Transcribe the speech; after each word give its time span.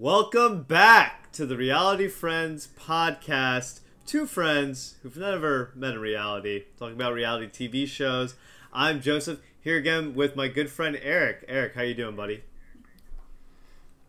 Welcome 0.00 0.62
back 0.62 1.30
to 1.32 1.44
the 1.44 1.58
Reality 1.58 2.08
Friends 2.08 2.70
podcast. 2.80 3.80
Two 4.06 4.24
friends 4.24 4.94
who've 5.02 5.14
never 5.18 5.72
met 5.74 5.92
in 5.92 6.00
reality, 6.00 6.64
talking 6.78 6.94
about 6.94 7.12
reality 7.12 7.68
TV 7.68 7.86
shows. 7.86 8.34
I'm 8.72 9.02
Joseph 9.02 9.40
here 9.60 9.76
again 9.76 10.14
with 10.14 10.36
my 10.36 10.48
good 10.48 10.70
friend 10.70 10.98
Eric. 11.02 11.44
Eric, 11.48 11.74
how 11.74 11.82
you 11.82 11.92
doing, 11.92 12.16
buddy? 12.16 12.44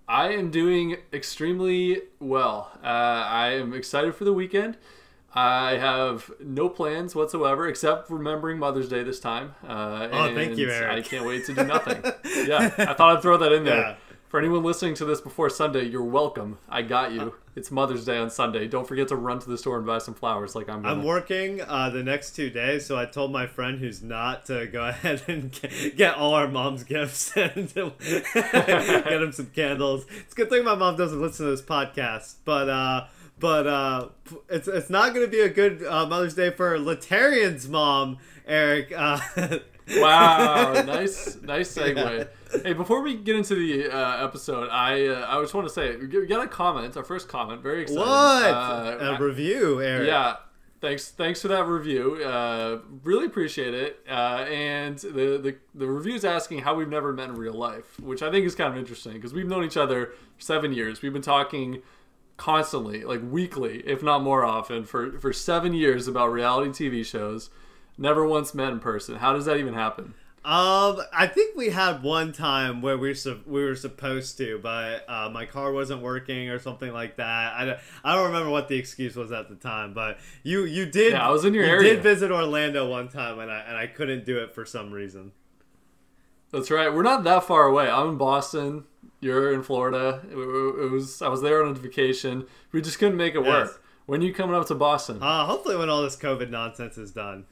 I 0.07 0.29
am 0.29 0.49
doing 0.49 0.96
extremely 1.12 2.03
well. 2.21 2.71
Uh, 2.81 2.87
I 2.87 3.55
am 3.55 3.73
excited 3.73 4.15
for 4.15 4.23
the 4.23 4.31
weekend. 4.31 4.78
I 5.35 5.71
have 5.71 6.31
no 6.39 6.69
plans 6.69 7.15
whatsoever 7.15 7.67
except 7.67 8.10
remembering 8.10 8.60
Mother's 8.60 8.87
Day 8.87 9.03
this 9.03 9.19
time. 9.19 9.55
Uh, 9.67 10.08
Oh, 10.10 10.33
thank 10.33 10.58
you, 10.58 10.69
Eric. 10.71 10.89
I 10.89 11.01
can't 11.01 11.26
wait 11.26 11.46
to 11.47 11.53
do 11.53 11.65
nothing. 11.65 12.01
yeah, 12.47 12.73
I 12.78 12.94
thought 12.94 13.17
I'd 13.17 13.21
throw 13.21 13.35
that 13.35 13.51
in 13.51 13.65
there. 13.65 13.81
Yeah. 13.81 13.96
For 14.32 14.40
anyone 14.40 14.63
listening 14.63 14.94
to 14.94 15.04
this 15.04 15.20
before 15.20 15.50
Sunday, 15.50 15.84
you're 15.84 16.05
welcome. 16.05 16.58
I 16.70 16.84
got 16.84 17.12
you. 17.12 17.34
It's 17.54 17.70
Mother's 17.70 18.05
Day 18.05 18.16
on 18.17 18.30
Sunday. 18.30 18.66
Don't 18.66 18.88
forget 18.88 19.09
to 19.09 19.17
run 19.17 19.39
to 19.39 19.49
the 19.49 19.58
store 19.58 19.76
and 19.76 19.85
buy 19.85 19.98
some 19.98 20.13
flowers 20.13 20.55
like 20.55 20.70
I'm. 20.70 20.84
Gonna. 20.84 20.95
I'm 20.95 21.03
working 21.03 21.59
uh, 21.59 21.89
the 21.89 22.02
next 22.02 22.34
two 22.34 22.49
days, 22.49 22.86
so 22.86 22.98
I 22.98 23.03
told 23.03 23.34
my 23.34 23.45
friend 23.45 23.77
who's 23.77 24.02
not 24.02 24.45
to 24.45 24.67
go 24.67 24.86
ahead 24.88 25.23
and 25.27 25.52
get, 25.98 26.16
all 26.16 26.34
our 26.34 26.48
mom's 26.48 26.86
gifts 26.86 27.34
and 27.36 27.73
get 27.73 29.05
him 29.05 29.34
some 29.34 29.48
candles. 29.48 30.05
It's 30.09 30.31
a 30.31 30.36
good 30.38 30.50
thing 30.50 30.63
my 30.63 30.75
mom 30.75 30.95
doesn't 30.95 31.20
listen 31.20 31.48
to 31.48 31.52
this 31.52 31.61
podcast, 31.61 32.36
but 32.45 32.70
uh, 32.70 33.08
but 33.38 33.67
uh, 33.67 34.08
it's 34.48 34.70
it's 34.70 34.89
not 34.89 35.13
going 35.13 35.25
to 35.25 35.30
be 35.31 35.41
a 35.41 35.50
good 35.50 35.84
uh, 35.84 36.05
Mother's 36.05 36.36
Day 36.36 36.52
for 36.52 36.80
Laterrian's 36.80 37.67
mom, 37.67 38.17
Eric. 38.48 38.94
Uh, 38.95 39.20
Wow, 39.98 40.73
nice, 40.86 41.38
nice 41.41 41.75
segue. 41.75 42.27
Hey, 42.63 42.73
before 42.73 43.01
we 43.01 43.15
get 43.15 43.35
into 43.35 43.55
the 43.55 43.89
uh, 43.89 44.23
episode, 44.25 44.69
I 44.69 45.07
uh, 45.07 45.25
I 45.37 45.41
just 45.41 45.53
want 45.53 45.67
to 45.67 45.73
say 45.73 45.95
we 45.95 46.07
got 46.27 46.43
a 46.43 46.47
comment, 46.47 46.95
our 46.97 47.03
first 47.03 47.27
comment, 47.27 47.61
very 47.61 47.83
excited. 47.83 47.99
what 48.01 48.07
Uh, 48.07 48.97
a 48.99 49.13
I- 49.13 49.17
review, 49.17 49.81
Eric? 49.81 50.08
yeah, 50.08 50.35
thanks, 50.81 51.09
thanks 51.11 51.41
for 51.41 51.47
that 51.49 51.66
review. 51.66 52.16
Uh, 52.23 52.80
really 53.03 53.25
appreciate 53.25 53.73
it. 53.73 53.99
Uh, 54.09 54.45
and 54.49 54.97
the, 54.99 55.38
the 55.38 55.55
the 55.75 55.88
review 55.88 56.16
is 56.16 56.25
asking 56.25 56.59
how 56.59 56.75
we've 56.75 56.89
never 56.89 57.13
met 57.13 57.30
in 57.30 57.35
real 57.35 57.53
life, 57.53 57.99
which 57.99 58.21
I 58.21 58.30
think 58.31 58.45
is 58.45 58.55
kind 58.55 58.71
of 58.73 58.77
interesting 58.77 59.13
because 59.13 59.33
we've 59.33 59.47
known 59.47 59.63
each 59.63 59.77
other 59.77 60.11
seven 60.38 60.73
years. 60.73 61.02
We've 61.02 61.13
been 61.13 61.21
talking 61.21 61.81
constantly, 62.38 63.03
like 63.03 63.21
weekly, 63.23 63.80
if 63.86 64.02
not 64.03 64.23
more 64.23 64.43
often, 64.43 64.83
for 64.83 65.17
for 65.19 65.31
seven 65.31 65.73
years 65.73 66.08
about 66.08 66.31
reality 66.31 66.89
TV 66.89 67.05
shows. 67.05 67.49
Never 67.97 68.25
once 68.25 68.53
met 68.55 68.71
in 68.71 68.80
person. 68.80 69.15
How 69.17 69.31
does 69.33 69.45
that 69.45 69.58
even 69.58 69.73
happen? 69.75 70.15
Um, 70.44 71.00
I 71.14 71.28
think 71.28 71.56
we 71.56 71.70
had 71.70 72.02
one 72.02 72.31
time 72.34 72.81
where 72.81 72.97
we 72.97 73.09
were, 73.09 73.14
su- 73.14 73.42
we 73.45 73.64
were 73.64 73.75
supposed 73.75 74.39
to, 74.39 74.59
but 74.64 75.08
uh, 75.08 75.30
my 75.31 75.45
car 75.45 75.72
wasn't 75.72 76.02
working 76.02 76.50
or 76.50 76.58
something 76.58 76.92
like 76.92 77.17
that. 77.17 77.53
I 77.53 77.66
don't, 77.66 77.80
I 78.03 78.16
don't 78.16 78.25
remember 78.25 78.50
what 78.50 78.67
the 78.67 78.75
excuse 78.75 79.16
was 79.16 79.31
at 79.31 79.50
the 79.50 79.56
time, 79.56 79.94
but 79.94 80.17
you 80.42 80.64
you 80.66 80.88
did. 80.88 81.14
Yeah, 81.14 81.28
I 81.28 81.30
was 81.30 81.45
in 81.45 81.53
your 81.53 81.66
you 81.66 81.70
area. 81.72 81.94
did 81.94 82.02
visit 82.03 82.31
Orlando 82.31 82.89
one 82.89 83.08
time, 83.08 83.38
and 83.38 83.52
I 83.52 83.59
and 83.67 83.78
I 83.78 83.86
couldn't 83.86 84.25
do 84.25 84.39
it 84.39 84.56
for 84.56 84.66
some 84.66 84.92
reason. 84.92 85.31
That's 86.52 86.72
right. 86.72 86.92
We're 86.92 87.03
not 87.03 87.23
that 87.26 87.44
far 87.44 87.67
away. 87.67 87.88
I'm 87.89 88.09
in 88.09 88.17
Boston. 88.17 88.86
You're 89.20 89.53
in 89.53 89.61
Florida. 89.61 90.22
It, 90.28 90.36
it 90.36 90.92
was 90.92 91.22
I 91.22 91.28
was 91.30 91.44
there 91.44 91.64
on 91.64 91.70
a 91.70 91.73
vacation. 91.76 92.48
We 92.72 92.81
just 92.81 92.98
couldn't 92.98 93.16
make 93.17 93.36
it 93.36 93.44
Yes. 93.45 93.48
work. 93.48 93.83
When 94.08 94.22
are 94.22 94.26
you 94.26 94.33
coming 94.33 94.55
up 94.55 94.66
to 94.67 94.76
Boston? 94.76 95.22
Uh, 95.22 95.45
hopefully, 95.45 95.78
when 95.78 95.88
all 95.89 96.02
this 96.02 96.16
COVID 96.17 96.50
nonsense 96.50 96.98
is 96.98 97.11
done. 97.11 97.45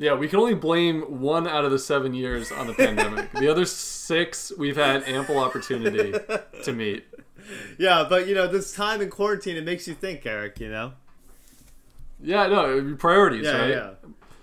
Yeah, 0.00 0.14
we 0.14 0.28
can 0.28 0.38
only 0.38 0.54
blame 0.54 1.20
one 1.20 1.46
out 1.46 1.66
of 1.66 1.70
the 1.70 1.78
seven 1.78 2.14
years 2.14 2.50
on 2.50 2.66
the 2.66 2.72
pandemic. 2.72 3.30
The 3.32 3.48
other 3.48 3.66
six, 3.66 4.50
we've 4.56 4.76
had 4.76 5.02
ample 5.06 5.38
opportunity 5.38 6.14
to 6.64 6.72
meet. 6.72 7.04
Yeah, 7.78 8.06
but 8.08 8.26
you 8.26 8.34
know, 8.34 8.46
this 8.46 8.72
time 8.72 9.02
in 9.02 9.10
quarantine, 9.10 9.58
it 9.58 9.64
makes 9.64 9.86
you 9.86 9.92
think, 9.92 10.24
Eric. 10.24 10.58
You 10.58 10.70
know. 10.70 10.92
Yeah, 12.22 12.46
no, 12.46 12.96
priorities, 12.98 13.44
Yeah, 13.44 13.58
right? 13.58 13.68
yeah. 13.68 13.90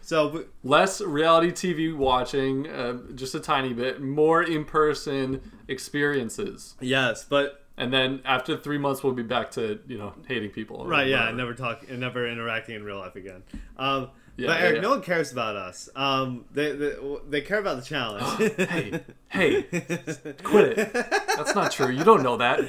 So 0.01 0.27
we- 0.29 0.45
Less 0.63 1.01
reality 1.01 1.51
TV 1.51 1.95
watching, 1.95 2.67
uh, 2.69 2.97
just 3.15 3.33
a 3.35 3.39
tiny 3.39 3.73
bit. 3.73 3.99
More 4.01 4.43
in-person 4.43 5.41
experiences, 5.67 6.75
yes, 6.79 7.25
but 7.27 7.63
and 7.77 7.91
then 7.91 8.21
after 8.25 8.57
three 8.57 8.77
months, 8.77 9.03
we'll 9.03 9.13
be 9.13 9.23
back 9.23 9.49
to 9.51 9.79
you 9.87 9.97
know 9.97 10.13
hating 10.27 10.51
people. 10.51 10.85
Right, 10.85 11.07
yeah, 11.07 11.31
never 11.31 11.55
talk, 11.55 11.83
and 11.89 11.99
never 11.99 12.27
interacting 12.27 12.75
in 12.75 12.83
real 12.83 12.99
life 12.99 13.15
again. 13.15 13.41
Um, 13.77 14.09
Yeah, 14.37 14.47
but 14.47 14.61
Eric, 14.61 14.75
yeah. 14.75 14.81
no 14.81 14.89
one 14.91 15.01
cares 15.01 15.31
about 15.31 15.55
us. 15.55 15.89
Um, 15.95 16.45
they, 16.53 16.71
they 16.71 16.93
they 17.27 17.41
care 17.41 17.57
about 17.57 17.77
the 17.77 17.81
challenge. 17.81 18.53
hey, 18.69 19.03
hey, 19.29 19.63
quit 20.43 20.77
it. 20.77 20.93
That's 20.93 21.55
not 21.55 21.71
true. 21.71 21.89
You 21.89 22.03
don't 22.03 22.21
know 22.21 22.37
that. 22.37 22.59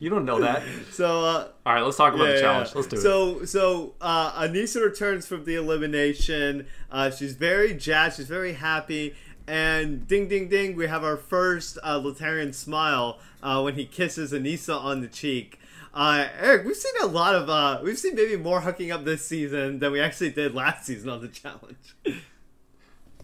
You 0.00 0.10
don't 0.10 0.24
know 0.24 0.40
that. 0.40 0.64
so 0.90 1.24
uh, 1.24 1.48
All 1.64 1.74
right, 1.74 1.82
let's 1.82 1.96
talk 1.96 2.12
about 2.12 2.24
yeah, 2.24 2.34
the 2.34 2.40
challenge. 2.40 2.74
Let's 2.74 2.88
do 2.88 2.96
it. 2.96 3.00
So 3.02 3.44
so 3.44 3.94
uh, 4.00 4.32
Aneesa 4.42 4.82
returns 4.82 5.28
from 5.28 5.44
the 5.44 5.54
elimination. 5.54 6.66
Uh, 6.90 7.08
she's 7.10 7.34
very 7.34 7.74
jazzed. 7.74 8.16
She's 8.16 8.26
very 8.26 8.54
happy. 8.54 9.14
And 9.46 10.08
ding 10.08 10.26
ding 10.26 10.48
ding, 10.48 10.74
we 10.74 10.88
have 10.88 11.04
our 11.04 11.16
first 11.18 11.78
uh, 11.84 12.00
Laterrian 12.00 12.52
smile 12.52 13.20
uh, 13.42 13.60
when 13.60 13.74
he 13.74 13.84
kisses 13.84 14.32
Aneesa 14.32 14.76
on 14.76 15.02
the 15.02 15.08
cheek. 15.08 15.60
Uh, 15.94 16.26
Eric, 16.40 16.66
we've 16.66 16.76
seen 16.76 16.92
a 17.02 17.06
lot 17.06 17.34
of 17.36 17.48
uh, 17.48 17.80
we've 17.82 17.98
seen 17.98 18.16
maybe 18.16 18.36
more 18.36 18.60
hooking 18.60 18.90
up 18.90 19.04
this 19.04 19.24
season 19.24 19.78
than 19.78 19.92
we 19.92 20.00
actually 20.00 20.30
did 20.30 20.52
last 20.54 20.84
season 20.86 21.08
on 21.08 21.20
the 21.20 21.28
challenge. 21.28 21.94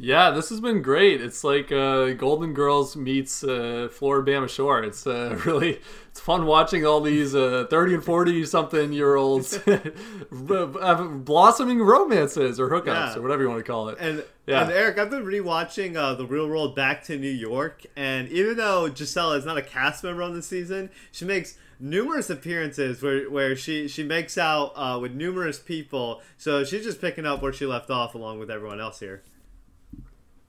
Yeah, 0.02 0.30
this 0.30 0.48
has 0.48 0.60
been 0.60 0.80
great. 0.80 1.20
It's 1.20 1.44
like 1.44 1.70
uh, 1.72 2.12
Golden 2.14 2.54
Girls 2.54 2.96
meets 2.96 3.44
uh, 3.44 3.88
Floribama 3.92 4.48
Shore. 4.48 4.82
It's 4.82 5.06
uh, 5.06 5.38
really 5.44 5.80
it's 6.10 6.20
fun 6.20 6.46
watching 6.46 6.86
all 6.86 7.00
these 7.00 7.34
uh, 7.34 7.66
thirty 7.68 7.92
and 7.92 8.04
forty 8.04 8.46
something 8.46 8.92
year 8.92 9.16
olds 9.16 9.58
blossoming 10.30 11.80
romances 11.82 12.58
or 12.60 12.68
hookups 12.70 12.86
Yeah. 12.86 13.16
or 13.16 13.22
whatever 13.22 13.42
you 13.42 13.48
want 13.50 13.64
to 13.64 13.70
call 13.70 13.88
it. 13.88 13.98
And 14.00 14.24
Yeah. 14.46 14.62
and 14.62 14.70
Eric, 14.72 14.98
I've 14.98 15.10
been 15.10 15.24
rewatching 15.24 15.96
uh, 15.96 16.14
the 16.14 16.24
Real 16.24 16.48
World 16.48 16.74
Back 16.74 17.04
to 17.04 17.18
New 17.18 17.28
York, 17.28 17.84
and 17.96 18.28
even 18.28 18.56
though 18.56 18.88
Jisela 18.90 19.36
is 19.38 19.44
not 19.44 19.58
a 19.58 19.62
cast 19.62 20.02
member 20.04 20.22
on 20.22 20.34
the 20.34 20.42
season, 20.42 20.90
she 21.12 21.24
makes 21.24 21.58
numerous 21.80 22.28
appearances 22.30 23.02
where, 23.02 23.30
where 23.30 23.56
she, 23.56 23.88
she 23.88 24.02
makes 24.04 24.36
out 24.38 24.72
uh, 24.76 24.98
with 25.00 25.12
numerous 25.12 25.58
people. 25.58 26.20
So 26.38 26.64
she's 26.64 26.84
just 26.84 27.00
picking 27.00 27.26
up 27.26 27.42
where 27.42 27.52
she 27.52 27.66
left 27.66 27.90
off, 27.90 28.14
along 28.14 28.38
with 28.38 28.50
everyone 28.50 28.80
else 28.80 29.00
here. 29.00 29.22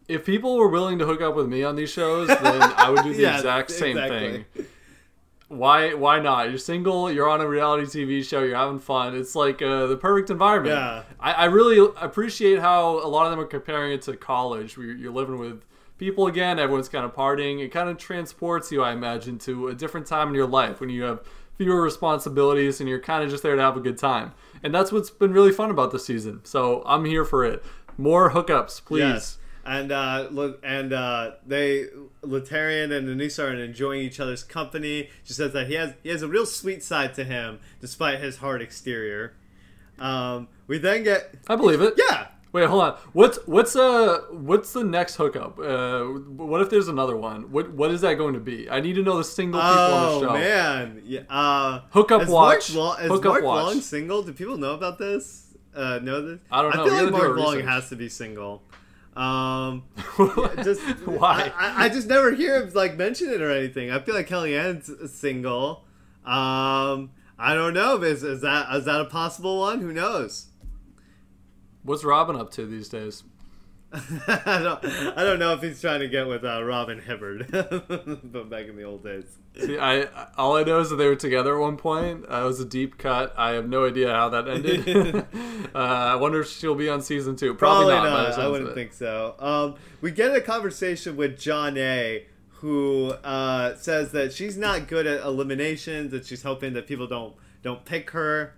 if 0.07 0.25
people 0.25 0.57
were 0.57 0.67
willing 0.67 0.99
to 0.99 1.05
hook 1.05 1.21
up 1.21 1.35
with 1.35 1.47
me 1.47 1.63
on 1.63 1.75
these 1.75 1.89
shows, 1.91 2.27
then 2.27 2.61
I 2.61 2.89
would 2.89 3.03
do 3.03 3.13
the 3.13 3.21
Yeah, 3.23 3.37
exact 3.37 3.71
same 3.71 3.97
exactly. 3.97 4.45
thing. 4.55 4.65
Why? 5.47 5.93
Why 5.93 6.19
not? 6.19 6.49
You're 6.49 6.57
single. 6.57 7.11
You're 7.11 7.27
on 7.27 7.41
a 7.41 7.47
reality 7.47 7.85
TV 7.85 8.23
show. 8.23 8.41
You're 8.41 8.55
having 8.55 8.79
fun. 8.79 9.15
It's 9.15 9.35
like 9.35 9.61
uh, 9.61 9.87
the 9.87 9.97
perfect 9.97 10.29
environment. 10.29 10.75
Yeah. 10.75 11.03
I, 11.19 11.31
I 11.33 11.45
really 11.45 11.77
appreciate 11.99 12.59
how 12.59 12.99
a 13.05 13.07
lot 13.09 13.25
of 13.25 13.31
them 13.31 13.39
are 13.41 13.45
comparing 13.45 13.91
it 13.91 14.01
to 14.03 14.15
college, 14.15 14.77
where 14.77 14.87
you're- 14.87 14.99
you're 15.01 15.11
living 15.11 15.37
with 15.39 15.61
people 16.01 16.25
again. 16.25 16.57
Everyone's 16.57 16.89
kind 16.89 17.05
of 17.05 17.13
partying. 17.13 17.63
It 17.63 17.69
kind 17.69 17.87
of 17.87 17.95
transports 17.99 18.71
you, 18.71 18.81
I 18.81 18.91
imagine, 18.91 19.37
to 19.39 19.67
a 19.67 19.75
different 19.75 20.07
time 20.07 20.29
in 20.29 20.33
your 20.33 20.47
life 20.47 20.79
when 20.79 20.89
you 20.89 21.03
have 21.03 21.19
fewer 21.59 21.79
responsibilities 21.79 22.79
and 22.79 22.89
you're 22.89 22.99
kind 22.99 23.23
of 23.23 23.29
just 23.29 23.43
there 23.43 23.55
to 23.55 23.61
have 23.61 23.77
a 23.77 23.79
good 23.79 23.99
time. 23.99 24.33
And 24.63 24.73
that's 24.73 24.91
what's 24.91 25.11
been 25.11 25.31
really 25.31 25.51
fun 25.51 25.69
about 25.69 25.91
this 25.91 26.03
season. 26.03 26.41
So 26.43 26.81
I'm 26.87 27.05
here 27.05 27.23
for 27.23 27.45
it. 27.45 27.63
More 27.99 28.31
hookups, 28.31 28.83
please. 28.83 29.01
Yes. 29.01 29.37
And 29.63 29.91
uh, 29.91 30.27
look, 30.31 30.59
and 30.63 30.91
uh, 30.91 31.33
they 31.45 31.85
Laterrian 32.23 32.91
and 32.91 33.07
Aneesa 33.07 33.43
are 33.43 33.53
enjoying 33.53 34.01
each 34.01 34.19
other's 34.19 34.43
company. 34.43 35.11
She 35.23 35.33
says 35.33 35.53
that 35.53 35.67
he 35.67 35.75
has 35.75 35.93
he 36.01 36.09
has 36.09 36.23
a 36.23 36.27
real 36.27 36.47
sweet 36.47 36.83
side 36.83 37.13
to 37.13 37.23
him, 37.23 37.59
despite 37.79 38.19
his 38.21 38.37
hard 38.37 38.63
exterior. 38.63 39.35
Um, 39.99 40.47
we 40.65 40.79
then 40.79 41.03
get 41.03 41.35
I 41.47 41.55
believe 41.55 41.79
it. 41.79 41.93
yeah, 41.95 42.29
Wait, 42.53 42.65
hold 42.67 42.83
on. 42.83 42.97
What's 43.13 43.39
what's 43.47 43.75
uh 43.77 44.19
what's 44.31 44.73
the 44.73 44.83
next 44.83 45.15
hookup? 45.15 45.57
Uh, 45.57 46.03
what 46.03 46.61
if 46.61 46.69
there's 46.69 46.89
another 46.89 47.15
one? 47.15 47.49
What 47.51 47.71
what 47.71 47.91
is 47.91 48.01
that 48.01 48.15
going 48.15 48.33
to 48.33 48.41
be? 48.41 48.69
I 48.69 48.81
need 48.81 48.95
to 48.95 49.03
know 49.03 49.17
the 49.17 49.23
single 49.23 49.61
people 49.61 49.73
on 49.73 50.03
Oh 50.03 50.19
the 50.19 50.25
show. 50.27 50.29
Oh 50.31 50.33
man, 50.33 51.01
yeah. 51.05 51.21
Uh, 51.29 51.81
Hookup 51.91 52.27
watch. 52.27 52.73
Mark, 52.75 52.97
Long, 52.97 53.05
is 53.05 53.07
Hookup 53.09 53.31
Mark 53.31 53.43
watch. 53.43 53.65
Long 53.65 53.81
single? 53.81 54.21
Do 54.23 54.33
people 54.33 54.57
know 54.57 54.73
about 54.73 54.97
this? 54.97 55.53
Uh, 55.73 55.99
know 56.03 56.21
this? 56.21 56.39
I 56.51 56.61
don't 56.61 56.75
know. 56.75 56.83
I 56.83 56.87
feel 56.89 57.03
like 57.03 57.11
Mark 57.13 57.37
Long 57.37 57.55
research. 57.55 57.69
has 57.69 57.89
to 57.89 57.95
be 57.95 58.09
single. 58.09 58.63
Um, 59.15 59.83
just 60.63 60.81
Why? 61.05 61.53
I, 61.57 61.69
I- 61.69 61.83
I 61.85 61.89
just 61.89 62.07
never 62.07 62.33
hear 62.33 62.61
him 62.61 62.71
like 62.73 62.97
mention 62.97 63.29
it 63.29 63.41
or 63.41 63.51
anything. 63.51 63.91
I 63.91 63.99
feel 63.99 64.13
like 64.15 64.27
Kellyanne's 64.27 65.11
single. 65.13 65.85
Um, 66.25 67.11
I 67.39 67.53
don't 67.53 67.73
know. 67.73 68.01
Is, 68.03 68.23
is 68.23 68.41
that 68.41 68.67
is 68.75 68.85
that 68.85 68.99
a 68.99 69.05
possible 69.05 69.59
one? 69.61 69.79
Who 69.79 69.93
knows? 69.93 70.47
What's 71.83 72.03
Robin 72.03 72.35
up 72.35 72.51
to 72.51 72.65
these 72.65 72.89
days? 72.89 73.23
I 73.93 74.59
don't. 74.63 74.85
I 75.17 75.23
don't 75.25 75.37
know 75.37 75.53
if 75.53 75.61
he's 75.61 75.81
trying 75.81 75.99
to 75.99 76.07
get 76.07 76.25
with 76.25 76.45
uh, 76.45 76.63
Robin 76.63 77.01
Hibbard, 77.01 77.51
but 78.23 78.49
back 78.49 78.67
in 78.67 78.77
the 78.77 78.83
old 78.83 79.03
days. 79.03 79.25
See, 79.59 79.77
I 79.77 80.07
all 80.37 80.55
I 80.55 80.63
know 80.63 80.79
is 80.79 80.91
that 80.91 80.95
they 80.95 81.07
were 81.07 81.17
together 81.17 81.55
at 81.55 81.59
one 81.59 81.75
point. 81.75 82.23
Uh, 82.31 82.43
it 82.43 82.45
was 82.45 82.61
a 82.61 82.65
deep 82.65 82.97
cut. 82.97 83.33
I 83.37 83.51
have 83.51 83.67
no 83.67 83.85
idea 83.85 84.13
how 84.13 84.29
that 84.29 84.47
ended. 84.47 84.87
uh, 85.75 85.77
I 85.77 86.15
wonder 86.15 86.39
if 86.39 86.49
she'll 86.49 86.73
be 86.73 86.87
on 86.87 87.01
season 87.01 87.35
two. 87.35 87.53
Probably, 87.53 87.91
Probably 87.93 88.09
not. 88.09 88.29
not. 88.29 88.39
I 88.39 88.47
wouldn't 88.47 88.73
think 88.75 88.93
so. 88.93 89.35
Um, 89.39 89.75
we 89.99 90.11
get 90.11 90.33
a 90.33 90.39
conversation 90.39 91.17
with 91.17 91.37
Jonna, 91.37 92.23
who 92.47 93.09
uh, 93.25 93.75
says 93.75 94.13
that 94.13 94.31
she's 94.31 94.55
not 94.55 94.87
good 94.87 95.05
at 95.05 95.19
eliminations, 95.19 96.11
that 96.11 96.25
she's 96.25 96.43
hoping 96.43 96.71
that 96.73 96.87
people 96.87 97.07
don't 97.07 97.35
don't 97.61 97.83
pick 97.83 98.11
her 98.11 98.55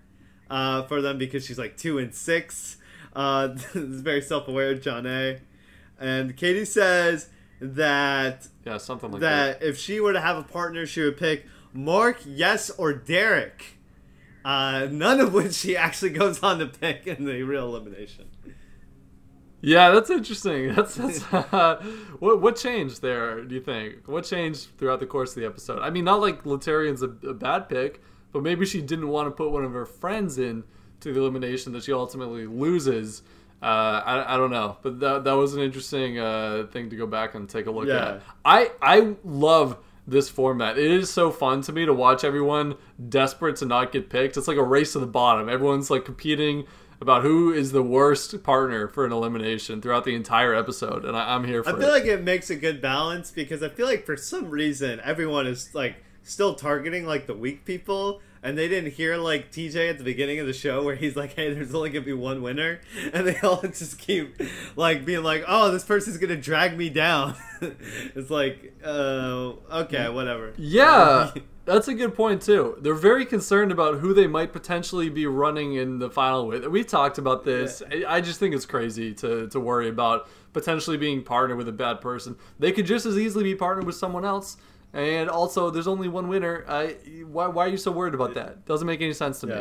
uh, 0.52 0.84
for 0.84 1.02
them 1.02 1.18
because 1.18 1.44
she's 1.44 1.58
like 1.58 1.76
two 1.76 1.98
and 1.98 2.14
six. 2.14 2.78
Uh, 3.16 3.48
this 3.56 3.76
is 3.76 4.02
very 4.02 4.22
self-aware, 4.22 4.76
Jonna. 4.76 5.40
And 6.00 6.36
Katie 6.36 6.66
says 6.66 7.30
that 7.62 8.48
Yeah, 8.66 8.78
something 8.78 9.12
like 9.12 9.22
that. 9.22 9.60
that 9.60 9.66
if 9.68 9.78
she 9.78 10.00
were 10.00 10.14
to 10.14 10.20
have 10.22 10.38
a 10.38 10.44
partner, 10.44 10.86
she 10.86 11.02
would 11.02 11.18
pick 11.18 11.46
Mark, 11.74 12.18
Yes, 12.26 12.70
or 12.72 12.94
Derrick. 12.94 13.78
Uh, 14.44 14.88
none 14.92 15.20
of 15.22 15.34
which 15.34 15.54
she 15.54 15.78
actually 15.78 16.10
goes 16.12 16.44
on 16.44 16.60
to 16.60 16.66
pick 16.68 17.08
in 17.08 17.24
the 17.26 17.44
real 17.44 17.66
elimination. 17.68 18.26
Yeah, 19.62 19.92
that's 19.92 20.10
interesting. 20.10 20.74
That's 20.76 20.96
that's 20.96 21.24
uh, 21.34 21.82
what 22.20 22.42
what 22.42 22.58
changed 22.58 23.02
there? 23.02 23.42
Do 23.46 23.56
you 23.56 23.62
think 23.62 24.06
what 24.10 24.26
changed 24.26 24.68
throughout 24.78 25.00
the 25.00 25.06
course 25.06 25.30
of 25.30 25.42
the 25.42 25.46
episode? 25.48 25.80
I 25.82 25.90
mean, 25.90 26.04
not 26.04 26.20
like 26.20 26.44
Laterrian's 26.44 27.02
a, 27.02 27.08
a 27.26 27.34
bad 27.34 27.70
pick, 27.70 28.02
but 28.34 28.44
maybe 28.44 28.66
she 28.66 28.82
didn't 28.82 29.08
want 29.08 29.28
to 29.28 29.32
put 29.32 29.52
one 29.52 29.64
of 29.64 29.72
her 29.72 29.86
friends 29.86 30.38
in 30.38 30.66
to 31.04 31.14
the 31.14 31.20
elimination 31.20 31.72
that 31.74 31.84
she 31.84 31.94
ultimately 31.94 32.46
loses. 32.46 33.22
Uh, 33.62 34.02
I, 34.06 34.34
I 34.34 34.38
don't 34.38 34.52
know, 34.52 34.78
but 34.82 35.00
that 35.00 35.24
that 35.24 35.34
was 35.34 35.54
an 35.54 35.62
interesting 35.62 36.20
uh, 36.20 36.68
thing 36.72 36.90
to 36.90 36.96
go 36.98 37.08
back 37.08 37.34
and 37.36 37.48
take 37.48 37.66
a 37.68 37.72
look 37.72 37.88
Yeah. 37.88 38.16
at. 38.16 38.22
I 38.44 38.72
I 38.82 39.16
love 39.24 39.78
this 40.06 40.28
format. 40.28 40.78
It 40.78 40.92
is 40.92 41.10
so 41.10 41.32
fun 41.32 41.62
to 41.62 41.72
me 41.72 41.86
to 41.86 41.94
watch 41.94 42.26
everyone 42.26 42.76
desperate 43.10 43.56
to 43.58 43.66
not 43.66 43.94
get 43.94 44.10
picked. 44.10 44.36
It's 44.36 44.50
like 44.50 44.58
a 44.58 44.64
race 44.64 44.92
to 44.94 45.00
the 45.00 45.06
bottom. 45.08 45.48
Everyone's 45.48 45.90
like 45.90 46.04
competing 46.04 46.66
about 47.00 47.22
who 47.22 47.54
is 47.54 47.72
the 47.72 47.84
worst 47.84 48.44
partner 48.44 48.88
for 48.90 49.06
an 49.06 49.14
elimination 49.14 49.82
throughout 49.82 50.04
the 50.04 50.14
entire 50.16 50.54
episode, 50.54 51.06
and 51.06 51.16
I, 51.16 51.34
I'm 51.36 51.46
here 51.46 51.64
for 51.64 51.70
I 51.70 51.74
it. 51.74 51.80
feel 51.80 51.90
like 51.90 52.06
it 52.06 52.22
makes 52.22 52.50
a 52.50 52.56
good 52.58 52.82
balance 52.82 53.32
because 53.32 53.64
I 53.64 53.70
feel 53.70 53.88
like 53.88 54.06
for 54.06 54.18
some 54.18 54.50
reason 54.50 55.00
everyone 55.06 55.48
is 55.48 55.74
like 55.74 55.96
still 56.24 56.54
targeting 56.54 57.06
like 57.06 57.28
the 57.28 57.34
weak 57.34 57.64
people, 57.64 58.20
and 58.44 58.58
they 58.58 58.68
didn't 58.68 58.92
hear 58.92 59.16
like 59.16 59.52
TJ 59.52 59.90
at 59.90 59.98
the 59.98 60.04
beginning 60.04 60.38
of 60.40 60.46
the 60.46 60.54
show 60.54 60.84
where 60.84 60.96
he's 60.96 61.16
like, 61.16 61.34
"Hey, 61.34 61.54
there's 61.54 61.74
only 61.74 61.90
gonna 61.90 62.06
be 62.06 62.14
one 62.14 62.42
winner," 62.42 62.82
and 63.14 63.26
they 63.26 63.40
all 63.40 63.62
just 63.64 63.98
keep 63.98 64.40
like 64.76 65.06
being 65.06 65.24
like, 65.24 65.44
"Oh, 65.48 65.72
this 65.72 65.84
person's 65.84 66.18
gonna 66.18 66.36
drag 66.36 66.78
me 66.78 66.90
down." 66.90 67.36
it's 67.62 68.30
like, 68.30 68.74
uh, 68.84 69.54
okay, 69.72 70.10
whatever. 70.10 70.54
Yeah, 70.58 71.32
that's 71.66 71.88
a 71.88 71.94
good 71.94 72.14
point 72.14 72.42
too. 72.42 72.78
They're 72.82 72.94
very 72.94 73.26
concerned 73.26 73.72
about 73.72 74.00
who 74.00 74.14
they 74.14 74.28
might 74.28 74.52
potentially 74.52 75.10
be 75.10 75.26
running 75.26 75.76
in 75.76 76.00
the 76.00 76.10
final 76.10 76.46
with. 76.46 76.66
We 76.68 76.84
talked 76.84 77.18
about 77.18 77.46
this. 77.46 77.82
I 77.90 78.04
I 78.18 78.22
just 78.22 78.40
think 78.40 78.54
it's 78.54 78.66
crazy 78.66 79.14
to 79.16 79.48
to 79.48 79.60
worry 79.60 79.88
about 79.88 80.28
potentially 80.52 80.98
being 80.98 81.24
partnered 81.24 81.58
with 81.58 81.70
a 81.70 81.74
bad 81.74 82.02
person. 82.02 82.36
They 82.60 82.74
could 82.74 82.86
just 82.86 83.06
as 83.06 83.18
easily 83.18 83.44
be 83.46 83.56
partnered 83.56 83.86
with 83.86 83.96
someone 83.96 84.26
else. 84.26 84.58
And 84.94 85.30
also, 85.30 85.70
there's 85.72 85.88
only 85.88 86.08
one 86.08 86.28
winner. 86.28 86.66
I, 86.68 86.96
why, 87.26 87.48
why 87.48 87.66
are 87.66 87.70
you 87.70 87.78
so 87.78 87.92
worried 87.92 88.14
about 88.14 88.36
that? 88.36 88.66
Doesn't 88.66 88.86
make 88.86 89.02
any 89.02 89.14
sense 89.14 89.40
to 89.40 89.48
me. 89.48 89.54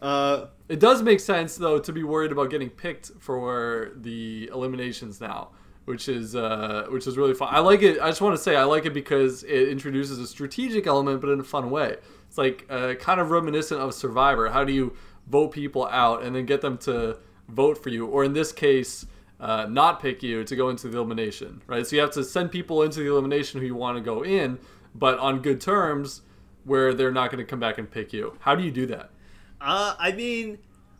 Uh, 0.00 0.46
It 0.68 0.78
does 0.78 1.02
make 1.02 1.20
sense 1.20 1.56
though 1.56 1.78
to 1.78 1.92
be 1.92 2.02
worried 2.04 2.30
about 2.30 2.50
getting 2.50 2.70
picked 2.70 3.10
for 3.18 3.92
the 3.96 4.48
eliminations 4.52 5.20
now, 5.20 5.48
which 5.86 6.08
is 6.08 6.36
uh, 6.36 6.86
which 6.90 7.06
is 7.06 7.16
really 7.16 7.34
fun. 7.34 7.48
I 7.50 7.60
like 7.60 7.82
it. 7.82 7.98
I 8.00 8.08
just 8.08 8.20
want 8.20 8.36
to 8.36 8.42
say 8.42 8.54
I 8.54 8.64
like 8.64 8.84
it 8.84 8.92
because 8.92 9.42
it 9.44 9.68
introduces 9.70 10.18
a 10.18 10.26
strategic 10.26 10.86
element, 10.86 11.20
but 11.22 11.30
in 11.30 11.40
a 11.40 11.44
fun 11.44 11.70
way. 11.70 11.96
It's 12.28 12.36
like 12.36 12.66
uh, 12.68 12.94
kind 12.94 13.20
of 13.20 13.30
reminiscent 13.30 13.80
of 13.80 13.94
Survivor. 13.94 14.50
How 14.50 14.64
do 14.64 14.72
you 14.72 14.94
vote 15.26 15.48
people 15.48 15.86
out 15.86 16.22
and 16.22 16.36
then 16.36 16.44
get 16.44 16.60
them 16.60 16.76
to 16.78 17.18
vote 17.48 17.82
for 17.82 17.88
you, 17.88 18.06
or 18.06 18.22
in 18.22 18.34
this 18.34 18.52
case, 18.52 19.06
uh, 19.40 19.66
not 19.68 20.00
pick 20.00 20.22
you 20.22 20.44
to 20.44 20.56
go 20.56 20.68
into 20.68 20.88
the 20.88 20.98
elimination, 20.98 21.62
right? 21.66 21.86
So 21.86 21.96
you 21.96 22.02
have 22.02 22.10
to 22.12 22.24
send 22.24 22.50
people 22.50 22.82
into 22.82 23.00
the 23.00 23.06
elimination 23.10 23.60
who 23.60 23.66
you 23.66 23.74
want 23.74 23.96
to 23.96 24.02
go 24.02 24.24
in, 24.24 24.58
but 24.94 25.18
on 25.18 25.40
good 25.42 25.60
terms, 25.60 26.22
where 26.64 26.92
they're 26.92 27.12
not 27.12 27.30
going 27.30 27.38
to 27.44 27.48
come 27.48 27.60
back 27.60 27.78
and 27.78 27.90
pick 27.90 28.12
you. 28.12 28.36
How 28.40 28.54
do 28.54 28.62
you 28.64 28.70
do 28.70 28.86
that? 28.86 29.10
Uh, 29.60 29.94
I 29.98 30.12
mean, 30.12 30.58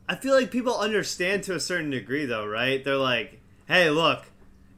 I 0.08 0.14
feel 0.16 0.34
like 0.34 0.50
people 0.50 0.76
understand 0.78 1.42
to 1.44 1.54
a 1.54 1.60
certain 1.60 1.90
degree, 1.90 2.24
though, 2.26 2.46
right? 2.46 2.82
They're 2.82 2.96
like, 2.96 3.40
"Hey, 3.66 3.90
look." 3.90 4.24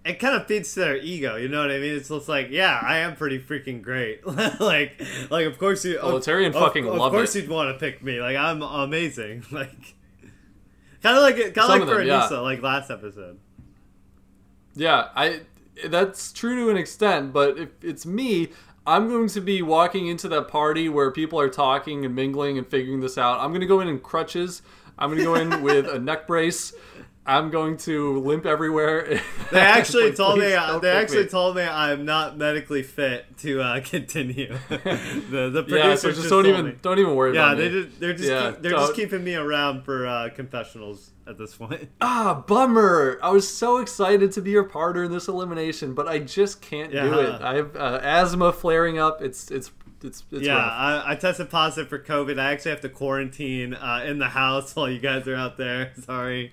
It 0.03 0.19
kind 0.19 0.35
of 0.35 0.47
feeds 0.47 0.73
to 0.73 0.81
their 0.81 0.97
ego, 0.97 1.37
you 1.37 1.47
know 1.49 1.61
what 1.61 1.71
I 1.71 1.79
mean? 1.79 1.95
It's 1.95 2.09
just 2.09 2.27
like, 2.27 2.49
yeah, 2.51 2.81
I 2.83 3.01
am 3.01 3.17
pretty 3.17 3.39
freaking 3.39 3.83
great. 3.83 4.27
like, 4.59 4.99
like 5.29 5.45
of 5.45 5.59
course 5.59 5.85
you. 5.85 5.99
of- 5.99 6.09
Proletarian 6.09 6.55
of, 6.55 6.63
fucking 6.63 6.87
of 6.89 6.95
love 6.95 7.13
course 7.13 7.37
it. 7.37 7.43
you'd 7.43 7.51
want 7.51 7.69
to 7.69 7.79
pick 7.79 8.03
me. 8.03 8.19
Like, 8.19 8.35
I'm 8.35 8.63
amazing. 8.63 9.45
Like, 9.53 9.95
kind 11.03 11.19
of 11.19 11.23
like, 11.23 11.37
kind 11.37 11.59
of 11.59 11.69
like 11.69 11.83
of 11.83 11.89
for 11.89 11.99
them, 11.99 12.07
yeah. 12.07 12.27
Like 12.39 12.63
last 12.63 12.91
episode. 12.91 13.39
Yeah, 14.81 15.09
I 15.15 15.43
that's 15.89 16.33
true 16.33 16.57
to 16.57 16.71
an 16.71 16.79
extent, 16.79 17.35
but 17.35 17.59
if 17.59 17.69
it's 17.83 18.07
me, 18.07 18.49
I'm 18.87 19.09
going 19.09 19.29
to 19.29 19.41
be 19.43 19.61
walking 19.61 20.07
into 20.07 20.27
that 20.29 20.49
party 20.49 20.89
where 20.89 21.11
people 21.11 21.39
are 21.39 21.51
talking 21.51 22.07
and 22.07 22.15
mingling 22.15 22.57
and 22.57 22.67
figuring 22.67 23.01
this 23.01 23.19
out. 23.19 23.41
I'm 23.41 23.51
going 23.51 23.61
to 23.61 23.67
go 23.67 23.81
in 23.81 23.89
in 23.89 23.99
crutches. 23.99 24.63
I'm 24.99 25.11
going 25.11 25.19
to 25.19 25.25
go 25.25 25.35
in 25.35 25.63
with 25.67 25.87
a 25.87 25.99
neck 25.99 26.27
brace. 26.27 26.73
I'm 27.27 27.51
going 27.51 27.77
to 27.79 28.19
limp 28.21 28.47
everywhere. 28.47 29.21
They 29.53 29.59
actually 29.61 30.13
told 30.13 30.39
me. 30.39 30.55
Uh, 30.55 30.79
they 30.79 30.91
actually 30.93 31.25
me. 31.25 31.29
told 31.29 31.57
me 31.57 31.63
I'm 31.63 32.05
not 32.05 32.37
medically 32.39 32.85
fit 32.85 33.37
to 33.39 33.61
uh, 33.61 33.81
continue. 33.85 34.57
the 34.69 35.51
the 35.53 35.65
Yeah, 35.67 35.97
so 35.97 36.09
producers 36.09 36.17
just 36.17 36.29
don't 36.31 36.47
even 36.47 36.67
me. 36.67 36.75
don't 36.81 36.99
even 37.01 37.17
worry 37.17 37.35
Yeah, 37.35 37.47
about 37.47 37.57
they 37.59 37.69
just, 37.69 37.99
they're 38.01 38.15
just 38.15 38.29
Yeah, 38.31 38.53
keep, 38.53 38.63
they're 38.63 38.71
just 38.73 38.95
keeping 38.95 39.25
me 39.25 39.35
around 39.35 39.83
for 39.83 40.07
uh, 40.07 40.29
confessionals 40.37 41.11
at 41.27 41.37
this 41.37 41.57
point. 41.57 41.89
Ah, 42.01 42.45
bummer. 42.47 43.19
I 43.23 43.31
was 43.31 43.47
so 43.53 43.79
excited 43.79 44.31
to 44.33 44.41
be 44.41 44.51
your 44.53 44.65
partner 44.65 45.03
in 45.05 45.11
this 45.11 45.27
elimination, 45.27 45.95
but 45.95 46.07
I 46.07 46.21
just 46.21 46.63
can't 46.63 46.93
do 46.93 47.19
it. 47.19 47.43
I 47.43 47.57
have 47.57 47.75
uh, 47.77 47.99
asthma 48.03 48.53
flaring 48.53 48.99
up. 49.01 49.21
It's 49.21 49.51
it's 49.51 49.73
it's 50.03 50.23
it's 50.31 50.47
yeah. 50.47 50.57
I, 50.57 51.13
I 51.13 51.15
tested 51.17 51.51
positive 51.51 51.89
for 51.89 51.99
COVID. 51.99 52.39
I 52.39 52.53
actually 52.53 52.71
have 52.71 52.81
to 52.83 52.89
quarantine 52.89 53.75
uh, 53.75 54.05
in 54.07 54.19
the 54.21 54.29
house 54.29 54.77
while 54.77 54.89
you 54.89 55.01
guys 55.01 55.27
are 55.27 55.35
out 55.35 55.57
there. 55.57 55.93
Sorry. 56.05 56.53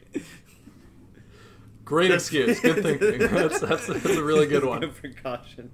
Great 1.87 2.11
excuse. 2.11 2.59
Good 2.59 2.83
thinking. 2.83 3.19
That's, 3.33 3.61
that's, 3.61 3.87
that's 3.87 4.05
a 4.17 4.21
really 4.21 4.45
good 4.45 4.65
one. 4.65 4.81
Good 4.81 4.93
precaution. 4.93 5.71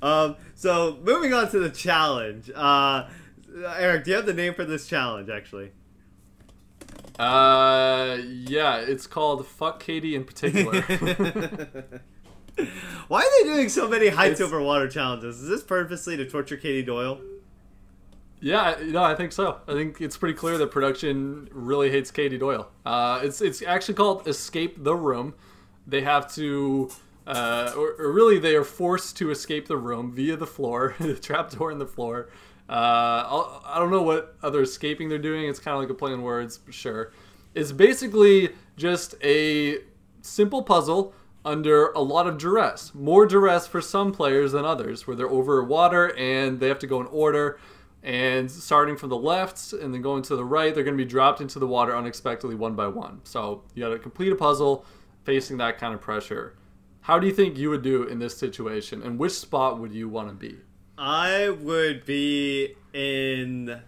Um, 0.00 0.36
so 0.54 0.96
moving 1.02 1.34
on 1.34 1.50
to 1.50 1.58
the 1.58 1.70
challenge. 1.70 2.52
Uh, 2.54 3.08
Eric, 3.76 4.04
do 4.04 4.10
you 4.12 4.16
have 4.16 4.26
the 4.26 4.32
name 4.32 4.54
for 4.54 4.64
this 4.64 4.86
challenge? 4.86 5.28
Actually. 5.28 5.72
Uh, 7.18 8.18
yeah, 8.28 8.76
it's 8.76 9.08
called 9.08 9.44
"Fuck 9.44 9.80
Katie" 9.82 10.14
in 10.14 10.22
particular. 10.22 10.80
Why 13.08 13.18
are 13.22 13.42
they 13.44 13.48
doing 13.52 13.68
so 13.68 13.88
many 13.88 14.10
heights 14.10 14.38
It's- 14.38 14.46
over 14.46 14.62
water 14.62 14.86
challenges? 14.88 15.42
Is 15.42 15.48
this 15.48 15.64
purposely 15.64 16.16
to 16.16 16.30
torture 16.30 16.56
Katie 16.56 16.82
Doyle? 16.84 17.20
Yeah, 18.44 18.76
no, 18.82 19.02
I 19.02 19.14
think 19.14 19.32
so. 19.32 19.60
I 19.66 19.72
think 19.72 20.02
it's 20.02 20.18
pretty 20.18 20.34
clear 20.34 20.58
that 20.58 20.70
production 20.70 21.48
really 21.50 21.90
hates 21.90 22.10
Katie 22.10 22.36
Doyle. 22.36 22.68
Uh, 22.84 23.20
it's 23.22 23.40
it's 23.40 23.62
actually 23.62 23.94
called 23.94 24.28
"Escape 24.28 24.84
the 24.84 24.94
Room." 24.94 25.32
They 25.86 26.02
have 26.02 26.30
to, 26.34 26.90
uh, 27.26 27.72
or, 27.74 27.94
or 27.98 28.12
really, 28.12 28.38
they 28.38 28.54
are 28.54 28.64
forced 28.64 29.16
to 29.16 29.30
escape 29.30 29.66
the 29.66 29.78
room 29.78 30.12
via 30.12 30.36
the 30.36 30.46
floor, 30.46 30.94
the 31.00 31.14
trapdoor 31.14 31.72
in 31.72 31.78
the 31.78 31.86
floor. 31.86 32.28
Uh, 32.68 33.60
I 33.64 33.76
don't 33.78 33.90
know 33.90 34.02
what 34.02 34.36
other 34.42 34.60
escaping 34.60 35.08
they're 35.08 35.16
doing. 35.16 35.48
It's 35.48 35.58
kind 35.58 35.74
of 35.74 35.80
like 35.80 35.90
a 35.90 35.94
play 35.94 36.12
on 36.12 36.20
words, 36.20 36.60
sure. 36.68 37.12
It's 37.54 37.72
basically 37.72 38.50
just 38.76 39.14
a 39.24 39.78
simple 40.20 40.62
puzzle 40.62 41.14
under 41.46 41.88
a 41.92 42.00
lot 42.00 42.26
of 42.26 42.36
duress. 42.36 42.94
More 42.94 43.26
duress 43.26 43.66
for 43.66 43.80
some 43.80 44.12
players 44.12 44.52
than 44.52 44.66
others, 44.66 45.06
where 45.06 45.16
they're 45.16 45.30
over 45.30 45.64
water 45.64 46.14
and 46.18 46.60
they 46.60 46.68
have 46.68 46.78
to 46.80 46.86
go 46.86 47.00
in 47.00 47.06
order. 47.06 47.58
And 48.04 48.50
starting 48.50 48.96
from 48.98 49.08
the 49.08 49.16
left 49.16 49.72
and 49.72 49.92
then 49.94 50.02
going 50.02 50.22
to 50.24 50.36
the 50.36 50.44
right, 50.44 50.74
they're 50.74 50.84
going 50.84 50.96
to 50.96 51.02
be 51.02 51.08
dropped 51.08 51.40
into 51.40 51.58
the 51.58 51.66
water 51.66 51.96
unexpectedly 51.96 52.54
one 52.54 52.74
by 52.74 52.86
one. 52.86 53.20
So 53.24 53.62
you 53.74 53.82
got 53.82 53.88
to 53.88 53.98
complete 53.98 54.30
a 54.30 54.36
puzzle 54.36 54.84
facing 55.24 55.56
that 55.56 55.78
kind 55.78 55.94
of 55.94 56.02
pressure. 56.02 56.54
How 57.00 57.18
do 57.18 57.26
you 57.26 57.32
think 57.32 57.56
you 57.56 57.70
would 57.70 57.82
do 57.82 58.02
in 58.04 58.18
this 58.18 58.36
situation? 58.36 59.02
And 59.02 59.18
which 59.18 59.32
spot 59.32 59.78
would 59.80 59.92
you 59.94 60.08
want 60.10 60.28
to 60.28 60.34
be? 60.34 60.58
I 60.98 61.48
would 61.48 62.04
be 62.04 62.74
in 62.92 63.80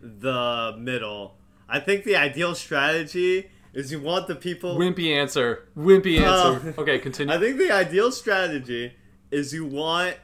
the 0.00 0.74
middle. 0.78 1.34
I 1.68 1.78
think 1.80 2.04
the 2.04 2.16
ideal 2.16 2.54
strategy 2.54 3.50
is 3.74 3.92
you 3.92 4.00
want 4.00 4.28
the 4.28 4.34
people. 4.34 4.78
Wimpy 4.78 5.14
answer. 5.14 5.68
Wimpy 5.76 6.20
Oh. 6.22 6.54
answer. 6.54 6.74
okay, 6.78 6.98
continue. 6.98 7.34
I 7.34 7.38
think 7.38 7.58
the 7.58 7.70
ideal 7.70 8.10
strategy 8.12 8.94
is 9.30 9.52
you 9.52 9.66
want 9.66 10.16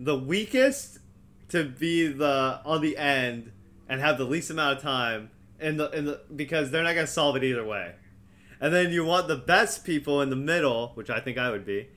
the 0.00 0.18
weakest 0.18 0.97
to 1.48 1.64
be 1.64 2.06
the 2.08 2.60
on 2.64 2.80
the 2.80 2.96
end 2.96 3.52
and 3.88 4.00
have 4.00 4.18
the 4.18 4.24
least 4.24 4.50
amount 4.50 4.76
of 4.76 4.82
time 4.82 5.30
in 5.60 5.76
the 5.76 5.90
in 5.90 6.04
the 6.04 6.20
because 6.34 6.70
they're 6.70 6.82
not 6.82 6.94
gonna 6.94 7.06
solve 7.06 7.36
it 7.36 7.44
either 7.44 7.64
way. 7.64 7.94
And 8.60 8.74
then 8.74 8.90
you 8.92 9.04
want 9.04 9.28
the 9.28 9.36
best 9.36 9.84
people 9.84 10.20
in 10.20 10.30
the 10.30 10.36
middle, 10.36 10.92
which 10.94 11.10
I 11.10 11.20
think 11.20 11.38
I 11.38 11.50
would 11.50 11.64
be, 11.64 11.88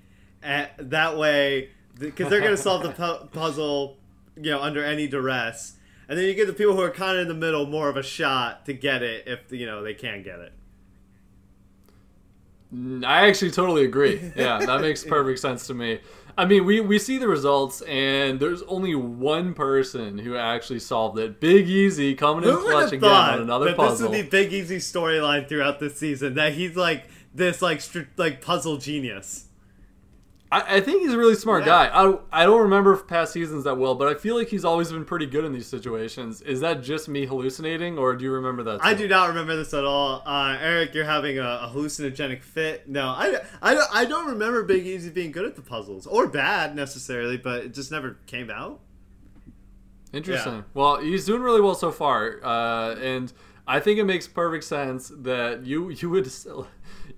and 0.41 0.69
that 0.77 1.17
way 1.17 1.69
because 1.99 2.29
they're 2.29 2.41
gonna 2.41 2.57
solve 2.57 2.83
the 2.83 2.91
pu- 2.91 3.27
puzzle, 3.27 3.97
you 4.35 4.51
know, 4.51 4.61
under 4.61 4.83
any 4.83 5.07
duress. 5.07 5.77
And 6.07 6.17
then 6.17 6.25
you 6.25 6.33
give 6.33 6.47
the 6.47 6.53
people 6.53 6.75
who 6.75 6.81
are 6.81 6.91
kind 6.91 7.17
of 7.17 7.21
in 7.21 7.27
the 7.29 7.33
middle 7.33 7.65
more 7.65 7.87
of 7.87 7.95
a 7.95 8.03
shot 8.03 8.65
to 8.65 8.73
get 8.73 9.01
it 9.01 9.27
if 9.27 9.51
you 9.51 9.65
know 9.65 9.83
they 9.83 9.93
can 9.93 10.23
get 10.23 10.39
it. 10.39 10.53
Mm, 12.73 13.03
I 13.05 13.27
actually 13.27 13.51
totally 13.51 13.83
agree. 13.83 14.31
Yeah, 14.35 14.59
that 14.59 14.81
makes 14.81 15.03
perfect 15.05 15.39
sense 15.39 15.67
to 15.67 15.73
me. 15.73 15.99
I 16.37 16.45
mean, 16.45 16.65
we, 16.65 16.79
we 16.79 16.99
see 16.99 17.17
the 17.17 17.27
results, 17.27 17.81
and 17.81 18.39
there's 18.39 18.61
only 18.63 18.95
one 18.95 19.53
person 19.53 20.17
who 20.17 20.35
actually 20.35 20.79
solved 20.79 21.19
it. 21.19 21.39
Big 21.39 21.67
Easy 21.67 22.15
coming 22.15 22.47
in 22.47 22.55
clutch 22.57 22.93
again 22.93 23.09
on 23.09 23.41
another 23.41 23.65
that 23.65 23.77
puzzle. 23.77 24.09
this 24.09 24.17
would 24.17 24.25
be 24.25 24.29
Big 24.29 24.53
Easy 24.53 24.77
storyline 24.77 25.47
throughout 25.47 25.79
this 25.79 25.97
season? 25.97 26.35
That 26.35 26.53
he's 26.53 26.75
like 26.75 27.05
this 27.33 27.61
like 27.61 27.81
like 28.17 28.41
puzzle 28.41 28.77
genius. 28.77 29.47
I, 30.51 30.77
I 30.77 30.81
think 30.81 31.01
he's 31.01 31.13
a 31.13 31.17
really 31.17 31.35
smart 31.35 31.61
Yeah. 31.65 31.87
guy. 31.87 32.03
I, 32.05 32.17
I 32.31 32.45
don't 32.45 32.61
remember 32.63 32.97
past 32.97 33.31
seasons 33.31 33.63
that 33.63 33.77
well, 33.77 33.95
but 33.95 34.09
I 34.09 34.15
feel 34.15 34.35
like 34.35 34.49
he's 34.49 34.65
always 34.65 34.91
been 34.91 35.05
pretty 35.05 35.25
good 35.25 35.45
in 35.45 35.53
these 35.53 35.67
situations. 35.67 36.41
Is 36.41 36.59
that 36.59 36.83
just 36.83 37.07
me 37.07 37.25
hallucinating, 37.25 37.97
or 37.97 38.15
do 38.15 38.25
you 38.25 38.31
remember 38.33 38.61
that? 38.63 38.83
I 38.83 38.93
do 38.93 39.07
not 39.07 39.29
remember 39.29 39.55
this 39.55 39.73
at 39.73 39.85
all. 39.85 40.21
Uh, 40.25 40.57
Eric, 40.59 40.93
you're 40.93 41.05
having 41.05 41.39
a, 41.39 41.43
a 41.43 41.71
hallucinogenic 41.73 42.41
fit. 42.43 42.89
No, 42.89 43.07
I, 43.07 43.39
I, 43.61 43.73
don't- 43.73 43.89
I 43.95 44.05
don't 44.05 44.27
remember 44.27 44.63
Big 44.63 44.85
Easy 44.85 45.09
being 45.09 45.31
good 45.31 45.45
at 45.45 45.55
the 45.55 45.61
puzzles 45.61 46.05
or 46.05 46.27
bad 46.27 46.75
necessarily, 46.75 47.37
but 47.37 47.63
it 47.65 47.73
just 47.73 47.89
never 47.91 48.17
came 48.25 48.49
out. 48.49 48.81
Interesting. 50.13 50.55
Yeah. 50.55 50.61
Well, 50.73 50.97
he's 50.99 51.25
doing 51.25 51.41
really 51.41 51.61
well 51.61 51.75
so 51.75 51.91
far, 51.91 52.39
uh, 52.43 52.95
and 52.95 53.31
I 53.65 53.79
think 53.79 53.97
it 53.99 54.03
makes 54.03 54.27
perfect 54.27 54.65
sense 54.65 55.09
that 55.19 55.65
you 55.65 55.89
you 55.91 56.09
would 56.09 56.29
still, 56.29 56.67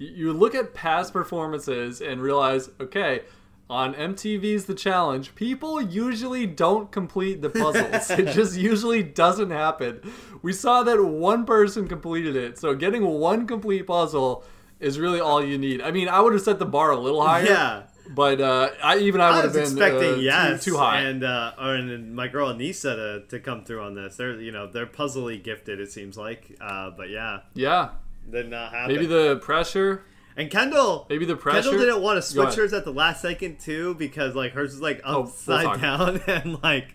you 0.07 0.33
look 0.33 0.55
at 0.55 0.73
past 0.73 1.13
performances 1.13 2.01
and 2.01 2.21
realize, 2.21 2.69
okay, 2.79 3.21
on 3.69 3.93
MTV's 3.93 4.65
The 4.65 4.75
Challenge, 4.75 5.33
people 5.35 5.81
usually 5.81 6.45
don't 6.45 6.91
complete 6.91 7.41
the 7.41 7.49
puzzles. 7.49 8.09
it 8.11 8.27
just 8.33 8.57
usually 8.57 9.03
doesn't 9.03 9.51
happen. 9.51 10.01
We 10.41 10.53
saw 10.53 10.83
that 10.83 11.03
one 11.03 11.45
person 11.45 11.87
completed 11.87 12.35
it, 12.35 12.59
so 12.59 12.75
getting 12.75 13.05
one 13.05 13.47
complete 13.47 13.87
puzzle 13.87 14.43
is 14.79 14.99
really 14.99 15.19
all 15.19 15.43
you 15.43 15.57
need. 15.57 15.81
I 15.81 15.91
mean, 15.91 16.09
I 16.09 16.19
would 16.19 16.33
have 16.33 16.41
set 16.41 16.59
the 16.59 16.65
bar 16.65 16.91
a 16.91 16.97
little 16.97 17.25
higher. 17.25 17.45
Yeah. 17.45 17.83
But 18.09 18.41
uh, 18.41 18.69
I 18.83 18.97
even 18.97 19.21
I 19.21 19.29
I 19.29 19.35
would 19.35 19.45
have 19.45 19.53
been 19.53 19.63
expecting 19.63 20.13
uh, 20.15 20.17
yes, 20.17 20.63
too, 20.63 20.71
too 20.71 20.77
high. 20.77 20.99
and 21.01 21.23
uh, 21.23 21.53
and 21.57 22.13
my 22.13 22.27
girl 22.27 22.53
Aneesa 22.53 22.95
to, 22.95 23.23
to 23.29 23.39
come 23.39 23.63
through 23.63 23.81
on 23.81 23.95
this. 23.95 24.17
They're 24.17 24.39
you 24.39 24.51
know 24.51 24.67
they're 24.67 24.85
puzzly 24.85 25.41
gifted. 25.41 25.79
It 25.79 25.89
seems 25.89 26.17
like, 26.17 26.57
uh, 26.59 26.91
but 26.91 27.09
yeah, 27.09 27.39
yeah, 27.53 27.91
did 28.29 28.49
not 28.49 28.71
happen. 28.73 28.93
maybe 28.95 29.05
the 29.05 29.37
pressure. 29.37 30.03
and 30.35 30.49
Kendal. 30.49 31.05
Maybe 31.09 31.25
the 31.25 31.35
pressure. 31.35 31.69
Kendal 31.69 31.77
didn't 31.85 32.01
want 32.01 32.17
to 32.17 32.21
switch 32.21 32.55
hers 32.55 32.73
at 32.73 32.85
the 32.85 32.91
last 32.93 33.21
second 33.21 33.59
too 33.59 33.93
because 33.95 34.33
like 34.35 34.53
hers 34.53 34.71
was 34.71 34.81
like 34.81 35.01
Oh, 35.03 35.19
we'll 35.21 35.29
upside 35.29 35.65
talk. 35.65 35.81
down 35.81 36.21
and 36.27 36.63
like 36.63 36.87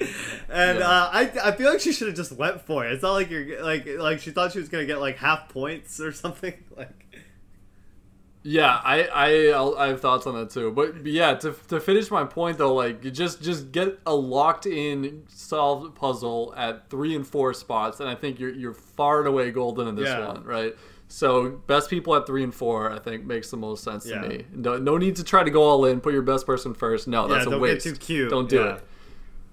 and 0.48 0.78
Yeah. 0.80 0.88
uh, 0.88 1.10
I 1.12 1.32
I 1.44 1.52
feel 1.52 1.70
like 1.70 1.80
she 1.80 1.92
should 1.92 2.08
have 2.08 2.16
just 2.16 2.32
went 2.32 2.60
for 2.62 2.84
it. 2.86 2.92
It's 2.92 3.02
not 3.02 3.12
like 3.12 3.30
you're 3.30 3.62
like 3.62 3.86
like 3.86 4.18
she 4.20 4.30
thought 4.32 4.52
she 4.52 4.58
was 4.58 4.68
gonna 4.68 4.86
get 4.86 5.00
like 5.00 5.18
half 5.18 5.48
points 5.50 6.00
or 6.00 6.10
something 6.24 6.54
like. 6.76 6.90
Yeah, 8.44 8.80
I 8.82 9.02
I 9.02 9.48
I'll, 9.54 9.76
I 9.76 9.88
have 9.88 10.00
thoughts 10.00 10.26
on 10.26 10.34
that 10.36 10.50
too. 10.50 10.70
But, 10.70 11.02
but 11.02 11.12
yeah, 11.12 11.34
to, 11.34 11.54
to 11.68 11.80
finish 11.80 12.10
my 12.10 12.24
point 12.24 12.56
though, 12.56 12.72
like 12.72 13.04
you 13.04 13.10
just 13.10 13.42
just 13.42 13.72
get 13.72 13.98
a 14.06 14.14
locked 14.14 14.64
in 14.64 15.24
solved 15.28 15.94
puzzle 15.96 16.54
at 16.56 16.88
three 16.88 17.14
and 17.14 17.26
four 17.26 17.52
spots, 17.52 18.00
and 18.00 18.08
I 18.08 18.14
think 18.14 18.38
you're 18.40 18.54
you're 18.54 18.72
far 18.72 19.18
and 19.18 19.28
away 19.28 19.50
golden 19.50 19.88
in 19.88 19.96
this 19.96 20.08
Yeah. 20.08 20.28
one, 20.28 20.44
right? 20.44 20.74
So 21.10 21.50
best 21.66 21.88
people 21.88 22.14
at 22.14 22.26
three 22.26 22.44
and 22.44 22.54
four, 22.54 22.92
I 22.92 22.98
think 22.98 23.24
makes 23.24 23.50
the 23.50 23.56
most 23.56 23.82
sense 23.82 24.06
Yeah. 24.06 24.20
to 24.20 24.28
me. 24.28 24.44
No, 24.54 24.76
no 24.78 24.98
need 24.98 25.16
to 25.16 25.24
try 25.24 25.42
to 25.42 25.50
go 25.50 25.62
all 25.62 25.84
in. 25.86 26.00
Put 26.00 26.12
your 26.12 26.22
best 26.22 26.44
person 26.46 26.74
first. 26.74 27.08
No, 27.08 27.26
Yeah, 27.26 27.34
that's 27.34 27.46
a 27.46 27.50
don't 27.50 27.60
waste. 27.60 27.84
get 27.84 27.94
too 27.94 27.98
cute. 27.98 28.30
Don't 28.30 28.48
do 28.48 28.56
Yeah. 28.56 28.74
it. 28.74 28.84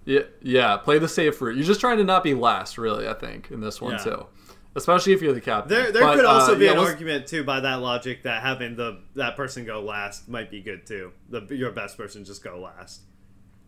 Yeah, 0.08 0.20
yeah. 0.42 0.78
Play 0.78 1.00
the 1.00 1.08
safe 1.08 1.42
route. 1.42 1.56
You're 1.56 1.66
just 1.66 1.80
trying 1.80 1.98
to 1.98 2.04
not 2.04 2.24
be 2.24 2.34
last, 2.34 2.78
really. 2.78 3.08
I 3.08 3.14
think 3.14 3.50
in 3.52 3.62
this 3.62 3.82
one 3.82 3.98
too, 4.04 4.26
especially 4.76 5.14
if 5.14 5.22
you're 5.22 5.34
the 5.34 5.42
captain. 5.42 5.70
There, 5.70 5.92
there 5.92 6.04
But, 6.04 6.16
could 6.18 6.26
also 6.26 6.56
uh, 6.56 6.60
be 6.60 6.68
an 6.68 6.78
let's- 6.78 6.92
argument 6.92 7.26
too 7.28 7.44
by 7.44 7.62
that 7.62 7.76
logic 7.76 8.24
that 8.24 8.44
having 8.44 8.76
the 8.76 8.98
that 9.16 9.36
person 9.38 9.66
go 9.66 9.82
last 9.82 10.28
might 10.30 10.52
be 10.52 10.62
good 10.62 10.86
too. 10.86 11.12
The 11.30 11.42
your 11.56 11.72
best 11.72 11.98
person 11.98 12.24
just 12.26 12.44
go 12.44 12.60
last. 12.60 13.02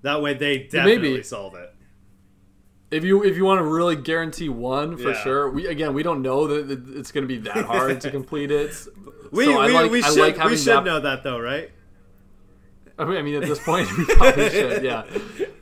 That 0.04 0.22
way 0.22 0.34
they 0.36 0.60
definitely 0.60 1.10
Maybe. 1.14 1.24
solve 1.24 1.56
it. 1.56 1.74
If 2.90 3.04
you 3.04 3.24
if 3.24 3.36
you 3.36 3.44
want 3.44 3.60
to 3.60 3.64
really 3.66 3.96
guarantee 3.98 4.50
one 4.50 4.96
for 4.98 5.12
Yeah. 5.12 5.24
sure, 5.24 5.50
we 5.50 5.68
again 5.68 5.94
we 5.94 6.04
don't 6.04 6.22
know 6.22 6.48
that 6.48 6.98
it's 6.98 7.12
going 7.12 7.24
to 7.24 7.28
be 7.28 7.38
that 7.40 7.66
hard 7.66 8.00
to 8.02 8.12
complete 8.12 8.52
it. 8.52 8.72
We 9.30 9.44
So 9.46 9.60
I 9.60 9.66
we, 9.68 9.74
like- 9.74 9.92
we 9.92 10.04
I 10.04 10.08
should 10.10 10.20
like 10.20 10.44
we 10.46 10.56
should 10.56 10.68
that- 10.68 10.86
know 10.86 11.00
that 11.02 11.22
though, 11.24 11.38
right? 11.40 11.70
I 13.00 13.06
mean, 13.06 13.18
I 13.18 13.22
mean, 13.22 13.36
at 13.36 13.44
this 13.44 13.60
point, 13.60 13.88
we 13.98 14.06
probably 14.06 14.50
should. 14.50 14.84
Yeah, 14.84 15.04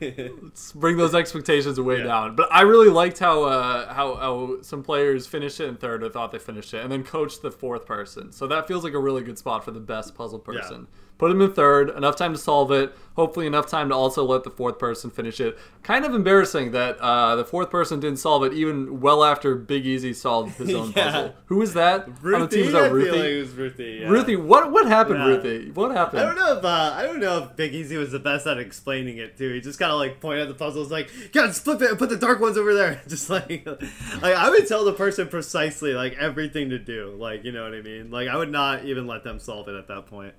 let's 0.42 0.72
bring 0.72 0.96
those 0.96 1.14
expectations 1.14 1.78
way 1.80 1.98
Yeah. 1.98 2.04
down. 2.04 2.36
But 2.36 2.48
I 2.50 2.62
really 2.62 2.88
liked 2.88 3.18
how 3.18 3.42
uh, 3.42 3.92
how 3.92 4.14
how 4.14 4.62
some 4.62 4.82
players 4.84 5.26
finished 5.26 5.60
it 5.60 5.64
in 5.68 5.76
third 5.76 6.02
or 6.02 6.08
thought 6.08 6.30
they 6.32 6.38
finished 6.38 6.72
it, 6.74 6.82
and 6.82 6.90
then 6.90 7.02
coached 7.02 7.42
the 7.42 7.50
fourth 7.50 7.84
person. 7.86 8.32
So 8.32 8.46
that 8.46 8.66
feels 8.68 8.84
like 8.84 8.94
a 8.94 8.98
really 8.98 9.22
good 9.22 9.36
spot 9.36 9.64
for 9.64 9.70
the 9.72 9.80
best 9.80 10.14
puzzle 10.14 10.38
person. 10.38 10.86
Put 11.18 11.30
him 11.30 11.40
in 11.40 11.52
third, 11.54 11.88
enough 11.90 12.14
time 12.16 12.32
to 12.34 12.38
solve 12.38 12.70
it. 12.72 12.94
Hopefully, 13.14 13.46
enough 13.46 13.66
time 13.66 13.88
to 13.88 13.94
also 13.94 14.22
let 14.22 14.44
the 14.44 14.50
fourth 14.50 14.78
person 14.78 15.10
finish 15.10 15.40
it. 15.40 15.56
Kind 15.82 16.04
of 16.04 16.14
embarrassing 16.14 16.72
that 16.72 16.98
uh, 16.98 17.34
the 17.36 17.44
fourth 17.46 17.70
person 17.70 17.98
didn't 17.98 18.18
solve 18.18 18.44
it 18.44 18.52
even 18.52 19.00
well 19.00 19.24
after 19.24 19.54
Big 19.54 19.86
Easy 19.86 20.12
solved 20.12 20.56
his 20.58 20.74
own 20.74 20.92
Yeah. 20.94 21.04
puzzle. 21.10 21.34
Who 21.46 21.56
was 21.56 21.72
that 21.72 22.06
on 22.06 22.14
the 22.14 22.20
Ruthie, 22.20 22.56
team? 22.56 22.66
Was 22.66 22.74
I 22.74 22.80
that 22.82 22.86
feel 22.88 22.94
Ruthie? 22.94 23.10
like 23.18 23.24
it 23.28 23.38
was 23.40 23.50
Ruthie. 23.52 23.98
yeah. 24.02 24.08
Ruthie, 24.08 24.36
what 24.36 24.70
what 24.70 24.86
happened, 24.86 25.20
Yeah. 25.20 25.26
Ruthie? 25.28 25.70
What 25.70 25.92
happened? 25.92 26.20
I 26.20 26.26
don't 26.26 26.36
know 26.36 26.58
if 26.58 26.64
uh, 26.66 26.92
I 26.94 27.02
don't 27.04 27.20
know 27.20 27.44
if 27.44 27.56
Big 27.56 27.74
Easy 27.74 27.96
was 27.96 28.12
the 28.12 28.18
best 28.18 28.46
at 28.46 28.58
explaining 28.58 29.16
it 29.16 29.38
too. 29.38 29.54
He 29.54 29.62
just 29.62 29.78
kind 29.78 29.90
of 29.90 29.98
like 29.98 30.20
pointed 30.20 30.42
at 30.42 30.48
the 30.48 30.54
puzzles, 30.54 30.90
like, 30.90 31.08
"God, 31.32 31.56
flip 31.56 31.80
it 31.80 31.88
and 31.88 31.98
put 31.98 32.10
the 32.10 32.16
dark 32.18 32.40
ones 32.40 32.58
over 32.58 32.74
there." 32.74 33.00
Just 33.08 33.30
like, 33.30 33.64
like 33.66 34.34
I 34.34 34.50
would 34.50 34.68
tell 34.68 34.84
the 34.84 34.92
person 34.92 35.28
precisely 35.28 35.94
like 35.94 36.12
everything 36.18 36.68
to 36.68 36.78
do. 36.78 37.14
Like, 37.18 37.44
you 37.44 37.52
know 37.52 37.62
what 37.64 37.72
I 37.72 37.80
mean? 37.80 38.10
Like, 38.10 38.28
I 38.28 38.36
would 38.36 38.50
not 38.52 38.84
even 38.84 39.06
let 39.06 39.24
them 39.24 39.38
solve 39.38 39.68
it 39.68 39.74
at 39.74 39.88
that 39.88 40.04
point. 40.06 40.34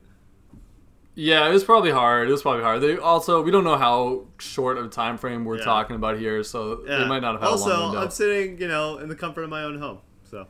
Yeah, 1.20 1.50
it 1.50 1.52
was 1.52 1.64
probably 1.64 1.90
hard. 1.90 2.28
It 2.30 2.32
was 2.32 2.44
probably 2.44 2.62
hard. 2.62 2.80
They 2.80 2.96
also 2.98 3.42
we 3.42 3.50
don't 3.50 3.64
know 3.64 3.76
how 3.76 4.26
short 4.38 4.78
of 4.78 4.86
a 4.86 4.88
time 4.90 5.18
frame 5.18 5.46
we're 5.46 5.58
Yeah. 5.58 5.64
talking 5.64 5.96
about 5.96 6.20
here, 6.20 6.44
so 6.44 6.84
Yeah. 6.86 7.00
they 7.00 7.08
might 7.08 7.22
not 7.24 7.32
have 7.34 7.42
had 7.42 7.50
also, 7.50 7.70
a 7.70 7.74
long 7.74 7.90
window. 7.90 8.02
I'm 8.04 8.12
sitting, 8.12 8.62
you 8.62 8.68
know, 8.68 9.00
in 9.00 9.10
the 9.10 9.16
comfort 9.16 9.42
of 9.42 9.50
my 9.50 9.64
own 9.64 9.80
home. 9.80 9.98
So 10.30 10.46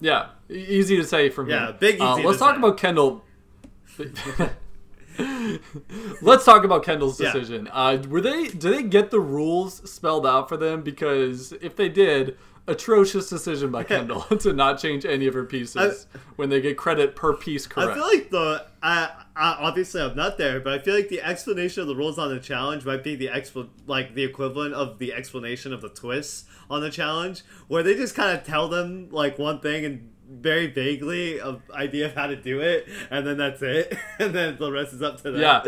yeah, 0.00 0.28
easy 0.48 0.96
to 0.96 1.04
say 1.04 1.28
from 1.28 1.50
Yeah, 1.50 1.58
here. 1.58 1.66
Yeah, 1.66 1.72
big 1.72 2.00
Uh, 2.00 2.14
let's 2.16 2.32
to 2.32 2.38
talk 2.38 2.54
say. 2.54 2.58
about 2.58 2.78
Kendal. 2.78 3.20
let's 6.22 6.44
talk 6.44 6.64
about 6.64 6.84
Kendal's 6.84 7.20
Yeah. 7.20 7.32
decision. 7.32 7.68
Uh, 7.70 7.98
were 8.08 8.22
they? 8.22 8.44
Did 8.48 8.60
they 8.62 8.82
get 8.82 9.10
the 9.10 9.20
rules 9.20 9.88
spelled 9.90 10.26
out 10.26 10.48
for 10.48 10.56
them? 10.56 10.80
Because 10.82 11.52
if 11.60 11.76
they 11.76 11.88
did. 11.90 12.36
Atrocious 12.68 13.28
decision 13.28 13.70
by 13.70 13.82
Kendal 13.84 14.20
to 14.40 14.52
not 14.52 14.78
change 14.80 15.04
any 15.04 15.26
of 15.26 15.34
her 15.34 15.44
pieces 15.44 16.06
when 16.36 16.48
they 16.48 16.60
get 16.60 16.76
credit 16.76 17.16
per 17.16 17.34
piece 17.34 17.66
correct. 17.66 17.90
I 17.90 17.94
feel 17.94 18.04
like 18.04 18.30
the 18.30 18.66
I, 18.82 19.10
I 19.34 19.56
obviously 19.60 20.00
I'm 20.00 20.14
not 20.14 20.38
there, 20.38 20.60
but 20.60 20.72
I 20.72 20.78
feel 20.78 20.94
like 20.94 21.08
the 21.08 21.22
explanation 21.22 21.82
of 21.82 21.88
the 21.88 21.96
rules 21.96 22.18
on 22.18 22.28
the 22.28 22.38
challenge 22.38 22.84
might 22.84 23.02
be 23.02 23.16
the 23.16 23.28
expl 23.28 23.68
like 23.86 24.14
the 24.14 24.22
equivalent 24.22 24.74
of 24.74 24.98
the 24.98 25.12
explanation 25.12 25.72
of 25.72 25.80
the 25.80 25.88
twists 25.88 26.44
on 26.70 26.80
the 26.80 26.90
challenge, 26.90 27.42
where 27.66 27.82
they 27.82 27.94
just 27.94 28.14
kind 28.14 28.36
of 28.36 28.44
tell 28.44 28.68
them 28.68 29.08
like 29.10 29.38
one 29.38 29.58
thing 29.58 29.84
and 29.84 30.12
very 30.28 30.66
vaguely 30.66 31.40
of 31.40 31.62
idea 31.72 32.06
of 32.06 32.14
how 32.14 32.26
to 32.26 32.36
do 32.36 32.60
it, 32.60 32.88
and 33.10 33.26
then 33.26 33.36
that's 33.36 33.60
it, 33.62 33.96
and 34.18 34.34
then 34.34 34.56
the 34.58 34.70
rest 34.70 34.92
is 34.92 35.02
up 35.02 35.16
to 35.22 35.32
them. 35.32 35.40
Yeah. 35.40 35.64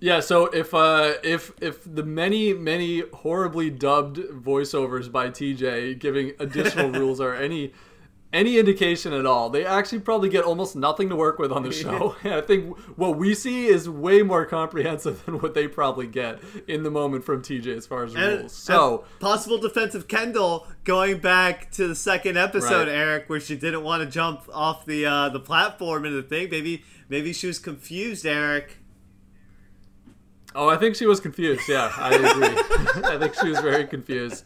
Yeah, 0.00 0.20
so 0.20 0.46
if 0.46 0.74
uh 0.74 1.14
if 1.22 1.52
if 1.60 1.82
the 1.84 2.02
many 2.02 2.52
many 2.52 3.02
horribly 3.12 3.70
dubbed 3.70 4.18
voiceovers 4.18 5.10
by 5.10 5.28
TJ 5.30 5.98
giving 5.98 6.32
additional 6.38 6.90
rules 7.00 7.20
are 7.20 7.34
any 7.34 7.72
any 8.32 8.58
indication 8.58 9.14
at 9.14 9.24
all, 9.24 9.48
they 9.48 9.64
actually 9.64 10.00
probably 10.00 10.28
get 10.28 10.44
almost 10.44 10.76
nothing 10.76 11.08
to 11.08 11.16
work 11.16 11.38
with 11.38 11.50
on 11.50 11.62
the 11.62 11.72
show. 11.72 12.16
I 12.24 12.42
think 12.42 12.76
what 12.98 13.16
we 13.16 13.34
see 13.34 13.66
is 13.66 13.88
way 13.88 14.20
more 14.22 14.44
comprehensive 14.44 15.24
than 15.26 15.40
what 15.40 15.54
they 15.54 15.66
probably 15.68 16.06
get 16.06 16.40
in 16.68 16.82
the 16.82 16.90
moment 16.90 17.24
from 17.24 17.40
TJ 17.40 17.68
as 17.76 17.86
far 17.86 18.04
as 18.04 18.14
And, 18.14 18.40
rules. 18.40 18.52
So 18.52 19.04
possible 19.20 19.56
defense 19.58 19.94
of 19.94 20.08
Kendal 20.08 20.66
going 20.84 21.18
back 21.18 21.70
to 21.72 21.88
the 21.88 21.94
second 21.94 22.36
episode, 22.36 22.88
Right. 22.88 22.96
Eric, 22.96 23.30
where 23.30 23.40
she 23.40 23.56
didn't 23.56 23.84
want 23.84 24.02
to 24.02 24.08
jump 24.10 24.42
off 24.52 24.84
the 24.84 25.06
uh, 25.06 25.28
the 25.30 25.40
platform 25.40 26.04
and 26.04 26.14
the 26.14 26.22
thing. 26.22 26.50
Maybe 26.50 26.84
maybe 27.08 27.32
she 27.32 27.46
was 27.46 27.58
confused, 27.58 28.26
Eric. 28.26 28.78
Oh, 30.56 30.70
I 30.70 30.76
think 30.76 30.96
she 30.96 31.06
was 31.06 31.20
confused. 31.20 31.68
Yeah, 31.68 31.92
I 31.96 32.14
agree. 32.14 33.04
I 33.04 33.18
think 33.18 33.34
she 33.34 33.50
was 33.50 33.60
very 33.60 33.86
confused. 33.86 34.44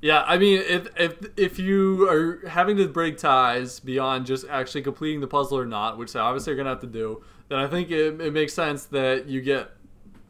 Yeah, 0.00 0.24
I 0.26 0.38
mean, 0.38 0.62
if 0.66 0.88
if 0.96 1.30
if 1.36 1.58
you 1.58 2.08
are 2.08 2.48
having 2.48 2.76
to 2.78 2.88
break 2.88 3.18
ties 3.18 3.78
beyond 3.78 4.26
just 4.26 4.46
actually 4.48 4.82
completing 4.82 5.20
the 5.20 5.28
puzzle 5.28 5.58
or 5.58 5.66
not, 5.66 5.98
which 5.98 6.14
they 6.14 6.18
obviously 6.20 6.54
are 6.54 6.56
gonna 6.56 6.70
have 6.70 6.80
to 6.80 6.86
do, 6.86 7.22
then 7.48 7.58
I 7.58 7.68
think 7.68 7.90
it, 7.90 8.20
it 8.20 8.32
makes 8.32 8.54
sense 8.54 8.86
that 8.86 9.26
you 9.26 9.42
get 9.42 9.70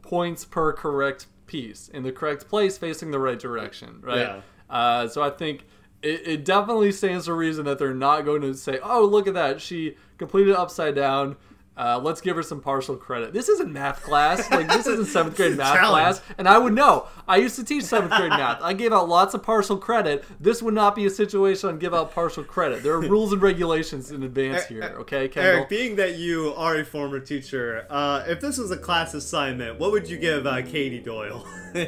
points 0.01 0.45
per 0.45 0.73
correct 0.73 1.25
piece 1.47 1.87
in 1.87 2.03
the 2.03 2.11
correct 2.11 2.47
place, 2.47 2.77
facing 2.77 3.11
the 3.11 3.19
right 3.19 3.39
direction, 3.39 3.99
right? 4.01 4.19
Yeah. 4.19 4.41
Uh, 4.69 5.07
so 5.07 5.23
I 5.23 5.29
think 5.29 5.65
it, 6.03 6.27
it 6.27 6.45
definitely 6.45 6.91
stands 6.91 7.25
to 7.25 7.33
reason 7.33 7.65
that 7.65 7.79
they're 7.79 7.93
not 7.93 8.25
going 8.25 8.41
to 8.41 8.53
say, 8.53 8.77
"Oh, 8.83 9.05
look 9.05 9.25
at 9.25 9.33
that, 9.33 9.61
she 9.61 9.95
completed 10.17 10.53
upside 10.53 10.95
down." 10.95 11.37
Uh, 11.75 11.99
let's 12.01 12.21
give 12.21 12.35
her 12.35 12.43
some 12.43 12.61
partial 12.61 12.95
credit. 12.95 13.33
This 13.33 13.49
isn't 13.49 13.71
math 13.71 14.03
class. 14.03 14.47
Like 14.53 14.67
this 14.67 14.85
isn't 14.85 15.07
seventh 15.07 15.35
grade 15.35 15.57
math 15.57 15.73
challenge. 15.73 16.17
class, 16.17 16.21
and 16.37 16.47
I 16.47 16.59
would 16.59 16.73
know. 16.73 17.07
I 17.27 17.37
used 17.37 17.55
to 17.55 17.63
teach 17.63 17.85
seventh 17.85 18.13
grade 18.13 18.29
math. 18.29 18.61
I 18.61 18.73
gave 18.73 18.93
out 18.93 19.09
lots 19.09 19.33
of 19.33 19.41
partial 19.41 19.77
credit. 19.77 20.23
This 20.39 20.61
would 20.61 20.75
not 20.75 20.95
be 20.95 21.07
a 21.07 21.09
situation 21.09 21.69
I'd 21.69 21.79
give 21.79 21.93
out 21.93 22.13
partial 22.13 22.43
credit. 22.43 22.83
There 22.83 22.93
are 22.93 23.01
rules 23.09 23.33
and 23.33 23.41
regulations 23.41 24.11
in 24.11 24.21
advance 24.21 24.65
here. 24.65 24.95
Okay, 24.99 25.27
Kendal. 25.27 25.55
Eric, 25.55 25.69
being 25.69 25.95
that 25.95 26.17
you 26.17 26.53
are 26.55 26.75
a 26.75 26.85
former 26.85 27.19
teacher, 27.19 27.87
uh, 27.89 28.23
if 28.27 28.39
this 28.41 28.59
was 28.59 28.69
a 28.69 28.77
class 28.77 29.15
assignment, 29.15 29.79
what 29.79 29.91
would 29.91 30.07
you 30.07 30.17
give 30.17 30.45
uh, 30.45 30.61
Katie 30.61 30.99
Doyle 30.99 31.39
for 31.73 31.79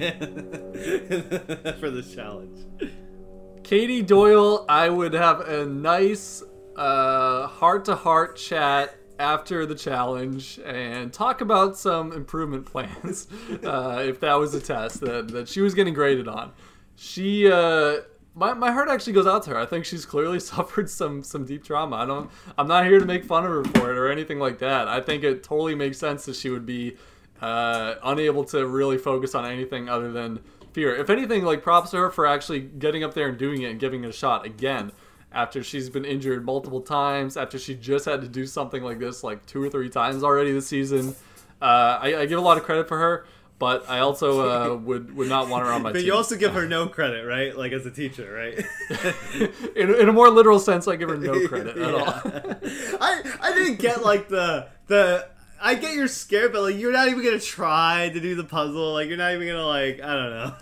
this 1.91 2.15
challenge? 2.15 2.65
Katie 3.63 4.01
Doyle, 4.01 4.65
I 4.67 4.89
would 4.89 5.13
have 5.13 5.41
a 5.41 5.65
nice 5.65 6.41
heart 6.75 7.85
to 7.85 7.95
heart 7.95 8.37
chat 8.37 8.95
after 9.19 9.65
the 9.65 9.75
challenge 9.75 10.59
and 10.65 11.11
talk 11.13 11.41
about 11.41 11.77
some 11.77 12.11
improvement 12.11 12.65
plans 12.71 13.27
uh, 13.63 14.03
if 14.05 14.19
that 14.19 14.35
was 14.35 14.53
a 14.53 14.61
test 14.61 15.01
that, 15.01 15.27
that 15.29 15.47
she 15.47 15.61
was 15.61 15.73
getting 15.73 15.93
graded 15.93 16.27
on. 16.27 16.51
She, 16.95 17.51
uh, 17.51 17.97
my, 18.35 18.53
my 18.53 18.71
heart 18.71 18.89
actually 18.89 19.13
goes 19.13 19.27
out 19.27 19.43
to 19.43 19.51
her. 19.51 19.57
I 19.57 19.65
think 19.65 19.85
she's 19.85 20.05
clearly 20.05 20.39
suffered 20.51 20.89
some 20.89 21.23
some 21.23 21.45
deep 21.45 21.63
trauma. 21.63 21.95
I 21.97 22.05
don't. 22.05 22.29
I'm 22.57 22.67
not 22.67 22.85
here 22.85 22.99
to 22.99 23.05
make 23.05 23.25
fun 23.25 23.45
of 23.45 23.51
her 23.51 23.63
for 23.63 23.91
it 23.91 23.97
or 23.97 24.09
anything 24.09 24.39
like 24.39 24.59
that. 24.59 24.87
I 24.87 25.01
think 25.01 25.23
it 25.23 25.43
totally 25.43 25.75
makes 25.75 25.97
sense 25.97 26.25
that 26.25 26.35
she 26.35 26.49
would 26.49 26.65
be 26.65 26.97
uh, 27.41 27.95
unable 28.03 28.43
to 28.45 28.65
really 28.67 28.97
focus 28.97 29.35
on 29.35 29.45
anything 29.45 29.89
other 29.89 30.11
than 30.11 30.39
fear. 30.73 30.95
If 30.95 31.09
anything, 31.09 31.43
like 31.43 31.63
props 31.63 31.91
to 31.91 31.97
her 31.97 32.09
for 32.09 32.25
actually 32.25 32.59
getting 32.59 33.03
up 33.03 33.13
there 33.13 33.29
and 33.29 33.37
doing 33.37 33.61
it 33.61 33.71
and 33.71 33.79
giving 33.79 34.03
it 34.03 34.09
a 34.09 34.13
shot 34.13 34.45
again 34.45 34.91
after 35.35 35.61
she's 35.61 35.89
been 35.89 36.05
injured 36.05 36.45
multiple 36.45 36.81
times, 36.81 37.35
after 37.37 37.59
she 37.59 37.75
just 37.75 38.05
had 38.05 38.21
to 38.21 38.27
do 38.27 38.47
something 38.47 38.81
like 38.81 38.97
this 38.97 39.23
like 39.23 39.45
two 39.45 39.61
or 39.61 39.69
three 39.69 39.89
times 39.89 40.23
already 40.23 40.51
this 40.53 40.65
season. 40.67 41.13
Uh, 41.61 41.99
I, 42.01 42.15
I 42.21 42.25
give 42.25 42.39
a 42.39 42.41
lot 42.41 42.57
of 42.57 42.63
credit 42.63 42.87
for 42.87 42.97
her, 42.97 43.25
but 43.59 43.87
I 43.89 43.99
also 43.99 44.49
uh, 44.49 44.75
would 44.83 45.15
would 45.15 45.27
not 45.29 45.49
want 45.49 45.65
her 45.65 45.71
on 45.71 45.81
my 45.83 45.89
But 45.89 45.99
team. 45.99 46.03
But 46.03 46.05
you 46.07 46.13
also 46.15 46.37
give 46.37 46.53
her 46.53 46.65
no 46.67 46.87
credit, 46.87 47.25
right? 47.25 47.55
Like 47.55 47.73
as 47.73 47.85
a 47.85 47.91
teacher, 47.91 48.31
right? 48.31 48.65
in, 49.75 49.93
in 49.93 50.09
a 50.09 50.13
more 50.13 50.29
literal 50.29 50.59
sense, 50.59 50.87
I 50.87 50.95
give 50.95 51.09
her 51.09 51.17
no 51.17 51.47
credit 51.47 51.77
at 51.77 51.93
all. 51.93 52.03
I 53.01 53.21
I 53.41 53.53
didn't 53.53 53.79
get 53.79 54.03
like 54.03 54.29
the 54.29 54.69
the 54.87 55.27
I 55.61 55.75
get 55.75 55.95
you're 55.95 56.07
scared, 56.07 56.53
but 56.53 56.61
like 56.61 56.77
you're 56.77 56.91
not 56.93 57.09
even 57.09 57.23
gonna 57.23 57.39
try 57.39 58.09
to 58.13 58.19
do 58.19 58.35
the 58.35 58.43
puzzle. 58.45 58.93
Like 58.93 59.09
you're 59.09 59.17
not 59.17 59.33
even 59.33 59.47
gonna 59.47 59.67
like 59.67 60.01
I 60.01 60.13
don't 60.13 60.29
know. 60.31 60.53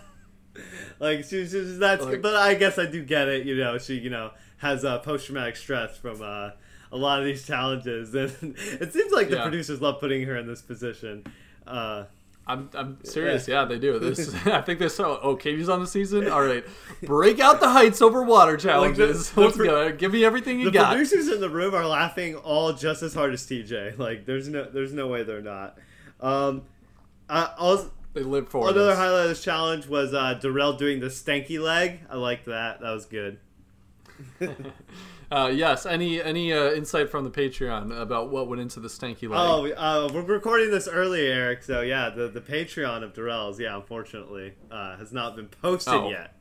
Like 1.00 1.24
she's 1.24 1.52
just 1.52 1.78
that's 1.78 2.04
Like- 2.04 2.22
but 2.22 2.34
I 2.36 2.54
guess 2.54 2.78
I 2.78 2.86
do 2.86 3.04
get 3.04 3.28
it. 3.28 3.46
You 3.46 3.56
know 3.56 3.78
she 3.78 3.98
you 3.98 4.10
know 4.10 4.30
has 4.64 4.84
uh, 4.84 4.98
post 4.98 5.26
traumatic 5.26 5.56
stress 5.56 5.96
from 5.96 6.20
uh, 6.22 6.50
a 6.90 6.96
lot 6.96 7.18
of 7.20 7.24
these 7.24 7.46
challenges, 7.46 8.14
and 8.14 8.32
it 8.56 8.92
seems 8.92 9.12
like 9.12 9.28
the 9.28 9.36
Yeah. 9.36 9.42
producers 9.42 9.80
love 9.80 10.00
putting 10.00 10.22
her 10.26 10.36
in 10.36 10.46
this 10.46 10.62
position. 10.62 11.24
Uh, 11.66 12.04
I'm, 12.46 12.68
I'm 12.74 12.98
serious. 13.04 13.48
Yeah, 13.48 13.64
they 13.64 13.78
do. 13.78 13.98
This 13.98 14.34
I 14.46 14.60
think 14.60 14.78
they're 14.78 14.90
so. 14.90 15.18
Oh, 15.22 15.34
Katie's 15.34 15.68
on 15.70 15.80
the 15.80 15.86
season. 15.86 16.28
All 16.28 16.42
right, 16.42 16.62
break 17.02 17.40
out 17.40 17.58
the 17.60 17.70
heights 17.70 18.02
over 18.02 18.22
water 18.22 18.56
challenges. 18.58 19.30
the 19.30 19.40
Let's 19.40 19.56
pro- 19.56 19.66
go. 19.66 19.92
Give 19.92 20.12
me 20.12 20.24
everything 20.24 20.58
you 20.60 20.66
the 20.66 20.70
got. 20.72 20.90
The 20.90 20.96
producers 20.96 21.28
in 21.28 21.40
the 21.40 21.48
room 21.48 21.74
are 21.74 21.86
laughing 21.86 22.34
all 22.36 22.72
just 22.74 23.02
as 23.02 23.14
hard 23.14 23.32
as 23.32 23.46
TJ. 23.46 23.98
Like 23.98 24.26
there's 24.26 24.48
no 24.48 24.64
there's 24.70 24.92
no 24.92 25.08
way 25.08 25.22
they're 25.22 25.40
not. 25.40 25.78
Um, 26.20 26.62
I 27.30 27.50
also, 27.56 27.90
They 28.12 28.22
live 28.22 28.50
for 28.50 28.68
Another 28.68 28.88
this. 28.88 28.98
highlight 28.98 29.22
of 29.22 29.28
this 29.30 29.42
challenge 29.42 29.86
was 29.86 30.12
uh, 30.12 30.34
Darrell 30.34 30.74
doing 30.74 31.00
the 31.00 31.06
stanky 31.06 31.58
leg. 31.58 32.00
I 32.10 32.16
liked 32.16 32.44
that. 32.44 32.80
That 32.82 32.90
was 32.92 33.06
good. 33.06 33.38
Uh, 35.32 35.48
yes. 35.52 35.84
Any 35.86 36.22
any 36.22 36.52
uh, 36.52 36.72
insight 36.72 37.10
from 37.10 37.24
the 37.24 37.30
Patreon 37.30 37.98
about 37.98 38.30
what 38.30 38.46
went 38.46 38.60
into 38.60 38.78
the 38.78 38.88
stanky 38.88 39.22
leg? 39.22 39.32
Oh, 39.32 39.66
uh, 39.72 40.08
we're 40.12 40.22
recording 40.22 40.70
this 40.70 40.86
early, 40.86 41.26
Eric. 41.26 41.62
So 41.64 41.80
yeah, 41.80 42.10
the 42.10 42.28
the 42.28 42.42
Patreon 42.42 43.02
of 43.02 43.14
Darrell's, 43.14 43.58
yeah, 43.58 43.74
unfortunately, 43.74 44.52
uh, 44.70 44.96
has 44.98 45.12
not 45.12 45.34
been 45.34 45.48
posted 45.48 45.94
Oh. 45.94 46.10
yet. 46.10 46.34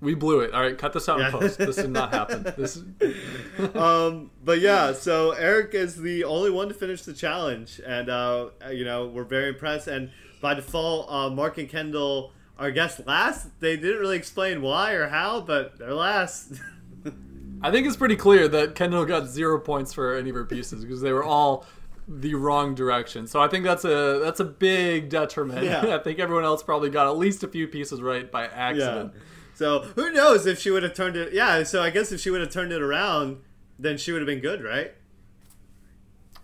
We 0.00 0.14
blew 0.14 0.40
it. 0.40 0.52
All 0.52 0.60
right, 0.60 0.76
cut 0.76 0.92
this 0.92 1.08
out 1.08 1.20
Yeah. 1.20 1.26
in 1.26 1.32
post. 1.32 1.58
This 1.58 1.76
did 1.76 1.90
not 1.90 2.12
happen. 2.12 2.42
This. 2.58 2.82
um, 3.74 4.30
but 4.44 4.60
yeah, 4.60 4.92
so 4.92 5.30
Eric 5.30 5.72
is 5.72 5.96
the 5.96 6.24
only 6.24 6.50
one 6.50 6.68
to 6.68 6.74
finish 6.74 7.02
the 7.02 7.14
challenge, 7.14 7.80
and 7.86 8.10
uh, 8.10 8.48
you 8.70 8.84
know 8.84 9.06
we're 9.06 9.24
very 9.24 9.48
impressed. 9.48 9.86
And 9.86 10.10
by 10.42 10.54
default, 10.54 11.10
uh, 11.10 11.30
Mark 11.30 11.56
and 11.56 11.68
Kendal 11.68 12.32
are 12.58 12.70
guessed 12.70 13.06
last. 13.06 13.60
They 13.60 13.76
didn't 13.76 14.00
really 14.00 14.16
explain 14.16 14.62
why 14.62 14.92
or 14.92 15.08
how, 15.08 15.40
but 15.40 15.78
they're 15.78 15.94
last. 15.94 16.54
I 17.62 17.70
think 17.70 17.86
it's 17.86 17.96
pretty 17.96 18.16
clear 18.16 18.48
that 18.48 18.74
Kendal 18.74 19.04
got 19.06 19.26
zero 19.26 19.58
points 19.58 19.92
for 19.92 20.14
any 20.14 20.30
of 20.30 20.36
her 20.36 20.44
pieces 20.44 20.84
because 20.84 21.00
they 21.00 21.12
were 21.12 21.24
all 21.24 21.66
the 22.08 22.34
wrong 22.34 22.74
direction. 22.74 23.26
So 23.26 23.40
I 23.40 23.48
think 23.48 23.64
that's 23.64 23.84
a 23.84 24.20
that's 24.22 24.40
a 24.40 24.44
big 24.44 25.08
detriment. 25.08 25.64
Yeah. 25.64 25.96
I 25.96 25.98
think 25.98 26.18
everyone 26.18 26.44
else 26.44 26.62
probably 26.62 26.90
got 26.90 27.06
at 27.06 27.16
least 27.16 27.42
a 27.42 27.48
few 27.48 27.66
pieces 27.66 28.00
right 28.00 28.30
by 28.30 28.44
yeah. 28.44 28.50
accident. 28.54 29.12
So 29.54 29.80
who 29.94 30.12
knows 30.12 30.46
if 30.46 30.60
she 30.60 30.70
would 30.70 30.82
have 30.82 30.94
turned 30.94 31.16
it? 31.16 31.32
Yeah. 31.32 31.62
So 31.62 31.82
I 31.82 31.90
guess 31.90 32.12
if 32.12 32.20
she 32.20 32.30
would 32.30 32.40
have 32.40 32.50
turned 32.50 32.72
it 32.72 32.82
around, 32.82 33.38
then 33.78 33.96
she 33.96 34.12
would 34.12 34.20
have 34.20 34.26
been 34.26 34.40
good, 34.40 34.62
right? 34.62 34.92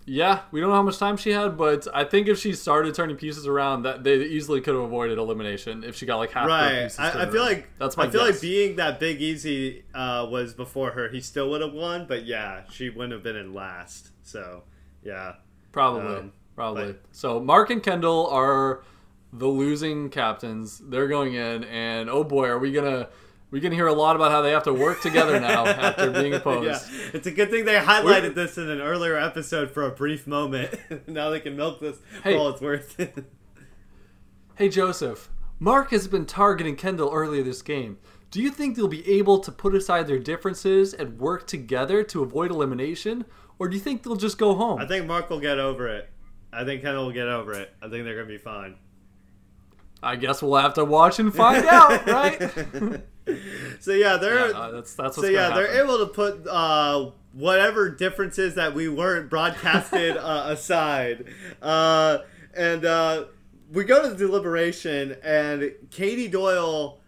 Yeah, 0.04 0.40
we 0.50 0.60
don't 0.60 0.70
know 0.70 0.74
how 0.74 0.82
much 0.82 0.98
time 0.98 1.16
she 1.16 1.30
had, 1.30 1.56
but 1.56 1.86
I 1.94 2.02
think 2.04 2.26
if 2.26 2.38
she 2.38 2.54
started 2.54 2.92
turning 2.94 3.16
pieces 3.16 3.46
around, 3.46 3.84
that 3.84 4.02
they 4.02 4.16
easily 4.16 4.60
could 4.60 4.74
have 4.74 4.82
avoided 4.82 5.16
elimination 5.18 5.84
if 5.84 5.94
she 5.96 6.06
got 6.06 6.16
like 6.16 6.32
half 6.32 6.48
Right. 6.48 6.82
pieces. 6.82 6.98
I, 6.98 7.08
I 7.08 7.12
feel 7.12 7.36
around. 7.36 7.46
like 7.46 7.68
that's 7.78 7.96
my 7.96 8.04
I 8.04 8.10
feel 8.10 8.24
guess. 8.26 8.32
like 8.34 8.40
being 8.40 8.76
that 8.76 8.98
Big 8.98 9.22
Easy 9.22 9.84
uh, 9.94 10.26
was 10.28 10.54
before 10.54 10.90
her, 10.92 11.08
he 11.08 11.20
still 11.20 11.50
would 11.50 11.60
have 11.60 11.72
won. 11.72 12.06
But 12.08 12.26
yeah, 12.26 12.62
she 12.70 12.90
wouldn't 12.90 13.12
have 13.12 13.22
been 13.22 13.36
in 13.36 13.54
last. 13.54 14.10
So 14.24 14.64
yeah. 15.04 15.34
Probably. 15.70 16.16
Um, 16.16 16.32
probably. 16.56 16.86
but- 16.94 17.02
So 17.12 17.38
Mark 17.40 17.70
and 17.70 17.82
Kendal 17.82 18.26
are 18.28 18.82
the 19.32 19.46
losing 19.46 20.10
captains. 20.10 20.82
They're 20.84 21.08
going 21.08 21.34
in, 21.34 21.64
and 21.64 22.10
oh 22.10 22.24
boy, 22.24 22.48
are 22.48 22.58
we 22.58 22.72
gonna 22.72 23.08
we 23.52 23.60
gonna 23.60 23.76
hear 23.76 23.86
a 23.86 23.92
lot 23.92 24.16
about 24.16 24.32
how 24.32 24.42
they 24.42 24.50
have 24.50 24.64
to 24.64 24.72
work 24.72 25.00
together 25.02 25.38
now 25.38 25.64
after 25.66 26.10
being 26.10 26.34
opposed. 26.34 26.90
Yeah, 26.90 27.10
it's 27.12 27.26
a 27.28 27.30
good 27.30 27.50
thing 27.50 27.64
they 27.66 27.76
highlighted 27.76 28.34
this 28.34 28.58
in 28.58 28.68
an 28.68 28.80
earlier 28.80 29.16
episode 29.16 29.70
for 29.70 29.84
a 29.84 29.90
brief 29.90 30.26
moment. 30.26 30.74
now 31.06 31.30
they 31.30 31.38
can 31.38 31.54
milk 31.56 31.78
this 31.78 31.98
Hey. 32.24 32.32
for 32.32 32.38
all 32.40 32.48
it's 32.48 32.60
worth. 32.60 32.98
Hey 34.56 34.68
Joseph, 34.68 35.30
Mark 35.58 35.90
has 35.92 36.06
been 36.08 36.26
targeting 36.26 36.76
Kendal 36.76 37.10
earlier 37.12 37.42
this 37.42 37.62
game. 37.62 37.98
Do 38.30 38.40
you 38.40 38.50
think 38.50 38.76
they'll 38.76 38.86
be 38.88 39.08
able 39.10 39.38
to 39.40 39.50
put 39.52 39.74
aside 39.74 40.06
their 40.06 40.18
differences 40.18 40.92
and 40.94 41.18
work 41.18 41.46
together 41.46 42.02
to 42.04 42.22
avoid 42.22 42.50
elimination, 42.50 43.24
or 43.58 43.68
do 43.68 43.76
you 43.76 43.82
think 43.82 44.02
they'll 44.02 44.14
just 44.16 44.38
go 44.38 44.54
home? 44.54 44.78
I 44.80 44.86
think 44.86 45.06
Mark 45.06 45.30
will 45.30 45.40
get 45.40 45.58
over 45.58 45.88
it. 45.88 46.10
I 46.52 46.64
think 46.64 46.82
Kendal 46.82 47.06
will 47.06 47.12
get 47.12 47.28
over 47.28 47.52
it. 47.54 47.72
I 47.82 47.88
think 47.88 48.04
they're 48.04 48.14
gonna 48.14 48.26
be 48.28 48.38
fine. 48.38 48.76
I 50.02 50.16
guess 50.16 50.42
we'll 50.42 50.56
have 50.60 50.74
to 50.74 50.84
watch 50.84 51.18
and 51.18 51.34
find 51.34 51.64
out, 51.66 52.06
right? 52.06 53.02
So 53.80 53.92
yeah, 53.92 54.16
they're 54.16 54.50
Yeah, 54.50 54.58
uh, 54.58 54.70
that's 54.72 54.94
that's 54.94 55.16
so 55.16 55.26
yeah, 55.26 55.50
they're 55.54 55.82
able 55.82 55.98
to 55.98 56.06
put 56.06 56.46
uh, 56.46 57.10
whatever 57.32 57.88
differences 57.90 58.54
that 58.56 58.74
we 58.74 58.88
weren't 58.88 59.30
broadcasted 59.30 60.16
uh, 60.18 60.44
aside, 60.46 61.26
uh, 61.60 62.18
and 62.54 62.84
uh, 62.84 63.24
we 63.72 63.84
go 63.84 64.02
to 64.02 64.08
the 64.08 64.16
deliberation, 64.16 65.16
and 65.22 65.72
Katie 65.90 66.28
Doyle 66.28 67.00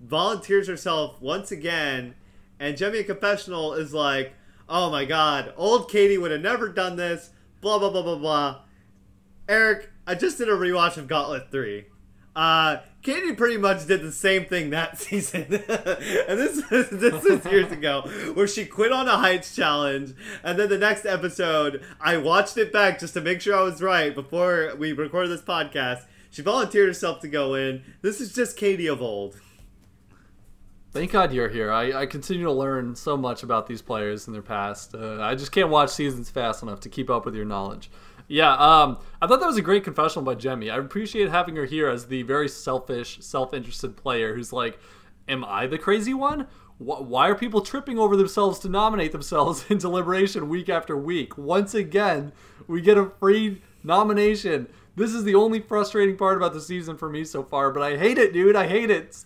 volunteers 0.00 0.68
herself 0.68 1.20
once 1.20 1.50
again, 1.50 2.14
and 2.60 2.76
Jemmye 2.76 3.06
Confessional 3.06 3.74
is 3.74 3.94
like, 3.94 4.34
"Oh 4.68 4.90
my 4.90 5.04
God, 5.04 5.52
old 5.56 5.90
Katie 5.90 6.18
would 6.18 6.30
have 6.30 6.42
never 6.42 6.68
done 6.68 6.96
this." 6.96 7.30
Blah 7.60 7.78
blah 7.78 7.90
blah 7.90 8.02
blah 8.02 8.16
blah. 8.16 8.60
Eric, 9.48 9.90
I 10.06 10.14
just 10.14 10.38
did 10.38 10.48
a 10.48 10.52
rewatch 10.52 10.96
of 10.96 11.08
Gauntlet 11.08 11.50
3. 11.50 11.84
Uh, 12.34 12.78
Katie 13.02 13.34
pretty 13.34 13.56
much 13.56 13.86
did 13.86 14.02
the 14.02 14.12
same 14.12 14.44
thing 14.44 14.70
that 14.70 14.98
season. 15.00 15.42
and 15.42 16.38
this 16.38 16.58
is, 16.70 16.88
this 16.90 17.24
is 17.24 17.44
years 17.46 17.72
ago, 17.72 18.02
where 18.34 18.46
she 18.46 18.64
quit 18.64 18.92
on 18.92 19.08
a 19.08 19.16
Heights 19.16 19.54
challenge. 19.56 20.14
And 20.44 20.58
then 20.58 20.68
the 20.68 20.78
next 20.78 21.04
episode, 21.04 21.82
I 22.00 22.16
watched 22.16 22.56
it 22.56 22.72
back 22.72 23.00
just 23.00 23.14
to 23.14 23.20
make 23.20 23.40
sure 23.40 23.56
I 23.56 23.62
was 23.62 23.82
right 23.82 24.14
before 24.14 24.74
we 24.78 24.92
recorded 24.92 25.30
this 25.30 25.42
podcast. 25.42 26.04
She 26.30 26.42
volunteered 26.42 26.86
herself 26.86 27.20
to 27.20 27.28
go 27.28 27.54
in. 27.54 27.82
This 28.02 28.20
is 28.20 28.32
just 28.32 28.56
Katie 28.56 28.86
of 28.86 29.02
old. 29.02 29.40
Thank 30.92 31.10
God 31.10 31.32
you're 31.32 31.48
here. 31.48 31.72
I, 31.72 32.02
I 32.02 32.06
continue 32.06 32.44
to 32.44 32.52
learn 32.52 32.94
so 32.94 33.16
much 33.16 33.42
about 33.42 33.66
these 33.66 33.80
players 33.82 34.26
and 34.26 34.34
their 34.34 34.42
past. 34.42 34.94
Uh, 34.94 35.20
I 35.22 35.34
just 35.34 35.50
can't 35.50 35.70
watch 35.70 35.90
seasons 35.90 36.30
fast 36.30 36.62
enough 36.62 36.80
to 36.80 36.88
keep 36.88 37.08
up 37.10 37.24
with 37.24 37.34
your 37.34 37.46
knowledge. 37.46 37.90
Yeah, 38.28 38.52
um, 38.54 38.98
I 39.20 39.26
thought 39.26 39.40
that 39.40 39.46
was 39.46 39.56
a 39.56 39.62
great 39.62 39.84
confessional 39.84 40.24
by 40.24 40.34
Jemmye. 40.34 40.72
I 40.72 40.78
appreciate 40.78 41.30
having 41.30 41.56
her 41.56 41.64
here 41.64 41.88
as 41.88 42.06
the 42.06 42.22
very 42.22 42.48
selfish, 42.48 43.18
self-interested 43.20 43.96
player 43.96 44.34
who's 44.34 44.52
like, 44.52 44.78
"Am 45.28 45.44
I 45.44 45.66
the 45.66 45.78
crazy 45.78 46.14
one? 46.14 46.46
Why 46.78 47.28
are 47.28 47.34
people 47.36 47.60
tripping 47.60 47.98
over 47.98 48.16
themselves 48.16 48.58
to 48.60 48.68
nominate 48.68 49.12
themselves 49.12 49.64
in 49.70 49.78
deliberation 49.78 50.48
week 50.48 50.68
after 50.68 50.96
week? 50.96 51.38
Once 51.38 51.74
again, 51.74 52.32
we 52.66 52.80
get 52.80 52.98
a 52.98 53.10
free 53.20 53.62
nomination. 53.84 54.68
This 54.94 55.14
is 55.14 55.24
the 55.24 55.34
only 55.34 55.60
frustrating 55.60 56.16
part 56.16 56.36
about 56.36 56.52
the 56.52 56.60
season 56.60 56.96
for 56.98 57.08
me 57.08 57.24
so 57.24 57.42
far, 57.42 57.70
but 57.70 57.82
I 57.82 57.96
hate 57.96 58.18
it, 58.18 58.32
dude. 58.32 58.56
I 58.56 58.66
hate 58.66 58.90
it. 58.90 59.16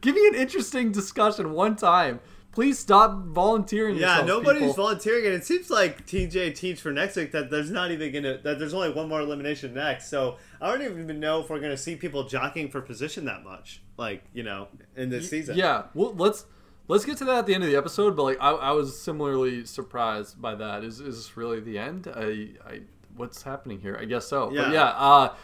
Give 0.00 0.14
me 0.14 0.26
an 0.28 0.34
interesting 0.34 0.92
discussion 0.92 1.52
one 1.52 1.76
time. 1.76 2.20
Please 2.52 2.78
stop 2.78 3.24
volunteering. 3.26 3.96
Yeah, 3.96 4.22
nobody's 4.22 4.62
people. 4.62 4.74
volunteering, 4.74 5.26
and 5.26 5.34
it 5.34 5.44
seems 5.44 5.70
like 5.70 6.06
TJ 6.06 6.54
teach 6.54 6.80
for 6.80 6.92
next 6.92 7.16
week 7.16 7.32
that 7.32 7.50
there's 7.50 7.70
not 7.70 7.90
even 7.90 8.12
gonna 8.12 8.38
that 8.38 8.58
there's 8.58 8.74
only 8.74 8.90
one 8.90 9.08
more 9.08 9.20
elimination 9.20 9.74
next. 9.74 10.08
So 10.08 10.36
I 10.60 10.68
don't 10.70 10.82
even 10.82 11.20
know 11.20 11.40
if 11.40 11.50
we're 11.50 11.60
gonna 11.60 11.76
see 11.76 11.96
people 11.96 12.24
jockeying 12.24 12.70
for 12.70 12.80
position 12.80 13.24
that 13.26 13.44
much, 13.44 13.82
like 13.96 14.24
you 14.32 14.42
know, 14.42 14.68
in 14.96 15.10
this 15.10 15.30
season. 15.30 15.56
Yeah, 15.56 15.84
well, 15.94 16.14
let's 16.14 16.46
let's 16.88 17.04
get 17.04 17.16
to 17.18 17.24
that 17.26 17.38
at 17.38 17.46
the 17.46 17.54
end 17.54 17.64
of 17.64 17.70
the 17.70 17.76
episode. 17.76 18.16
But 18.16 18.24
like, 18.24 18.38
I, 18.40 18.50
I 18.50 18.70
was 18.72 19.00
similarly 19.00 19.64
surprised 19.64 20.40
by 20.40 20.54
that. 20.56 20.84
Is 20.84 21.00
is 21.00 21.16
this 21.16 21.36
really 21.36 21.60
the 21.60 21.78
end? 21.78 22.08
I, 22.14 22.50
I 22.66 22.80
what's 23.16 23.42
happening 23.42 23.80
here? 23.80 23.96
I 24.00 24.04
guess 24.04 24.26
so. 24.26 24.52
Yeah. 24.52 24.64
But 24.64 24.72
yeah, 24.72 24.84
uh, 24.84 25.34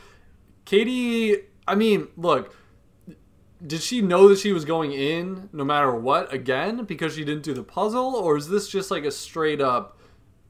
Katie. 0.64 1.36
I 1.68 1.74
mean, 1.74 2.08
look. 2.16 2.54
Did 3.64 3.80
she 3.80 4.02
know 4.02 4.28
that 4.28 4.38
she 4.38 4.52
was 4.52 4.64
going 4.64 4.92
in 4.92 5.48
no 5.52 5.64
matter 5.64 5.94
what 5.94 6.32
again 6.32 6.84
because 6.84 7.14
she 7.14 7.24
didn't 7.24 7.42
do 7.42 7.54
the 7.54 7.62
puzzle, 7.62 8.14
or 8.14 8.36
is 8.36 8.48
this 8.48 8.68
just 8.68 8.90
like 8.90 9.04
a 9.04 9.10
straight 9.10 9.60
up, 9.60 9.98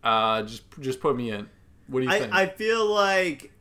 uh, 0.03 0.43
just 0.43 0.65
just 0.81 1.01
put 1.01 1.17
me 1.17 1.31
in? 1.31 1.49
What 1.87 2.01
do 2.01 2.07
you 2.07 2.11
think? 2.11 2.35
I, 2.35 2.43
I 2.43 2.47
feel 2.47 2.85
like 2.87 3.53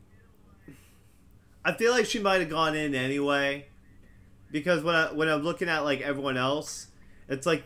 I 1.64 1.72
feel 1.72 1.92
like 1.92 2.06
she 2.06 2.18
might 2.18 2.40
have 2.40 2.50
gone 2.50 2.74
in 2.74 2.94
anyway, 2.94 3.66
because 4.50 4.82
when 4.82 4.94
I, 4.94 5.12
when 5.12 5.28
I'm 5.28 5.42
looking 5.42 5.68
at 5.68 5.84
like 5.84 6.00
everyone 6.00 6.36
else, 6.36 6.88
it's 7.28 7.46
like 7.46 7.64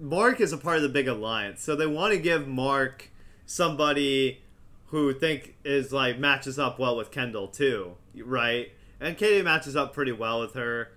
Mark 0.00 0.40
is 0.40 0.52
a 0.52 0.58
part 0.58 0.76
of 0.76 0.82
the 0.82 0.88
big 0.88 1.06
alliance, 1.06 1.62
so 1.62 1.76
they 1.76 1.86
want 1.86 2.14
to 2.14 2.18
give 2.18 2.48
Mark 2.48 3.10
somebody 3.44 4.42
who 4.86 5.12
think 5.14 5.54
is 5.64 5.92
like 5.92 6.18
matches 6.18 6.58
up 6.58 6.80
well 6.80 6.96
with 6.96 7.12
Kendal 7.12 7.46
too, 7.46 7.94
right? 8.24 8.72
And 9.00 9.16
Katie 9.16 9.42
matches 9.42 9.76
up 9.76 9.92
pretty 9.92 10.12
well 10.12 10.40
with 10.40 10.54
her. 10.54 10.90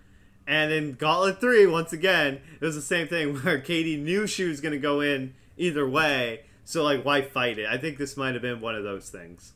And 0.50 0.72
in 0.72 0.94
Gauntlet 0.94 1.40
3, 1.40 1.68
once 1.68 1.94
again, 1.94 2.42
it 2.60 2.66
was 2.66 2.74
the 2.74 2.82
same 2.82 3.08
thing 3.08 3.36
where 3.44 3.60
Katie 3.60 3.98
knew 3.98 4.26
she 4.26 4.46
was 4.46 4.60
going 4.62 4.72
to 4.72 4.80
go 4.80 5.00
in 5.00 5.36
either 5.58 5.88
way. 5.88 6.46
So, 6.66 6.84
like, 6.84 7.06
why 7.06 7.22
fight 7.22 7.60
it? 7.60 7.68
I 7.70 7.78
think 7.78 8.00
this 8.00 8.18
might 8.18 8.34
have 8.34 8.42
been 8.42 8.60
one 8.60 8.74
of 8.74 8.84
those 8.84 9.10
things. 9.10 9.54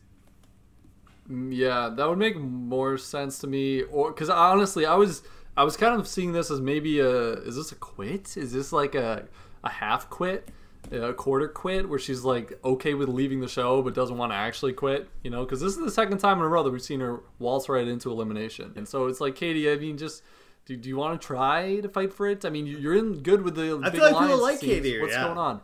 Mm, 1.27 1.49
Yeah, 1.51 1.89
that 1.89 2.08
would 2.08 2.19
make 2.19 2.38
more 2.38 2.99
sense 2.99 3.39
to 3.39 3.47
me. 3.47 3.82
Or 3.82 4.12
because 4.12 4.29
honestly, 4.29 4.86
I 4.86 4.93
was 4.93 5.23
I 5.58 5.63
was 5.63 5.75
kind 5.75 5.99
of 5.99 6.08
seeing 6.08 6.32
this 6.32 6.51
as 6.51 6.62
maybe 6.62 6.99
a 6.99 7.34
is 7.41 7.56
this 7.56 7.71
a 7.71 7.75
quit? 7.75 8.38
Is 8.38 8.53
this 8.53 8.71
like 8.71 8.93
a 8.93 9.27
a 9.63 9.69
half 9.69 10.12
quit, 10.12 10.49
a 10.91 11.13
quarter 11.13 11.47
quit, 11.47 11.89
where 11.89 11.99
she's 11.99 12.23
like 12.23 12.60
okay 12.63 12.93
with 12.93 13.10
leaving 13.10 13.39
the 13.39 13.47
show 13.47 13.82
but 13.82 13.95
doesn't 13.95 14.17
want 14.17 14.32
to 14.32 14.36
actually 14.36 14.73
quit? 14.73 15.10
You 15.23 15.32
know, 15.32 15.43
because 15.43 15.60
this 15.60 15.73
is 15.75 15.84
the 15.84 15.91
second 15.91 16.19
time 16.19 16.38
in 16.38 16.43
a 16.43 16.47
row 16.47 16.62
that 16.62 16.71
we've 16.71 16.82
seen 16.84 16.99
her 16.99 17.21
waltz 17.39 17.67
right 17.67 17.88
into 17.88 18.12
elimination, 18.12 18.73
and 18.75 18.88
so 18.88 19.08
it's 19.08 19.21
like 19.21 19.36
Katie. 19.36 19.71
I 19.71 19.75
mean, 19.75 19.97
just. 19.97 20.21
Do, 20.65 20.78
do 20.78 20.88
you 20.88 20.95
want 20.95 21.19
to 21.19 21.26
try 21.26 21.80
to 21.82 21.89
fight 21.89 22.13
for 22.13 22.28
it? 22.28 22.45
I 22.45 22.49
mean, 22.49 22.65
you're 22.65 22.95
in 22.95 23.21
good 23.21 23.41
with 23.41 23.56
the. 23.56 23.82
I 23.84 23.89
big 23.89 23.99
feel 23.99 24.12
like 24.12 24.21
people 24.21 24.41
like 24.41 24.60
teams. 24.60 24.73
Katie, 24.73 25.02
What's 25.02 25.13
yeah. 25.13 25.26
going 25.26 25.38
on? 25.38 25.62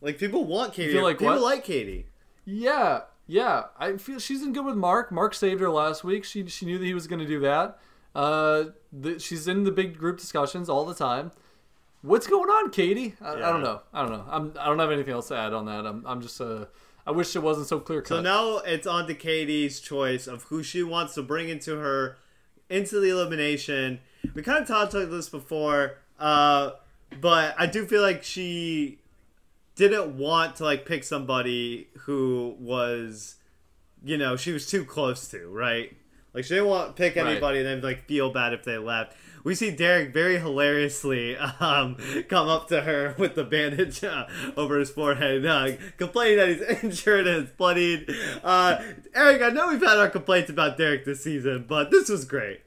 Like, 0.00 0.18
people 0.18 0.44
want 0.44 0.72
Katie. 0.72 0.92
feel 0.92 1.02
like 1.02 1.18
people 1.18 1.34
what? 1.34 1.42
like 1.42 1.64
Katie. 1.64 2.06
Yeah, 2.44 3.00
yeah. 3.26 3.64
I 3.78 3.96
feel 3.96 4.18
she's 4.18 4.42
in 4.42 4.52
good 4.52 4.64
with 4.64 4.76
Mark. 4.76 5.12
Mark 5.12 5.34
saved 5.34 5.60
her 5.60 5.70
last 5.70 6.04
week. 6.04 6.24
She 6.24 6.46
she 6.46 6.64
knew 6.64 6.78
that 6.78 6.84
he 6.84 6.94
was 6.94 7.06
going 7.06 7.18
to 7.18 7.26
do 7.26 7.40
that. 7.40 7.78
Uh, 8.14 8.64
the, 8.90 9.18
she's 9.18 9.46
in 9.46 9.64
the 9.64 9.70
big 9.70 9.98
group 9.98 10.18
discussions 10.18 10.70
all 10.70 10.86
the 10.86 10.94
time. 10.94 11.32
What's 12.00 12.26
going 12.26 12.48
on, 12.48 12.70
Katie? 12.70 13.14
I, 13.20 13.32
I 13.32 13.52
don't 13.52 13.62
know. 13.62 13.82
I 13.92 14.02
don't 14.02 14.12
know. 14.12 14.24
I'm 14.30 14.54
I 14.58 14.66
don't 14.66 14.78
have 14.78 14.90
anything 14.90 15.12
else 15.12 15.28
to 15.28 15.36
add 15.36 15.52
on 15.52 15.66
that. 15.66 15.84
I'm 15.84 16.06
I'm 16.06 16.22
just 16.22 16.40
uh 16.40 16.66
I 17.06 17.10
wish 17.10 17.36
it 17.36 17.42
wasn't 17.42 17.66
so 17.66 17.80
clear 17.80 18.00
cut. 18.00 18.08
So 18.08 18.20
now 18.20 18.58
it's 18.58 18.86
on 18.86 19.06
to 19.08 19.14
Katie's 19.14 19.80
choice 19.80 20.26
of 20.26 20.44
who 20.44 20.62
she 20.62 20.82
wants 20.82 21.14
to 21.14 21.22
bring 21.22 21.48
into 21.48 21.76
her 21.76 22.16
into 22.68 23.00
the 23.00 23.10
elimination. 23.10 24.00
We 24.34 24.42
kind 24.42 24.62
of 24.62 24.68
talked 24.68 24.94
about 24.94 25.10
this 25.10 25.28
before, 25.28 25.98
uh, 26.18 26.72
but 27.20 27.54
I 27.58 27.66
do 27.66 27.86
feel 27.86 28.02
like 28.02 28.22
she 28.22 28.98
didn't 29.76 30.16
want 30.16 30.56
to 30.56 30.64
like 30.64 30.86
pick 30.86 31.04
somebody 31.04 31.88
who 32.00 32.56
was, 32.58 33.36
you 34.04 34.16
know, 34.16 34.36
she 34.36 34.52
was 34.52 34.66
too 34.66 34.84
close 34.84 35.28
to, 35.28 35.48
right? 35.48 35.94
Like 36.36 36.44
she 36.44 36.54
didn't 36.54 36.68
want 36.68 36.88
to 36.88 36.92
pick 37.02 37.16
Right. 37.16 37.26
anybody 37.26 37.58
and 37.60 37.66
then 37.66 37.80
like 37.80 38.04
feel 38.06 38.30
bad 38.30 38.52
if 38.52 38.62
they 38.62 38.76
left. 38.76 39.16
We 39.42 39.54
see 39.54 39.70
Derrick 39.70 40.12
very 40.12 40.38
hilariously 40.38 41.34
um, 41.60 41.96
come 42.28 42.46
up 42.48 42.68
to 42.68 42.82
her 42.82 43.14
with 43.16 43.36
the 43.36 43.44
bandage 43.44 44.04
uh, 44.04 44.26
over 44.54 44.78
his 44.78 44.90
forehead, 44.90 45.46
uh, 45.46 45.68
complaining 45.96 46.36
that 46.36 46.48
he's 46.48 46.60
injured 46.84 47.26
and 47.26 47.44
it's 47.44 47.52
bloodied. 47.52 48.10
Uh, 48.44 48.82
Eric, 49.14 49.40
I 49.40 49.48
know 49.48 49.68
we've 49.68 49.80
had 49.80 49.96
our 49.96 50.10
complaints 50.10 50.50
about 50.50 50.76
Derrick 50.76 51.06
this 51.06 51.24
season, 51.24 51.64
but 51.66 51.90
this 51.90 52.10
was 52.10 52.26
great. 52.26 52.60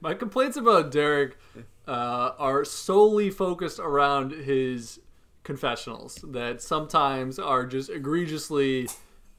My 0.00 0.12
complaints 0.12 0.56
about 0.58 0.90
Derrick 0.90 1.38
uh, 1.88 2.32
are 2.38 2.64
solely 2.64 3.30
focused 3.30 3.78
around 3.78 4.32
his 4.32 5.00
confessionals 5.44 6.16
that 6.28 6.60
sometimes 6.60 7.38
are 7.38 7.64
just 7.64 7.88
egregiously 7.88 8.88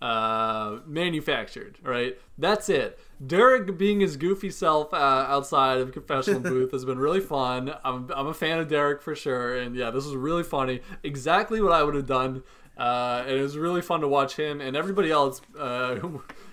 uh, 0.02 0.80
manufactured. 0.86 1.78
Right? 1.82 2.18
That's 2.38 2.70
it. 2.70 3.00
Derrick 3.26 3.78
being 3.78 4.00
his 4.00 4.16
goofy 4.16 4.52
self 4.52 4.94
uh, 4.94 4.98
outside 4.98 5.80
of 5.80 5.88
the 5.88 5.94
confessional 5.94 6.40
booth 6.42 6.72
has 6.72 6.86
been 6.86 7.00
really 7.00 7.22
fun. 7.22 7.74
I'm, 7.84 8.12
I'm 8.14 8.28
a 8.28 8.34
fan 8.34 8.60
of 8.60 8.68
Derrick 8.68 9.02
for 9.02 9.16
sure, 9.16 9.56
and 9.58 9.76
yeah, 9.76 9.90
this 9.90 10.06
was 10.06 10.16
really 10.16 10.44
funny. 10.44 10.82
Exactly 11.04 11.62
what 11.62 11.74
I 11.74 11.84
would 11.84 11.96
have 11.96 12.06
done. 12.06 12.44
Uh, 12.78 13.24
and 13.26 13.36
it 13.36 13.42
was 13.42 13.58
really 13.58 13.82
fun 13.82 14.02
to 14.02 14.08
watch 14.08 14.36
him 14.36 14.62
and 14.62 14.78
everybody 14.78 15.10
else 15.10 15.42
uh, 15.58 15.98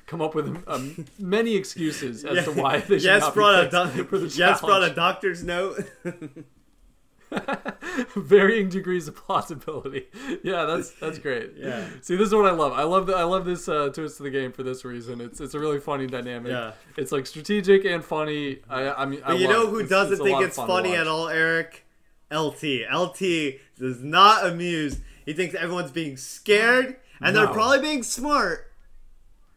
come 0.07 0.23
up 0.23 0.35
with 0.35 0.65
um, 0.67 1.05
many 1.19 1.55
excuses 1.55 2.25
as 2.25 2.47
to 2.47 2.53
why 2.63 2.79
they 2.79 2.97
should 2.97 3.03
yes 3.03 3.21
not 3.21 3.35
brought 3.35 3.71
be 3.71 3.77
a 3.77 3.87
do- 3.95 4.05
for 4.05 4.19
the 4.19 4.29
yes 4.29 4.61
brought 4.61 4.83
a 4.83 4.95
doctor's 4.95 5.45
note. 5.45 5.85
varying 8.17 8.69
degrees 8.69 9.09
of 9.09 9.17
plausibility. 9.17 10.07
Yeah, 10.43 10.65
that's 10.67 10.91
that's 10.93 11.19
great. 11.19 11.53
Yeah. 11.57 11.87
See, 12.03 12.17
this 12.17 12.29
is 12.29 12.35
what 12.35 12.47
I 12.47 12.51
love. 12.51 12.73
I 12.73 12.83
love 12.83 13.07
the, 13.07 13.15
I 13.15 13.23
love 13.25 13.45
this 13.45 13.69
uh, 13.69 13.89
twist 13.89 14.19
to 14.19 14.23
the 14.25 14.31
game 14.31 14.53
for 14.53 14.63
this 14.63 14.85
reason. 14.85 15.21
It's 15.21 15.41
it's 15.41 15.55
a 15.55 15.59
really 15.59 15.81
funny 15.81 16.07
dynamic. 16.07 16.53
Yeah. 16.53 16.73
It's 16.97 17.13
like 17.13 17.27
strategic 17.27 17.85
and 17.85 18.05
funny. 18.05 18.61
I 18.69 18.91
I 18.91 19.05
mean, 19.07 19.21
I 19.25 19.29
But 19.33 19.39
you 19.41 19.49
know 19.49 19.67
who 19.69 19.77
It's- 19.77 19.91
doesn't 19.91 20.13
it's 20.15 20.21
a 20.21 20.25
think 20.25 20.43
it's 20.43 20.57
fun 20.57 20.67
funny 20.67 20.95
at 20.97 21.07
all, 21.07 21.29
Eric? 21.29 21.87
LT. 22.33 22.83
LT 22.93 23.61
does 23.79 24.03
not 24.03 24.47
amuse. 24.47 25.01
He 25.25 25.33
thinks 25.33 25.55
everyone's 25.55 25.91
being 25.93 26.17
scared, 26.17 26.97
and 27.21 27.35
they're 27.37 27.47
probably 27.47 27.81
being 27.81 28.03
smart. 28.03 28.71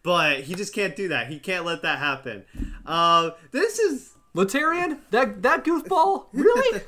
But 0.03 0.41
he 0.41 0.55
just 0.55 0.73
can't 0.73 0.95
do 0.95 1.07
that. 1.09 1.27
He 1.27 1.39
can't 1.39 1.65
let 1.65 1.81
that 1.81 1.99
happen. 1.99 2.45
Uh, 2.85 3.31
this 3.51 3.79
is 3.79 4.13
Laterrian, 4.35 4.99
that 5.11 5.41
that 5.41 5.65
goofball, 5.65 6.27
really? 6.33 6.81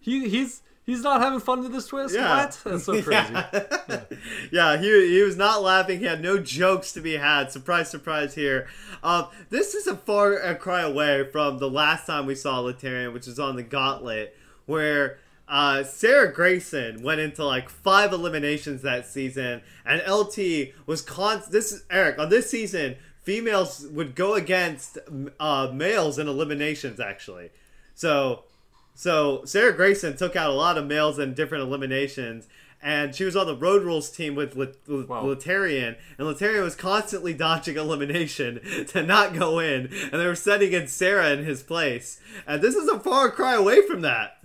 He 0.00 0.28
he's 0.28 0.62
he's 0.84 1.02
not 1.02 1.20
having 1.20 1.40
fun 1.40 1.60
with 1.60 1.72
this 1.72 1.86
twist. 1.86 2.14
Yeah. 2.14 2.44
What? 2.44 2.60
That's 2.64 2.84
so 2.84 3.02
crazy. 3.02 3.34
Yeah, 3.88 4.04
yeah 4.50 4.76
he, 4.76 5.16
he 5.16 5.22
was 5.22 5.36
not 5.36 5.62
laughing. 5.62 5.98
He 6.00 6.06
had 6.06 6.20
no 6.20 6.38
jokes 6.38 6.92
to 6.92 7.00
be 7.00 7.16
had. 7.16 7.50
Surprise, 7.50 7.90
surprise 7.90 8.34
here. 8.34 8.68
Um, 9.02 9.28
this 9.50 9.74
is 9.74 9.86
a 9.86 9.96
far 9.96 10.34
a 10.34 10.54
cry 10.54 10.82
away 10.82 11.24
from 11.30 11.58
the 11.58 11.70
last 11.70 12.06
time 12.06 12.26
we 12.26 12.34
saw 12.34 12.60
Laterrian, 12.60 13.12
which 13.12 13.28
is 13.28 13.38
on 13.38 13.56
the 13.56 13.62
Gauntlet, 13.62 14.36
where 14.66 15.18
uh, 15.48 15.84
Sarah 15.84 16.32
Grayson 16.32 17.02
went 17.02 17.20
into 17.20 17.44
like 17.44 17.68
five 17.68 18.12
eliminations 18.12 18.82
that 18.82 19.06
season, 19.06 19.62
and 19.84 20.02
LT 20.08 20.74
was 20.86 21.02
con. 21.02 21.42
This 21.50 21.72
is 21.72 21.84
Eric 21.90 22.18
on 22.18 22.28
this 22.28 22.50
season. 22.50 22.96
Females 23.22 23.86
would 23.92 24.16
go 24.16 24.34
against 24.34 24.98
uh, 25.38 25.70
males 25.72 26.18
in 26.18 26.26
eliminations, 26.26 26.98
actually. 26.98 27.50
So 27.94 28.44
so 28.94 29.42
Sarah 29.44 29.72
Grayson 29.72 30.16
took 30.16 30.36
out 30.36 30.50
a 30.50 30.54
lot 30.54 30.78
of 30.78 30.86
males 30.86 31.18
in 31.18 31.34
different 31.34 31.64
eliminations, 31.64 32.46
and 32.82 33.14
she 33.14 33.24
was 33.24 33.36
on 33.36 33.46
the 33.46 33.54
Road 33.56 33.82
Rules 33.84 34.10
team 34.10 34.34
with, 34.34 34.56
with 34.56 34.76
Wow. 34.88 35.24
Laterrian, 35.24 35.96
and 36.18 36.26
Laterrian 36.26 36.62
was 36.64 36.74
constantly 36.74 37.32
dodging 37.32 37.76
elimination 37.78 38.60
to 38.88 39.02
not 39.02 39.34
go 39.34 39.58
in, 39.58 39.86
and 40.10 40.20
they 40.20 40.26
were 40.26 40.34
setting 40.34 40.72
in 40.72 40.88
Sarah 40.88 41.30
in 41.30 41.44
his 41.44 41.62
place. 41.62 42.20
And 42.46 42.60
this 42.60 42.74
is 42.74 42.88
a 42.88 42.98
far 42.98 43.30
cry 43.30 43.54
away 43.54 43.86
from 43.86 44.00
that. 44.02 44.38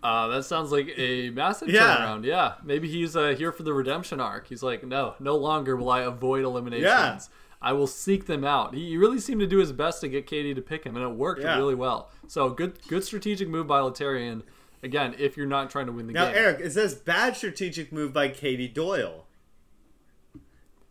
Uh, 0.00 0.28
that 0.28 0.44
sounds 0.44 0.70
like 0.70 0.92
a 0.96 1.30
massive 1.30 1.68
Yeah. 1.68 1.96
turnaround. 1.98 2.24
Yeah, 2.24 2.54
maybe 2.62 2.88
he's 2.88 3.16
uh, 3.16 3.34
here 3.36 3.50
for 3.50 3.64
the 3.64 3.72
redemption 3.72 4.20
arc. 4.20 4.46
He's 4.46 4.62
like, 4.62 4.84
no, 4.84 5.14
no 5.18 5.36
longer 5.36 5.74
will 5.76 5.90
I 5.90 6.02
avoid 6.02 6.44
eliminations. 6.44 6.84
Yeah. 6.84 7.18
I 7.60 7.72
will 7.72 7.86
seek 7.88 8.26
them 8.26 8.44
out. 8.44 8.74
He 8.74 8.96
really 8.96 9.18
seemed 9.18 9.40
to 9.40 9.46
do 9.46 9.58
his 9.58 9.72
best 9.72 10.00
to 10.02 10.08
get 10.08 10.26
Katie 10.26 10.54
to 10.54 10.62
pick 10.62 10.84
him, 10.84 10.94
and 10.96 11.04
it 11.04 11.16
worked 11.16 11.42
Yeah. 11.42 11.56
really 11.56 11.74
well. 11.74 12.10
So 12.28 12.50
good, 12.50 12.78
good 12.88 13.02
strategic 13.04 13.48
move 13.48 13.66
by 13.66 13.80
Laterrian. 13.80 14.42
Again, 14.82 15.16
if 15.18 15.36
you're 15.36 15.46
not 15.46 15.68
trying 15.70 15.86
to 15.86 15.92
win 15.92 16.06
the 16.06 16.12
Now, 16.12 16.26
game, 16.26 16.34
Now, 16.34 16.40
Eric, 16.40 16.60
it 16.60 16.70
says 16.72 16.94
bad 16.94 17.36
strategic 17.36 17.90
move 17.92 18.12
by 18.12 18.28
Katie 18.28 18.68
Doyle. 18.68 19.24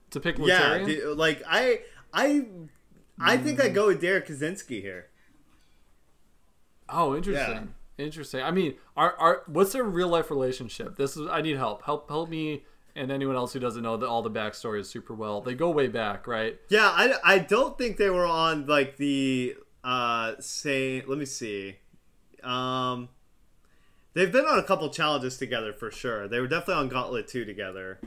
to 0.09 0.19
pick 0.19 0.37
Yeah, 0.37 0.43
Laterrian. 0.77 0.85
do- 0.87 1.13
like 1.15 1.41
I, 1.47 1.81
I, 2.13 2.47
I 3.19 3.37
think 3.37 3.61
I 3.61 3.69
go 3.69 3.87
with 3.87 3.99
Derrick 4.01 4.27
Kosinski 4.27 4.81
here. 4.81 5.07
oh, 6.89 7.15
interesting. 7.15 7.73
Interesting. 7.97 8.41
I 8.43 8.51
mean, 8.51 8.75
are 8.95 9.15
are 9.17 9.43
what's 9.47 9.73
their 9.73 9.83
real 9.83 10.07
life 10.07 10.29
relationship? 10.29 10.97
This 10.97 11.17
is 11.17 11.27
I 11.27 11.41
need 11.41 11.57
help. 11.57 11.83
Help 11.83 12.07
help 12.09 12.29
me 12.29 12.63
and 12.97 13.11
anyone 13.11 13.35
else 13.35 13.53
who 13.53 13.59
doesn't 13.59 13.83
know 13.83 13.95
that 13.97 14.07
all 14.07 14.21
the 14.21 14.31
backstory 14.31 14.79
is 14.79 14.89
super 14.89 15.13
well. 15.13 15.39
They 15.41 15.53
go 15.53 15.69
way 15.69 15.87
back, 15.87 16.27
right? 16.27 16.59
Yeah, 16.69 16.87
I, 16.93 17.13
I 17.23 17.39
don't 17.39 17.77
think 17.77 17.97
they 17.97 18.09
were 18.09 18.25
on 18.25 18.65
like 18.65 18.97
the 18.97 19.55
uh 19.83 20.33
same. 20.39 21.03
Let 21.07 21.17
me 21.17 21.25
see. 21.25 21.77
Um, 22.43 23.09
they've 24.13 24.31
been 24.31 24.45
on 24.45 24.59
a 24.59 24.63
couple 24.63 24.89
challenges 24.89 25.37
together 25.37 25.73
for 25.73 25.91
sure. 25.91 26.27
They 26.27 26.39
were 26.39 26.47
definitely 26.47 26.81
on 26.81 26.89
Gauntlet 26.89 27.27
two 27.27 27.45
together. 27.45 27.99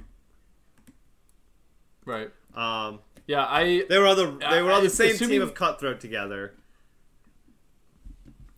Right. 2.04 2.30
Um, 2.54 3.00
Yeah, 3.26 3.44
I. 3.46 3.84
they 3.88 3.98
were 3.98 4.06
on 4.06 4.16
the 4.16 4.46
they 4.50 4.62
were 4.62 4.72
on 4.72 4.80
I- 4.80 4.84
the 4.84 4.90
same 4.90 5.14
assuming- 5.14 5.34
team 5.34 5.42
of 5.42 5.54
Cutthroat 5.54 6.00
together. 6.00 6.54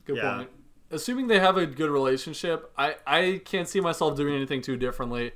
Good 0.04 0.16
Yeah. 0.16 0.36
point. 0.36 0.50
Assuming 0.90 1.26
they 1.26 1.38
have 1.40 1.56
a 1.56 1.64
good 1.64 1.88
relationship, 1.90 2.70
I, 2.76 2.96
I 3.06 3.40
can't 3.46 3.66
see 3.66 3.80
myself 3.80 4.14
doing 4.16 4.34
anything 4.34 4.60
too 4.60 4.76
differently. 4.76 5.32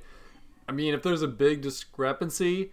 I 0.67 0.71
mean, 0.71 0.93
if 0.93 1.01
there's 1.03 1.21
a 1.21 1.27
big 1.27 1.61
discrepancy, 1.61 2.71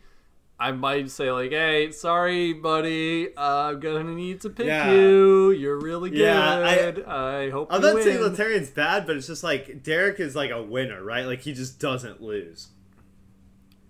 I 0.59 0.73
might 0.73 1.11
say 1.11 1.31
like, 1.33 1.51
"Hey, 1.51 1.91
sorry, 1.93 2.53
buddy, 2.53 3.37
I'm 3.37 3.81
gonna 3.81 4.15
need 4.15 4.41
to 4.43 4.51
pick 4.51 4.67
Yeah. 4.67 4.93
you. 4.93 5.51
You're 5.51 5.79
really 5.79 6.11
good. 6.11 6.21
Yeah, 6.21 6.59
I-. 7.07 7.43
I, 7.45 7.51
hope 7.51 7.69
I'm 7.71 7.81
not 7.83 7.95
win." 7.95 8.05
saying 8.05 8.21
Laterrian's 8.21 8.71
bad, 8.71 9.07
but 9.07 9.17
it's 9.17 9.27
just 9.27 9.43
like 9.45 9.83
Derrick 9.83 10.21
is 10.21 10.35
like 10.37 10.51
a 10.51 10.63
winner, 10.63 11.03
right? 11.03 11.27
Like 11.27 11.41
he 11.41 11.53
just 11.53 11.79
doesn't 11.81 12.23
lose. 12.23 12.69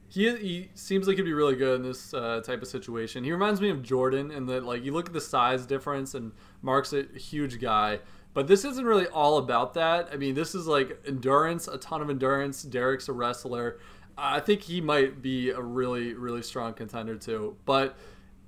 He, 0.09 0.31
he 0.37 0.71
seems 0.75 1.09
like 1.09 1.17
he'd 1.17 1.25
be 1.25 1.33
really 1.33 1.57
good 1.57 1.81
in 1.81 1.83
this 1.83 2.15
uh, 2.15 2.41
type 2.45 2.63
of 2.63 2.69
situation. 2.69 3.25
He 3.25 3.33
reminds 3.33 3.61
me 3.61 3.69
of 3.69 3.83
Jordan 3.83 4.31
in 4.31 4.47
that, 4.47 4.63
like, 4.63 4.85
you 4.85 4.93
look 4.93 5.09
at 5.09 5.13
the 5.13 5.21
size 5.21 5.67
difference, 5.67 6.15
and 6.15 6.31
Mark's 6.63 6.93
a 6.93 7.03
huge 7.19 7.61
guy. 7.61 7.99
But 8.33 8.47
this 8.47 8.65
isn't 8.65 8.85
really 8.85 9.09
all 9.09 9.39
about 9.39 9.75
that. 9.75 10.11
I 10.13 10.17
mean, 10.17 10.37
this 10.37 10.55
is 10.55 10.69
like 10.69 11.01
endurance, 11.07 11.67
a 11.67 11.79
ton 11.79 12.01
of 12.01 12.11
endurance. 12.11 12.63
Derrick's 12.63 13.09
a 13.09 13.13
wrestler. 13.13 13.79
I 14.17 14.41
think 14.41 14.63
he 14.63 14.81
might 14.81 15.21
be 15.23 15.51
a 15.51 15.61
really, 15.61 16.15
really 16.15 16.43
strong 16.43 16.75
contender 16.75 17.17
too. 17.17 17.57
But 17.65 17.97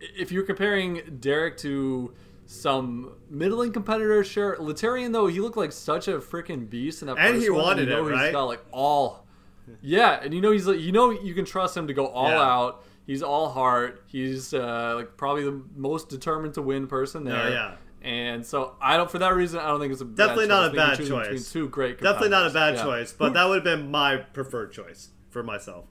if 0.01 0.31
you're 0.33 0.45
comparing 0.45 1.19
Derrick 1.21 1.57
to 1.59 2.15
some 2.47 3.15
middling 3.29 3.73
competitor, 3.73 4.23
sure. 4.23 4.57
Laterrian 4.61 5.13
though, 5.13 5.27
he 5.27 5.41
looked 5.41 5.57
like 5.57 5.73
such 5.73 6.07
a 6.09 6.19
freaking 6.19 6.69
beast 6.71 7.03
in 7.03 7.07
that 7.09 7.19
And 7.19 7.35
first 7.35 7.45
he 7.45 7.51
one. 7.51 7.63
wanted 7.63 7.89
you 7.89 7.95
know 7.95 8.07
it, 8.07 8.13
he's 8.13 8.21
right? 8.21 8.33
got 8.33 8.45
like 8.45 8.65
all 8.71 9.27
yeah, 9.83 10.21
and 10.23 10.33
you 10.33 10.41
know 10.41 10.53
he's 10.53 10.67
like 10.67 10.79
you 10.81 10.93
know 10.93 11.11
you 11.11 11.35
can 11.35 11.45
trust 11.45 11.77
him 11.77 11.89
to 11.89 11.95
go 11.95 12.07
all 12.07 12.29
Yeah. 12.31 12.41
out. 12.41 12.85
He's 13.07 13.23
all 13.23 13.49
heart. 13.49 14.03
He's 14.07 14.53
uh, 14.55 14.95
like 14.97 15.17
probably 15.17 15.45
the 15.45 15.63
most 15.77 16.09
determined 16.09 16.55
to 16.55 16.63
win 16.63 16.87
person 16.89 17.25
there. 17.25 17.51
yeah. 17.51 17.75
And 18.03 18.45
so 18.47 18.77
I 18.81 18.97
don't 18.97 19.11
for 19.11 19.19
that 19.19 19.35
reason 19.35 19.59
I 19.59 19.67
don't 19.69 19.81
think 19.81 19.93
it's 19.93 20.01
a 20.03 20.05
Definitely 20.05 20.47
not 20.47 20.67
a 20.67 20.69
choice. 20.69 20.77
Maybe 20.77 20.87
bad 20.89 20.99
between 20.99 21.25
choice. 21.35 21.53
Two 21.53 21.69
great. 21.69 22.01
Definitely 22.01 22.29
not 22.29 22.47
a 22.49 22.55
bad. 22.55 22.75
Yeah. 22.77 22.83
choice, 22.85 23.13
but 23.13 23.33
that 23.35 23.45
would 23.49 23.57
have 23.57 23.65
been 23.65 23.91
my 23.91 24.17
preferred 24.19 24.73
choice 24.73 25.09
for 25.37 25.43
myself. 25.43 25.85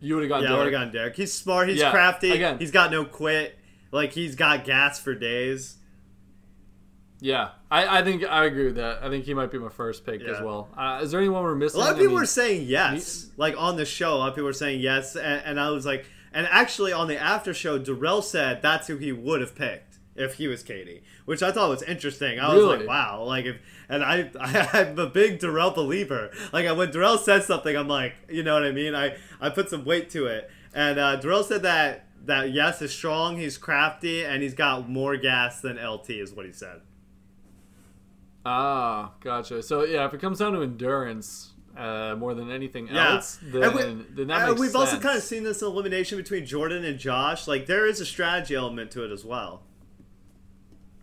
You 0.00 0.16
would 0.16 0.24
have 0.24 0.28
gone. 0.28 0.42
Yeah, 0.42 0.50
I 0.50 0.58
would 0.58 0.64
have 0.64 0.72
Derrick. 0.72 0.86
gone 0.86 0.92
Derrick. 0.92 1.16
He's 1.16 1.32
smart. 1.32 1.70
He's 1.70 1.78
Yeah, 1.80 1.90
crafty. 1.90 2.30
again. 2.30 2.58
He's 2.58 2.70
got 2.70 2.90
no 2.90 3.06
quit. 3.06 3.58
Like 3.90 4.12
he's 4.12 4.34
got 4.34 4.64
gas 4.66 5.00
for 5.00 5.14
days. 5.14 5.78
Yeah, 7.22 7.50
I, 7.70 7.98
I 8.00 8.02
think 8.04 8.24
I 8.24 8.44
agree 8.44 8.66
with 8.66 8.76
that. 8.76 9.02
I 9.02 9.08
think 9.10 9.24
he 9.24 9.32
might 9.34 9.50
be 9.50 9.58
my 9.58 9.68
first 9.70 10.04
pick 10.06 10.22
as 10.22 10.40
well. 10.42 10.68
Uh, 10.76 11.00
is 11.02 11.10
there 11.10 11.20
anyone 11.20 11.42
we're 11.42 11.54
missing? 11.54 11.80
A 11.80 11.84
lot 11.84 11.90
of 11.90 11.96
I 11.96 11.98
people 12.00 12.12
mean, 12.12 12.20
were 12.20 12.26
saying 12.26 12.66
yes, 12.66 13.28
like 13.36 13.54
on 13.58 13.76
the 13.76 13.84
show. 13.84 14.14
A 14.14 14.16
lot 14.16 14.28
of 14.28 14.34
people 14.34 14.46
were 14.46 14.52
saying 14.54 14.80
yes, 14.80 15.16
and, 15.16 15.42
and 15.44 15.60
I 15.60 15.70
was 15.70 15.84
like, 15.84 16.06
and 16.32 16.46
actually 16.50 16.92
on 16.92 17.08
the 17.08 17.18
after 17.18 17.52
show, 17.52 17.78
Darrell 17.78 18.22
said 18.22 18.62
that's 18.62 18.86
who 18.88 18.96
he 18.96 19.12
would 19.12 19.40
have 19.42 19.54
picked 19.54 19.89
if 20.20 20.34
he 20.34 20.46
was 20.48 20.62
Katie, 20.62 21.02
which 21.24 21.42
I 21.42 21.50
thought 21.52 21.68
was 21.68 21.82
interesting. 21.82 22.38
I 22.38 22.54
was 22.54 22.64
like, 22.64 22.86
wow, 22.86 23.22
like 23.24 23.44
if, 23.46 23.56
and 23.88 24.04
I, 24.04 24.30
I 24.38 24.68
I'm 24.80 24.98
a 24.98 25.06
big 25.06 25.38
Darrell 25.40 25.70
believer. 25.70 26.30
Like 26.52 26.66
when 26.76 26.90
Darrell 26.90 27.18
says 27.18 27.46
something, 27.46 27.76
I'm 27.76 27.88
like, 27.88 28.14
you 28.28 28.42
know 28.42 28.54
what 28.54 28.64
I 28.64 28.72
mean? 28.72 28.94
I 28.94 29.16
I 29.40 29.50
put 29.50 29.70
some 29.70 29.84
weight 29.84 30.10
to 30.10 30.26
it, 30.26 30.50
and 30.74 30.98
uh, 30.98 31.16
Darrell 31.16 31.42
said 31.44 31.62
that 31.62 32.06
that 32.26 32.52
yes 32.52 32.82
is 32.82 32.92
strong, 32.92 33.38
he's 33.38 33.56
crafty, 33.58 34.24
and 34.24 34.42
he's 34.42 34.54
got 34.54 34.88
more 34.88 35.16
gas 35.16 35.60
than 35.60 35.76
LT, 35.84 36.10
is 36.10 36.32
what 36.32 36.44
he 36.46 36.52
said. 36.52 36.82
Ah, 38.44 39.12
gotcha. 39.20 39.62
So 39.62 39.84
yeah, 39.84 40.06
if 40.06 40.14
it 40.14 40.20
comes 40.20 40.38
down 40.38 40.52
to 40.54 40.62
endurance 40.62 41.52
uh, 41.76 42.14
more 42.18 42.34
than 42.34 42.50
anything 42.50 42.88
Yeah. 42.88 43.14
else, 43.14 43.38
then, 43.42 43.74
we- 43.74 44.24
then 44.24 44.56
we've 44.56 44.74
also 44.74 44.98
kind 44.98 45.16
of 45.16 45.22
seen 45.22 45.44
this 45.44 45.62
elimination 45.62 46.18
between 46.18 46.46
Jordan 46.46 46.84
and 46.84 46.98
Josh. 46.98 47.46
Like 47.46 47.66
there 47.66 47.86
is 47.86 48.00
a 48.00 48.06
strategy 48.06 48.54
element 48.54 48.90
to 48.92 49.04
it 49.04 49.10
as 49.12 49.24
well. 49.24 49.62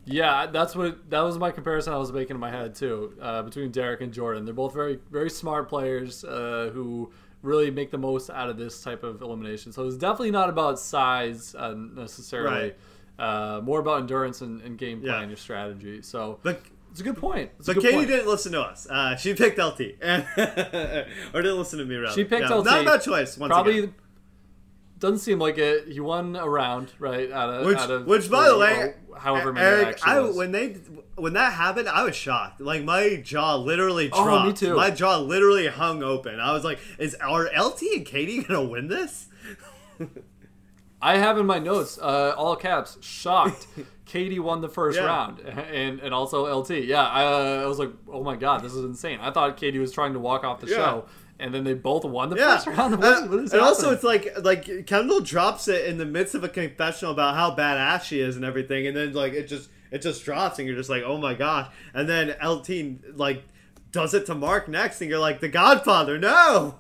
Yeah, 0.08 0.46
that's 0.48 0.76
what 0.76 1.10
that 1.10 1.20
was 1.22 1.38
my 1.38 1.52
comparison 1.52 1.94
I 1.94 1.98
was 1.98 2.12
making 2.12 2.36
in 2.36 2.40
my 2.40 2.50
head 2.50 2.74
too 2.76 3.14
uh, 3.22 3.44
between 3.44 3.72
Derrick 3.72 4.02
and 4.02 4.12
Jordan. 4.14 4.46
They're 4.46 4.54
both 4.54 4.74
very 4.74 5.00
very 5.12 5.30
smart 5.30 5.68
players 5.70 6.24
uh, 6.24 6.72
who 6.74 7.12
really 7.44 7.70
make 7.70 7.92
the 7.92 7.98
most 7.98 8.30
out 8.30 8.50
of 8.50 8.58
this 8.58 8.82
type 8.82 9.04
of 9.04 9.22
elimination. 9.22 9.72
So 9.72 9.86
it's 9.86 9.98
definitely 9.98 10.32
not 10.32 10.50
about 10.50 10.80
size 10.80 11.54
uh, 11.56 11.74
necessarily, 11.76 12.74
uh, 13.20 13.62
more 13.64 13.80
about 13.80 14.00
endurance 14.02 14.42
and, 14.42 14.62
and 14.62 14.78
game 14.78 15.02
plan, 15.02 15.22
Yeah. 15.22 15.28
your 15.28 15.38
strategy. 15.38 16.02
So 16.02 16.40
But 16.42 16.62
it's 16.92 17.00
a 17.02 17.04
good 17.04 17.18
point. 17.18 17.52
It's 17.60 17.68
but 17.68 17.74
good 17.76 17.84
Katie 17.84 17.96
point. 17.98 18.08
didn't 18.08 18.28
listen 18.28 18.54
to 18.54 18.62
us. 18.62 18.88
Uh, 18.90 19.16
she 19.18 19.34
picked 19.36 19.60
LT, 19.60 19.82
or 21.34 21.42
didn't 21.42 21.58
listen 21.58 21.80
to 21.80 21.86
me. 21.86 21.96
Rather, 21.96 22.14
She 22.16 22.24
picked 22.24 22.50
Yeah, 22.50 22.56
LT. 22.56 22.66
Not 22.66 22.82
a 22.82 22.86
bad 22.86 23.02
choice. 23.02 23.38
Once 23.38 23.52
Probably 23.52 23.80
again. 23.80 23.96
Doesn't 25.00 25.20
seem 25.20 25.40
like 25.40 25.58
it. 25.58 25.88
He 25.90 26.00
won 26.00 26.36
a 26.36 26.48
round, 26.50 26.92
right? 27.00 27.32
Out 27.32 27.50
of 27.54 27.66
Which, 27.66 27.78
out 27.78 27.92
of 27.92 28.06
which 28.08 28.30
by 28.32 28.48
the 28.50 28.58
way, 28.58 28.94
however 29.18 29.54
many 29.54 29.66
Eric, 29.66 30.00
I 30.06 30.20
when 30.22 30.52
they 30.52 30.74
when 31.16 31.34
that 31.34 31.54
happened, 31.54 31.88
I 31.90 32.04
was 32.04 32.16
shocked. 32.16 32.62
Like 32.62 32.84
my 32.84 33.16
jaw 33.18 33.56
literally 33.56 34.08
dropped. 34.08 34.30
Oh, 34.30 34.44
me 34.46 34.54
too. 34.54 34.76
My 34.76 34.90
jaw 34.92 35.18
literally 35.20 35.68
hung 35.68 36.04
open. 36.04 36.40
I 36.40 36.52
was 36.54 36.64
like, 36.64 36.80
"Is 36.98 37.16
are 37.16 37.50
LT 37.56 37.82
and 37.96 38.06
Katie 38.06 38.42
gonna 38.44 38.64
win 38.64 38.88
this?" 38.88 39.28
I 41.00 41.18
have 41.20 41.38
in 41.38 41.46
my 41.46 41.60
notes, 41.60 42.00
uh, 42.00 42.34
all 42.36 42.56
caps, 42.56 42.98
shocked. 43.02 43.68
Katie 44.06 44.40
won 44.40 44.62
the 44.62 44.70
first 44.70 44.98
Yeah. 44.98 45.06
round, 45.06 45.40
and 45.42 46.00
and 46.00 46.14
also 46.14 46.46
LT. 46.52 46.72
Yeah, 46.86 47.04
I, 47.06 47.24
uh, 47.26 47.64
I 47.64 47.66
was 47.68 47.78
like, 47.78 47.92
oh 48.12 48.24
my 48.24 48.36
god, 48.36 48.64
this 48.64 48.74
is 48.74 48.84
insane. 48.84 49.20
I 49.22 49.32
thought 49.32 49.58
Katie 49.58 49.80
was 49.80 49.92
trying 49.92 50.14
to 50.14 50.20
walk 50.20 50.44
off 50.44 50.60
the 50.62 50.68
Yeah. 50.68 50.76
show, 50.78 51.06
and 51.40 51.54
then 51.54 51.64
they 51.64 51.74
both 51.74 52.04
won 52.04 52.30
the 52.30 52.36
Yeah, 52.38 52.56
first 52.58 52.68
round. 52.68 52.94
and, 52.96 53.04
What, 53.04 53.30
what 53.30 53.40
is 53.40 53.54
and 53.54 53.62
also 53.62 53.92
it's 53.92 54.04
like 54.04 54.30
like 54.44 54.66
Kendal 54.86 55.22
drops 55.22 55.68
it 55.68 55.86
in 55.86 55.98
the 55.98 56.06
midst 56.06 56.36
of 56.36 56.44
a 56.44 56.50
confessional 56.50 57.12
about 57.12 57.36
how 57.36 57.56
badass 57.56 58.04
she 58.04 58.20
is 58.20 58.36
and 58.36 58.44
everything, 58.46 58.88
and 58.88 58.96
then 58.98 59.14
like 59.14 59.34
it 59.34 59.48
just 59.48 59.70
it 59.92 60.02
just 60.02 60.24
drops, 60.26 60.60
and 60.60 60.68
you're 60.68 60.78
just 60.78 60.90
like, 60.90 61.04
oh 61.04 61.18
my 61.18 61.34
gosh, 61.34 61.72
and 61.94 62.10
then 62.10 62.36
LT 62.44 63.18
like 63.18 63.44
does 63.92 64.14
it 64.14 64.26
to 64.26 64.36
Mark 64.36 64.68
next, 64.68 65.00
and 65.02 65.10
you're 65.10 65.20
like, 65.20 65.40
the 65.40 65.48
Godfather, 65.48 66.18
no. 66.18 66.76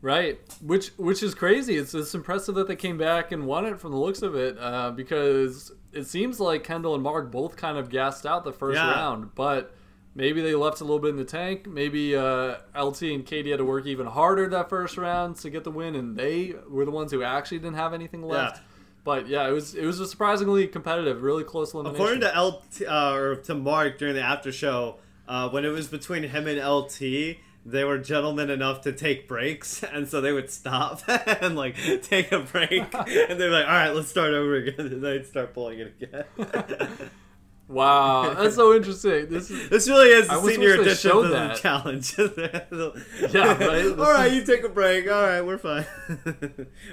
Right, 0.00 0.40
which 0.60 0.88
which 0.96 1.22
is 1.22 1.32
crazy. 1.32 1.76
It's 1.76 1.94
it's 1.94 2.12
impressive 2.12 2.56
that 2.56 2.66
they 2.66 2.74
came 2.74 2.98
back 2.98 3.30
and 3.30 3.46
won 3.46 3.64
it 3.66 3.78
from 3.80 3.92
the 3.92 3.98
looks 3.98 4.20
of 4.22 4.34
it, 4.34 4.56
uh, 4.58 4.90
because 4.90 5.70
it 5.92 6.04
seems 6.08 6.40
like 6.40 6.64
Kendal 6.64 6.94
and 6.94 7.04
Mark 7.04 7.30
both 7.30 7.54
kind 7.54 7.78
of 7.78 7.88
gassed 7.88 8.26
out 8.26 8.42
the 8.42 8.52
first 8.52 8.74
Yeah. 8.78 8.90
round, 8.90 9.32
but 9.36 9.72
maybe 10.14 10.40
they 10.40 10.54
left 10.54 10.80
a 10.80 10.84
little 10.84 10.98
bit 10.98 11.10
in 11.10 11.16
the 11.16 11.24
tank. 11.24 11.66
Maybe 11.66 12.16
uh, 12.16 12.56
LT 12.78 13.02
and 13.02 13.26
Katie 13.26 13.50
had 13.50 13.58
to 13.58 13.64
work 13.64 13.86
even 13.86 14.06
harder 14.06 14.48
that 14.48 14.68
first 14.68 14.96
round 14.96 15.36
to 15.36 15.50
get 15.50 15.64
the 15.64 15.70
win, 15.70 15.94
and 15.94 16.16
they 16.16 16.54
were 16.68 16.84
the 16.84 16.90
ones 16.90 17.12
who 17.12 17.22
actually 17.22 17.58
didn't 17.58 17.76
have 17.76 17.94
anything 17.94 18.22
left. 18.22 18.56
Yeah. 18.56 18.62
But 19.04 19.26
yeah, 19.28 19.48
it 19.48 19.52
was 19.52 19.74
it 19.74 19.84
was 19.84 19.98
a 19.98 20.06
surprisingly 20.06 20.66
competitive, 20.68 21.22
really 21.22 21.44
close 21.44 21.74
elimination. 21.74 22.00
According 22.00 22.20
to 22.20 22.40
LT 22.40 22.82
uh, 22.88 23.14
or 23.14 23.36
to 23.36 23.54
Mark 23.54 23.98
during 23.98 24.14
the 24.14 24.22
after 24.22 24.52
show, 24.52 24.98
uh, 25.26 25.48
when 25.48 25.64
it 25.64 25.70
was 25.70 25.88
between 25.88 26.22
him 26.22 26.46
and 26.46 26.64
LT, 26.64 27.00
they 27.66 27.84
were 27.84 27.98
gentlemen 27.98 28.48
enough 28.48 28.82
to 28.82 28.92
take 28.92 29.26
breaks, 29.26 29.82
and 29.92 30.08
so 30.08 30.20
they 30.20 30.32
would 30.32 30.50
stop 30.50 31.02
and 31.08 31.56
like 31.56 31.76
take 32.02 32.30
a 32.30 32.40
break, 32.40 32.94
and 32.94 32.94
they'd 32.94 33.38
be 33.38 33.48
like, 33.48 33.66
"All 33.66 33.72
right, 33.72 33.90
let's 33.90 34.08
start 34.08 34.34
over 34.34 34.54
again," 34.54 34.86
and 34.86 35.02
they'd 35.02 35.26
start 35.26 35.52
pulling 35.52 35.80
it 35.80 35.94
again. 36.00 37.10
Wow, 37.72 38.34
that's 38.38 38.54
so 38.54 38.74
interesting. 38.74 39.28
This 39.28 39.50
is 39.50 39.68
This 39.68 39.88
really 39.88 40.08
is 40.10 40.28
the 40.28 40.40
senior 40.42 40.74
edition 40.80 41.10
of 41.10 41.22
the 41.24 41.28
that. 41.30 41.56
challenge. 41.56 42.14
Yeah, 43.32 43.56
right? 43.64 43.86
All 43.98 44.12
right, 44.12 44.30
you 44.32 44.44
take 44.44 44.64
a 44.64 44.68
break. 44.68 45.10
All 45.10 45.22
right, 45.22 45.40
we're 45.40 45.58
fine. 45.58 45.86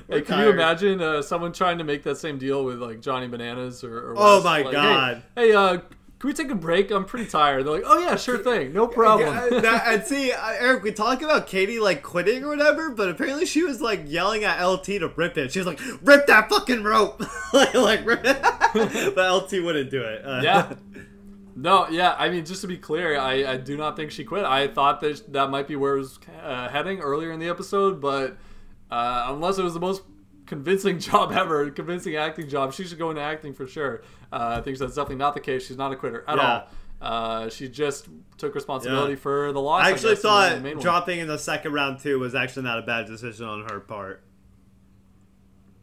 We're 0.07 0.17
Hey, 0.17 0.21
can 0.21 0.39
you 0.43 0.49
imagine 0.51 1.01
uh, 1.01 1.21
someone 1.21 1.51
trying 1.53 1.77
to 1.79 1.83
make 1.83 2.03
that 2.03 2.17
same 2.17 2.37
deal 2.37 2.63
with 2.63 2.79
like 2.81 3.01
Johnny 3.01 3.27
Bananas 3.27 3.83
or? 3.83 4.11
or 4.11 4.13
Oh 4.17 4.43
my 4.43 4.61
Like, 4.61 4.71
God. 4.73 5.23
Hey, 5.35 5.47
hey, 5.49 5.53
uh, 5.53 5.77
can 6.19 6.27
we 6.27 6.33
take 6.33 6.51
a 6.51 6.55
break? 6.55 6.91
I'm 6.91 7.05
pretty 7.05 7.25
tired. 7.27 7.65
They're 7.65 7.73
like, 7.73 7.83
oh 7.85 7.97
yeah, 7.99 8.15
sure 8.17 8.37
thing, 8.37 8.73
no 8.73 8.87
problem. 8.87 9.33
Yeah, 9.33 9.59
that- 9.61 9.83
and 9.87 10.03
see, 10.03 10.31
Eric, 10.33 10.83
we 10.83 10.91
talk 10.91 11.21
about 11.21 11.47
Katie 11.47 11.79
like 11.79 12.03
quitting 12.03 12.43
or 12.43 12.49
whatever, 12.49 12.89
but 12.89 13.09
apparently 13.09 13.45
she 13.45 13.63
was 13.63 13.79
like 13.81 14.01
yelling 14.05 14.43
at 14.43 14.61
LT 14.63 14.85
to 14.85 15.11
rip 15.15 15.37
it. 15.37 15.51
She 15.53 15.59
was 15.59 15.65
like, 15.67 15.79
"Rip 16.01 16.27
that 16.27 16.49
fucking 16.49 16.83
rope!" 16.83 17.21
like, 17.53 17.73
like, 17.73 18.05
rip 18.05 18.21
it. 18.25 18.41
but 19.15 19.33
LT 19.33 19.63
wouldn't 19.63 19.89
do 19.89 20.01
it. 20.03 20.25
Uh, 20.25 20.41
yeah. 20.43 20.73
No, 21.55 21.89
yeah. 21.89 22.15
I 22.17 22.29
mean, 22.29 22.45
just 22.45 22.61
to 22.61 22.67
be 22.67 22.77
clear, 22.77 23.19
I, 23.19 23.45
I 23.53 23.57
do 23.57 23.75
not 23.75 23.97
think 23.97 24.11
she 24.11 24.23
quit. 24.23 24.45
I 24.45 24.67
thought 24.69 25.01
that 25.01 25.33
that 25.33 25.49
might 25.49 25.67
be 25.67 25.75
where 25.75 25.95
it 25.95 25.99
was 25.99 26.17
uh, 26.41 26.69
heading 26.69 26.99
earlier 27.01 27.33
in 27.33 27.39
the 27.41 27.49
episode, 27.49 27.99
but 27.99 28.37
uh, 28.89 29.25
unless 29.27 29.57
it 29.57 29.63
was 29.63 29.73
the 29.73 29.79
most 29.81 30.03
convincing 30.45 30.99
job 30.99 31.33
ever, 31.33 31.69
convincing 31.69 32.15
acting 32.15 32.47
job, 32.47 32.73
she 32.73 32.85
should 32.85 32.97
go 32.97 33.09
into 33.09 33.21
acting 33.21 33.53
for 33.53 33.67
sure. 33.67 34.03
Uh, 34.31 34.55
I 34.59 34.61
think 34.61 34.77
that's 34.77 34.95
definitely 34.95 35.15
not 35.17 35.33
the 35.33 35.39
case. 35.39 35.65
She's 35.65 35.77
not 35.77 35.91
a 35.91 35.95
quitter 35.95 36.23
at 36.27 36.37
Yeah. 36.37 36.53
all. 36.53 36.67
Uh, 37.01 37.49
she 37.49 37.69
just 37.69 38.07
took 38.37 38.53
responsibility 38.55 39.13
Yeah. 39.13 39.19
for 39.19 39.51
the 39.53 39.61
loss. 39.61 39.85
I 39.85 39.91
actually 39.91 40.15
guess, 40.15 40.23
in 40.23 40.29
the 40.29 40.61
thought 40.61 40.61
one. 40.75 40.79
dropping 40.83 41.19
in 41.19 41.27
the 41.27 41.37
second 41.39 41.71
round 41.73 41.99
too 41.99 42.19
was 42.19 42.35
actually 42.35 42.63
not 42.63 42.77
a 42.79 42.81
bad 42.81 43.07
decision 43.07 43.45
on 43.47 43.65
her 43.71 43.79
part. 43.79 44.23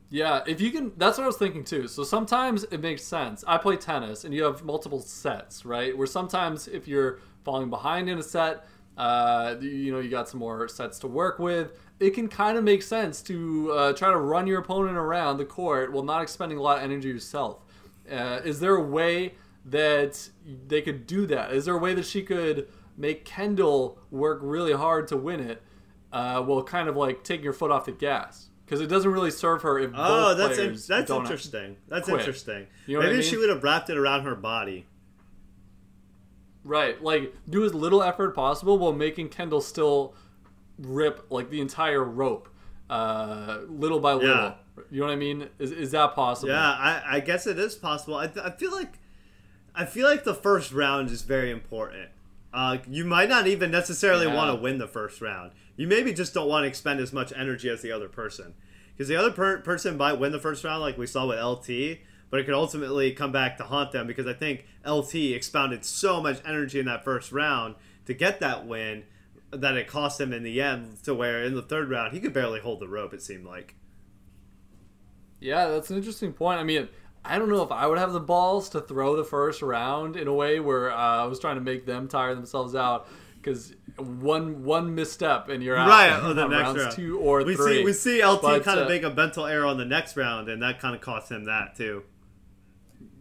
Yeah, 0.09 0.43
if 0.47 0.61
you 0.61 0.71
can, 0.71 0.93
that's 0.97 1.19
what 1.19 1.25
I 1.25 1.27
was 1.27 1.37
thinking 1.37 1.65
too. 1.65 1.89
So 1.89 2.05
sometimes 2.05 2.65
it 2.65 2.81
makes 2.81 3.03
sense. 3.03 3.43
I 3.47 3.59
play 3.59 3.77
tennis, 3.77 4.25
and 4.25 4.33
you 4.33 4.45
have 4.45 4.63
multiple 4.65 5.01
sets, 5.01 5.65
right? 5.65 5.97
Where 5.97 6.07
sometimes 6.07 6.69
if 6.69 6.87
you're 6.87 7.19
falling 7.45 7.71
behind 7.71 8.09
in 8.09 8.19
a 8.19 8.23
set, 8.23 8.67
uh, 8.97 9.57
you 9.61 9.93
know, 9.93 9.99
you 9.99 10.09
got 10.09 10.29
some 10.29 10.39
more 10.41 10.69
sets 10.69 10.99
to 11.01 11.07
work 11.09 11.39
with. 11.39 11.73
It 11.99 12.11
can 12.11 12.29
kind 12.29 12.57
of 12.57 12.63
make 12.63 12.83
sense 12.83 13.21
to 13.23 13.73
uh, 13.73 13.93
try 13.95 14.11
to 14.11 14.17
run 14.17 14.47
your 14.47 14.61
opponent 14.61 14.97
around 14.97 15.39
the 15.39 15.45
court 15.45 15.93
while 15.93 16.05
not 16.05 16.23
expending 16.23 16.57
a 16.59 16.63
lot 16.63 16.79
of 16.79 16.85
energy 16.85 17.09
yourself. 17.09 17.65
Uh, 18.11 18.41
is 18.45 18.61
there 18.61 18.75
a 18.77 18.83
way 18.83 19.35
that 19.65 20.29
they 20.67 20.81
could 20.83 21.07
do 21.07 21.27
that? 21.27 21.53
Is 21.53 21.65
there 21.65 21.75
a 21.75 21.79
way 21.79 21.95
that 21.95 22.07
she 22.07 22.23
could 22.23 22.69
make 22.97 23.25
Kendal 23.25 23.99
work 24.11 24.39
really 24.43 24.73
hard 24.73 25.09
to 25.09 25.17
win 25.17 25.41
it, 25.41 25.63
uh, 26.13 26.41
while 26.43 26.63
kind 26.63 26.89
of 26.89 26.97
like 26.97 27.25
taking 27.25 27.45
your 27.45 27.53
foot 27.53 27.71
off 27.71 27.85
the 27.87 27.93
gas? 27.93 28.49
Because 28.65 28.81
it 28.81 28.89
doesn't 28.89 29.11
really 29.11 29.31
serve 29.31 29.63
her 29.63 29.79
if 29.79 29.93
Oh, 29.95 30.35
both 30.35 30.39
that's 30.39 30.59
in, 30.59 30.73
that's 30.89 31.09
don't 31.09 31.23
interesting. 31.23 31.77
That's 31.89 32.09
quit. 32.09 32.21
interesting. 32.21 32.67
You 32.87 32.95
know 32.95 32.99
what 33.01 33.07
I 33.07 33.11
Maybe 33.11 33.21
mean? 33.23 33.31
she 33.31 33.37
would 33.37 33.49
have 33.49 33.63
wrapped 33.63 33.91
it 33.91 33.97
around 33.97 34.23
her 34.25 34.35
body. 34.35 34.87
Right, 36.65 37.01
like 37.01 37.33
do 37.49 37.65
as 37.65 37.75
little 37.75 38.03
effort 38.03 38.35
possible 38.35 38.77
while 38.77 38.93
making 38.93 39.29
Kendal 39.29 39.61
still 39.61 40.15
rip 40.79 41.27
like 41.31 41.49
the 41.51 41.61
entire 41.61 42.03
rope, 42.03 42.49
uh, 42.91 43.59
little 43.69 44.01
by 44.01 44.15
little. 44.15 44.29
Yeah. 44.35 44.55
You 44.91 45.01
know 45.01 45.07
what 45.07 45.13
I 45.13 45.17
mean? 45.17 45.49
Is, 45.59 45.73
is 45.73 45.91
that 45.93 46.15
possible? 46.15 46.51
Yeah, 46.53 46.61
I, 46.71 47.03
I 47.17 47.21
guess 47.21 47.47
it 47.47 47.59
is 47.59 47.75
possible. 47.75 48.17
I, 48.17 48.31
I 48.43 48.51
feel 48.51 48.73
like 48.73 48.99
I 49.75 49.85
feel 49.85 50.09
like 50.09 50.25
the 50.25 50.35
first 50.35 50.73
round 50.73 51.11
is 51.11 51.23
very 51.23 51.51
important. 51.51 52.09
Uh, 52.53 52.79
you 52.89 53.05
might 53.05 53.29
not 53.29 53.47
even 53.47 53.71
necessarily 53.71 54.27
Yeah. 54.27 54.35
want 54.35 54.57
to 54.57 54.63
win 54.63 54.79
the 54.79 54.89
first 54.89 55.21
round. 55.21 55.53
You 55.77 55.87
maybe 55.87 56.13
just 56.13 56.33
don't 56.33 56.49
want 56.49 56.65
to 56.65 56.69
expend 56.69 57.01
as 57.01 57.13
much 57.13 57.33
energy 57.37 57.69
as 57.69 57.83
the 57.83 57.93
other 57.93 58.09
person, 58.09 58.55
because 58.95 59.09
the 59.09 59.17
other 59.17 59.31
per- 59.31 59.59
person 59.59 59.97
might 59.99 60.15
win 60.15 60.33
the 60.33 60.39
first 60.39 60.65
round, 60.65 60.81
like 60.81 60.97
we 60.97 61.07
saw 61.07 61.27
with 61.27 61.39
LT, 61.39 61.99
but 62.31 62.41
it 62.41 62.45
could 62.45 62.55
ultimately 62.55 63.13
come 63.13 63.31
back 63.33 63.59
to 63.59 63.65
haunt 63.65 63.93
them 63.93 64.07
because 64.07 64.27
I 64.27 64.33
think 64.33 64.65
LT 64.87 65.15
expounded 65.17 65.85
so 65.85 66.23
much 66.23 66.41
energy 66.47 66.79
in 66.81 66.87
that 66.87 67.05
first 67.05 67.31
round 67.31 67.75
to 68.07 68.15
get 68.15 68.41
that 68.41 68.67
win 68.67 69.05
that 69.51 69.77
it 69.77 69.87
cost 69.87 70.21
him 70.21 70.33
in 70.33 70.43
the 70.43 70.61
end 70.61 71.03
to 71.05 71.15
where 71.15 71.43
in 71.45 71.55
the 71.55 71.63
third 71.63 71.89
round 71.91 72.13
he 72.15 72.21
could 72.21 72.33
barely 72.33 72.61
hold 72.61 72.81
the 72.81 72.89
rope. 72.89 73.13
It 73.13 73.23
seemed 73.23 73.45
like. 73.47 73.75
Yeah, 75.47 75.69
that's 75.69 75.91
an 75.91 75.97
interesting 75.97 76.33
point. 76.33 76.59
I 76.59 76.65
mean, 76.65 76.89
I 77.25 77.39
don't 77.39 77.49
know 77.49 77.63
if 77.63 77.71
I 77.71 77.87
would 77.87 77.99
have 77.99 78.13
the 78.13 78.21
balls 78.21 78.69
to 78.71 78.81
throw 78.81 79.15
the 79.15 79.23
first 79.25 79.63
round 79.63 80.17
in 80.17 80.27
a 80.27 80.35
way 80.35 80.59
where 80.59 80.91
uh, 80.91 80.97
I 80.97 81.25
was 81.27 81.39
trying 81.39 81.55
to 81.55 81.61
make 81.61 81.87
them 81.87 82.09
tire 82.09 82.35
themselves 82.35 82.75
out. 82.75 83.09
Because 83.37 83.73
one 83.97 84.65
one 84.65 84.97
misstep 84.97 85.49
and 85.49 85.63
you're 85.63 85.77
out. 85.77 85.89
right 85.89 86.11
on 86.11 86.35
the 86.37 86.49
next 86.49 86.63
rounds 86.63 86.79
round. 86.83 86.97
two 86.97 87.21
or 87.21 87.45
we 87.45 87.55
three. 87.55 87.77
see 87.79 87.85
we 87.85 87.93
see 87.93 88.25
LT 88.27 88.43
But, 88.43 88.65
kind 88.65 88.81
uh, 88.81 88.83
of 88.83 88.89
make 88.89 89.05
a 89.05 89.11
mental 89.11 89.47
error 89.47 89.67
on 89.67 89.77
the 89.79 89.85
next 89.85 90.17
round, 90.17 90.49
and 90.49 90.61
that 90.63 90.81
kind 90.81 90.97
of 90.97 91.01
cost 91.01 91.31
him 91.31 91.45
that 91.45 91.77
too. 91.77 92.03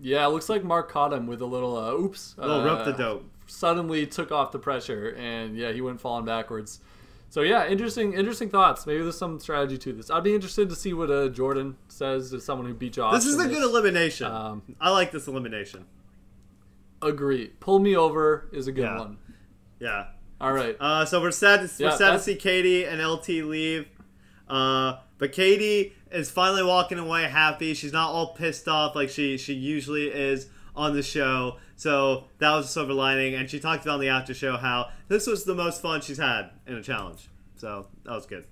Yeah, 0.01 0.25
it 0.25 0.29
looks 0.29 0.49
like 0.49 0.63
Mark 0.63 0.89
caught 0.89 1.13
him 1.13 1.27
with 1.27 1.41
a 1.41 1.45
little 1.45 1.77
uh, 1.77 1.91
oops. 1.93 2.33
A 2.39 2.47
little 2.47 2.61
uh, 2.61 2.65
rope 2.65 2.85
the 2.85 2.93
dope. 2.93 3.29
Suddenly 3.45 4.07
took 4.07 4.31
off 4.31 4.51
the 4.51 4.57
pressure, 4.57 5.09
and 5.09 5.55
yeah, 5.55 5.71
he 5.71 5.81
went 5.81 6.01
falling 6.01 6.25
backwards. 6.25 6.79
So 7.29 7.41
yeah, 7.41 7.67
interesting, 7.67 8.13
interesting 8.13 8.49
thoughts. 8.49 8.85
Maybe 8.87 9.01
there's 9.03 9.17
some 9.17 9.39
strategy 9.39 9.77
to 9.79 9.93
this. 9.93 10.09
I'd 10.09 10.23
be 10.23 10.33
interested 10.33 10.69
to 10.69 10.75
see 10.75 10.93
what 10.93 11.11
uh, 11.11 11.27
Jordan 11.27 11.75
says 11.89 12.33
as 12.33 12.45
someone 12.45 12.65
who 12.67 12.73
beat 12.73 12.93
Josh. 12.93 13.13
This 13.13 13.25
is 13.25 13.37
a 13.39 13.47
good 13.47 13.61
elimination. 13.63 14.27
Um, 14.31 14.61
I 14.79 14.89
like 14.91 15.11
this 15.11 15.27
elimination. 15.27 15.85
Agree. 17.01 17.47
Pull 17.59 17.79
me 17.79 17.95
over 17.95 18.47
is 18.53 18.67
a 18.67 18.71
good 18.71 18.83
Yeah. 18.83 18.97
one. 18.97 19.17
Yeah. 19.79 20.05
All 20.39 20.53
right. 20.53 20.77
Uh, 20.79 21.05
so 21.05 21.21
we're 21.21 21.31
sad. 21.31 21.67
To, 21.67 21.83
Yeah, 21.83 21.89
we're 21.91 21.97
sad 21.97 22.11
to 22.13 22.19
see 22.19 22.35
Katie 22.35 22.85
and 22.85 23.01
LT 23.05 23.27
leave. 23.43 23.87
Uh, 24.47 24.97
but 25.17 25.31
Katie 25.31 25.93
is 26.11 26.31
finally 26.31 26.63
walking 26.63 26.97
away 26.99 27.23
happy. 27.23 27.73
She's 27.73 27.91
not 27.93 28.09
all 28.11 28.33
pissed 28.35 28.67
off 28.67 28.95
like 28.95 29.09
she 29.09 29.37
she 29.37 29.53
usually 29.53 30.07
is 30.07 30.47
on 30.75 30.93
the 30.93 31.03
show. 31.03 31.57
So 31.75 32.25
that 32.39 32.53
was 32.55 32.65
a 32.65 32.69
silver 32.69 32.93
lining. 32.93 33.35
And 33.35 33.49
she 33.49 33.59
talked 33.59 33.83
about 33.83 33.95
on 33.95 33.99
the 34.01 34.09
after 34.09 34.33
show 34.33 34.57
how 34.57 34.89
this 35.07 35.27
was 35.27 35.43
the 35.43 35.55
most 35.55 35.81
fun 35.81 36.01
she's 36.01 36.17
had 36.17 36.51
in 36.67 36.75
a 36.75 36.83
challenge. 36.83 37.29
So 37.55 37.87
that 38.03 38.11
was 38.11 38.25
good. 38.25 38.45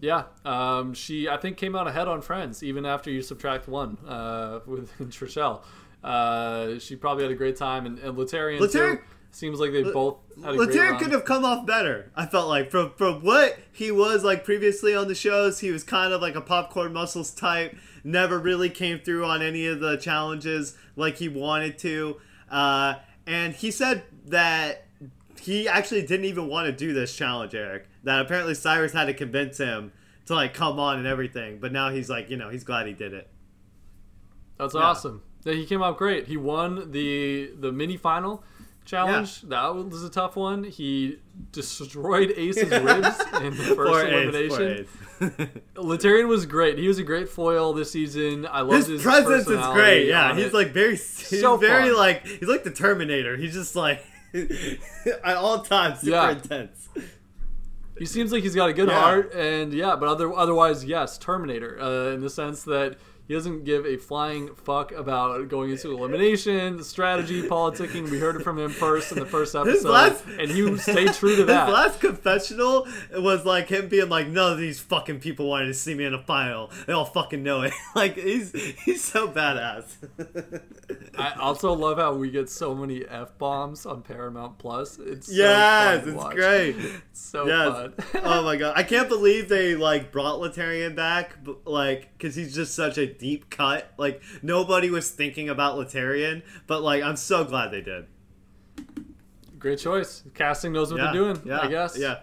Yeah, 0.00 0.24
um, 0.46 0.94
she 0.94 1.28
I 1.28 1.36
think 1.36 1.58
came 1.58 1.76
out 1.76 1.86
ahead 1.86 2.08
on 2.08 2.22
Friends 2.22 2.62
even 2.62 2.86
after 2.86 3.10
you 3.10 3.20
subtract 3.22 3.68
one 3.68 3.98
uh, 4.06 4.60
with 4.66 4.90
Trishelle. 5.10 5.62
Uh, 6.02 6.78
she 6.78 6.96
probably 6.96 7.24
had 7.24 7.32
a 7.32 7.36
great 7.36 7.56
time, 7.56 7.84
and, 7.84 7.98
and 7.98 8.16
Laterrian 8.16 8.60
Laterrian- 8.60 8.96
too. 8.96 9.04
Seems 9.32 9.60
like 9.60 9.70
they 9.70 9.84
both 9.84 10.16
had 10.42 10.54
a 10.54 10.56
great 10.56 10.70
Latair 10.70 10.98
could 10.98 11.12
have 11.12 11.24
come 11.24 11.44
off 11.44 11.64
better. 11.64 12.10
I 12.16 12.26
felt 12.26 12.48
like 12.48 12.68
from 12.68 12.90
from 12.96 13.22
what 13.24 13.56
he 13.70 13.92
was 13.92 14.24
like 14.24 14.44
previously 14.44 14.92
on 14.92 15.06
the 15.06 15.14
shows, 15.14 15.60
he 15.60 15.70
was 15.70 15.84
kind 15.84 16.12
of 16.12 16.20
like 16.20 16.34
a 16.34 16.40
popcorn 16.40 16.92
muscles 16.92 17.30
type. 17.30 17.76
Never 18.04 18.38
really 18.38 18.70
came 18.70 18.98
through 19.00 19.24
on 19.26 19.42
any 19.42 19.66
of 19.66 19.80
the 19.80 19.96
challenges 19.96 20.76
like 20.96 21.16
he 21.16 21.28
wanted 21.28 21.78
to. 21.80 22.20
Uh, 22.50 22.94
and 23.26 23.54
he 23.54 23.70
said 23.70 24.02
that 24.26 24.86
he 25.40 25.68
actually 25.68 26.02
didn't 26.02 26.26
even 26.26 26.46
want 26.48 26.66
to 26.66 26.72
do 26.72 26.92
this 26.92 27.14
challenge, 27.16 27.54
Eric. 27.54 27.86
That 28.04 28.20
apparently 28.20 28.54
Cyrus 28.54 28.92
had 28.92 29.06
to 29.06 29.14
convince 29.14 29.58
him 29.58 29.92
to 30.26 30.34
like 30.34 30.54
come 30.54 30.78
on 30.78 30.98
and 30.98 31.06
everything. 31.06 31.58
But 31.58 31.72
now 31.72 31.90
he's 31.90 32.08
like, 32.10 32.30
you 32.30 32.36
know, 32.36 32.48
he's 32.50 32.64
glad 32.64 32.86
he 32.86 32.92
did 32.92 33.12
it. 33.12 33.28
That's 34.58 34.74
Yeah. 34.74 34.80
awesome. 34.80 35.22
Yeah, 35.44 35.54
he 35.54 35.64
came 35.64 35.82
out 35.82 35.96
great. 35.96 36.26
He 36.26 36.36
won 36.36 36.90
the 36.92 37.50
the 37.58 37.72
mini 37.72 37.96
final 37.96 38.44
challenge. 38.90 39.42
That 39.42 39.74
was 39.74 40.02
a 40.04 40.10
tough 40.10 40.36
one. 40.36 40.64
He 40.64 41.18
destroyed 41.52 42.32
Ace's 42.36 42.70
ribs 42.70 43.20
in 43.40 43.56
the 43.56 43.74
first 43.76 43.76
Poor 43.76 44.06
elimination. 44.06 44.86
Laterrian 45.76 46.28
was 46.28 46.46
great. 46.46 46.78
He 46.78 46.88
was 46.88 46.98
a 46.98 47.04
great 47.04 47.28
foil 47.28 47.72
this 47.72 47.90
season. 47.92 48.46
I 48.50 48.60
love 48.62 48.76
his 48.78 48.86
his, 48.88 49.02
presence 49.02 49.48
is 49.48 49.66
great. 49.68 50.06
Yeah, 50.08 50.34
he's 50.34 50.46
it. 50.46 50.54
like 50.54 50.72
very, 50.72 50.92
he's 50.96 51.40
So 51.40 51.56
very 51.56 51.88
fun. 51.90 51.96
like 51.98 52.26
he's 52.26 52.48
like 52.48 52.64
the 52.64 52.70
Terminator. 52.70 53.36
He's 53.36 53.52
just 53.54 53.76
like 53.76 54.04
at 54.34 55.36
all 55.36 55.60
times 55.62 56.00
super 56.00 56.12
Yeah. 56.16 56.30
intense. 56.32 56.88
He 57.98 58.06
seems 58.06 58.32
like 58.32 58.42
he's 58.42 58.54
got 58.54 58.70
a 58.70 58.72
good 58.72 58.88
Yeah. 58.88 58.98
heart, 59.00 59.34
and 59.34 59.74
yeah, 59.74 59.94
but 59.94 60.08
other 60.08 60.32
otherwise, 60.32 60.84
yes, 60.86 61.18
Terminator, 61.18 61.78
uh, 61.80 62.12
in 62.14 62.22
the 62.22 62.30
sense 62.30 62.62
that 62.64 62.96
he 63.30 63.36
doesn't 63.36 63.62
give 63.62 63.86
a 63.86 63.96
flying 63.96 64.52
fuck 64.56 64.90
about 64.90 65.48
going 65.48 65.70
into 65.70 65.92
elimination, 65.92 66.82
strategy, 66.82 67.42
politicking. 67.44 68.10
We 68.10 68.18
heard 68.18 68.34
it 68.34 68.42
from 68.42 68.58
him 68.58 68.70
first 68.72 69.12
in 69.12 69.20
the 69.20 69.24
first 69.24 69.54
episode, 69.54 69.88
last- 69.88 70.24
and 70.26 70.50
he 70.50 70.76
stayed 70.78 71.12
true 71.14 71.36
to 71.36 71.44
that. 71.46 71.66
His 71.68 71.72
last 71.72 72.00
confessional 72.00 72.88
was 73.16 73.44
like 73.44 73.68
him 73.68 73.88
being 73.88 74.08
like, 74.08 74.26
"None 74.26 74.54
of 74.54 74.58
these 74.58 74.80
fucking 74.80 75.20
people 75.20 75.48
wanted 75.48 75.66
to 75.66 75.74
see 75.74 75.94
me 75.94 76.06
in 76.06 76.12
a 76.14 76.20
final. 76.24 76.72
They 76.88 76.92
all 76.92 77.04
fucking 77.04 77.40
know 77.44 77.62
it." 77.62 77.72
like 77.94 78.16
he's 78.16 78.50
he's 78.84 79.04
so 79.04 79.28
badass. 79.28 79.84
I 81.16 81.34
also 81.34 81.72
love 81.72 81.98
how 81.98 82.14
we 82.14 82.32
get 82.32 82.50
so 82.50 82.74
many 82.74 83.04
f 83.06 83.38
bombs 83.38 83.86
on 83.86 84.02
Paramount 84.02 84.58
Plus. 84.58 84.98
It's 84.98 85.28
so 85.28 85.34
yes, 85.34 86.02
fun 86.04 86.14
it's 86.14 86.34
great. 86.34 86.76
It's 87.10 87.20
so 87.20 87.46
Yes. 87.46 87.92
fun. 88.12 88.22
oh 88.24 88.42
my 88.42 88.56
god, 88.56 88.72
I 88.76 88.82
can't 88.82 89.08
believe 89.08 89.48
they 89.48 89.76
like 89.76 90.10
brought 90.10 90.40
Laterrian 90.40 90.96
back, 90.96 91.44
but, 91.44 91.64
like 91.64 92.10
because 92.18 92.34
he's 92.34 92.54
just 92.54 92.74
such 92.74 92.98
a 92.98 93.06
deep 93.20 93.50
cut. 93.50 93.92
Like 93.98 94.22
nobody 94.42 94.90
was 94.90 95.10
thinking 95.10 95.48
about 95.48 95.76
Laterrian, 95.76 96.42
but 96.66 96.82
like 96.82 97.02
I'm 97.02 97.16
so 97.16 97.44
glad 97.44 97.70
they 97.70 97.82
did. 97.82 98.06
Great 99.58 99.78
choice. 99.78 100.22
Casting 100.34 100.72
knows 100.72 100.90
what 100.92 100.98
Yeah, 100.98 101.04
they're 101.12 101.12
doing. 101.34 101.42
yeah, 101.44 101.60
I 101.60 101.66
guess. 101.68 101.98
Yeah. 101.98 102.20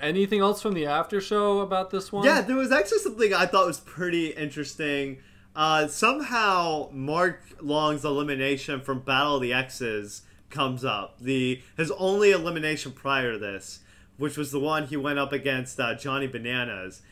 Anything 0.00 0.40
else 0.40 0.62
from 0.62 0.72
the 0.74 0.86
after 0.86 1.20
show 1.20 1.60
about 1.60 1.90
this 1.90 2.10
one? 2.12 2.24
Yeah, 2.24 2.40
there 2.40 2.56
was 2.56 2.72
actually 2.72 2.98
something 3.00 3.34
I 3.34 3.46
thought 3.46 3.66
was 3.66 3.80
pretty 3.80 4.28
interesting. 4.28 5.18
Uh, 5.54 5.86
somehow, 5.88 6.88
Mark 6.90 7.42
Long's 7.60 8.04
elimination 8.04 8.80
from 8.80 9.00
Battle 9.00 9.36
of 9.36 9.42
the 9.42 9.52
X's 9.52 10.22
comes 10.50 10.84
up. 10.84 11.20
The 11.20 11.60
his 11.76 11.90
only 11.92 12.30
elimination 12.32 12.92
prior 12.92 13.32
to 13.32 13.38
this, 13.38 13.80
which 14.16 14.36
was 14.38 14.52
the 14.52 14.60
one 14.60 14.86
he 14.86 14.96
went 14.96 15.18
up 15.18 15.32
against 15.32 15.78
uh, 15.78 15.94
Johnny 15.94 16.26
Bananas, 16.26 17.02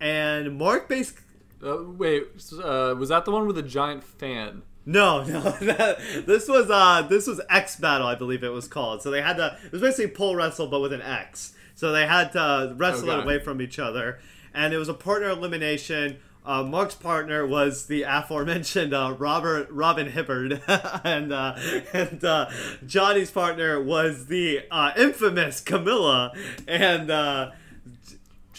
and 0.00 0.56
Mark 0.58 0.88
basically. 0.88 1.24
Uh, 1.62 1.84
wait, 1.96 2.24
uh, 2.62 2.94
was 2.98 3.08
that 3.10 3.24
the 3.24 3.30
one 3.30 3.46
with 3.46 3.56
the 3.56 3.62
giant 3.62 4.02
fan? 4.02 4.62
No, 4.84 5.22
no. 5.24 5.40
That, 5.40 5.98
this 6.26 6.48
was 6.48 6.70
uh 6.70 7.02
this 7.02 7.26
was 7.26 7.40
X 7.48 7.76
Battle, 7.76 8.06
I 8.06 8.14
believe 8.14 8.42
it 8.42 8.48
was 8.48 8.66
called. 8.66 9.02
So 9.02 9.10
they 9.10 9.22
had 9.22 9.36
to 9.36 9.56
it 9.64 9.72
was 9.72 9.80
basically 9.80 10.10
pole 10.10 10.34
wrestle 10.34 10.66
but 10.66 10.80
with 10.80 10.92
an 10.92 11.02
X. 11.02 11.54
So 11.74 11.92
they 11.92 12.06
had 12.06 12.32
to 12.32 12.74
wrestle 12.76 13.10
it 13.10 13.20
away 13.20 13.38
from 13.38 13.60
each 13.60 13.78
other. 13.78 14.18
And 14.54 14.74
it 14.74 14.78
was 14.78 14.88
a 14.88 14.94
partner 14.94 15.30
elimination. 15.30 16.18
Uh, 16.44 16.62
Mark's 16.64 16.96
partner 16.96 17.46
was 17.46 17.86
the 17.86 18.02
aforementioned 18.02 18.92
uh, 18.92 19.14
Robert 19.16 19.68
Robin 19.70 20.10
Hibbard, 20.10 20.60
and 21.04 21.32
uh, 21.32 21.54
and 21.92 22.24
uh, 22.24 22.50
Johnny's 22.84 23.30
partner 23.30 23.80
was 23.80 24.26
the 24.26 24.62
uh, 24.68 24.90
infamous 24.96 25.62
Camila, 25.62 26.36
and 26.66 27.52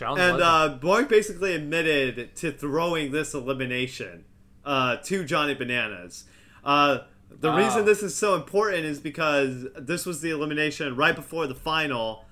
and 0.02 0.42
uh, 0.42 0.70
basically 1.08 1.54
admitted 1.54 2.36
to 2.36 2.52
throwing 2.52 3.12
this 3.12 3.34
elimination 3.34 4.26
uh, 4.66 4.98
to 4.98 5.24
Johnny 5.24 5.54
Bananas. 5.54 6.26
Uh, 6.64 7.00
the 7.30 7.52
reason 7.52 7.86
this 7.86 8.04
is 8.04 8.16
so 8.16 8.36
important 8.36 8.86
is 8.86 9.00
because 9.00 9.68
this 9.76 10.06
was 10.06 10.22
the 10.22 10.30
elimination 10.30 10.96
right 10.96 11.16
before 11.16 11.48
the 11.48 11.56
final. 11.56 12.26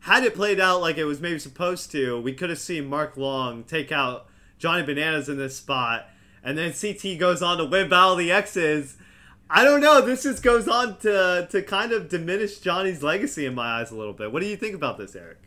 Had 0.00 0.24
it 0.24 0.34
played 0.34 0.60
out 0.60 0.80
like 0.80 0.98
it 0.98 1.04
was 1.04 1.20
maybe 1.20 1.38
supposed 1.38 1.90
to, 1.92 2.20
we 2.20 2.32
could 2.32 2.50
have 2.50 2.58
seen 2.58 2.86
Mark 2.86 3.16
Long 3.16 3.64
take 3.64 3.92
out 3.92 4.26
Johnny 4.58 4.82
Bananas 4.82 5.28
in 5.28 5.38
this 5.38 5.56
spot, 5.56 6.08
and 6.42 6.58
then 6.58 6.72
CT 6.72 7.18
goes 7.18 7.42
on 7.42 7.58
to 7.58 7.64
win 7.64 7.88
Battle 7.88 8.12
of 8.12 8.18
the 8.18 8.30
X's. 8.32 8.96
I 9.48 9.64
don't 9.64 9.80
know. 9.80 10.00
This 10.00 10.22
just 10.22 10.42
goes 10.42 10.66
on 10.66 10.98
to 11.00 11.46
to 11.50 11.62
kind 11.62 11.92
of 11.92 12.08
diminish 12.08 12.58
Johnny's 12.58 13.02
legacy 13.02 13.46
in 13.46 13.54
my 13.54 13.80
eyes 13.80 13.90
a 13.90 13.96
little 13.96 14.12
bit. 14.12 14.32
What 14.32 14.40
do 14.40 14.48
you 14.48 14.56
think 14.56 14.74
about 14.74 14.98
this, 14.98 15.14
Eric? 15.14 15.38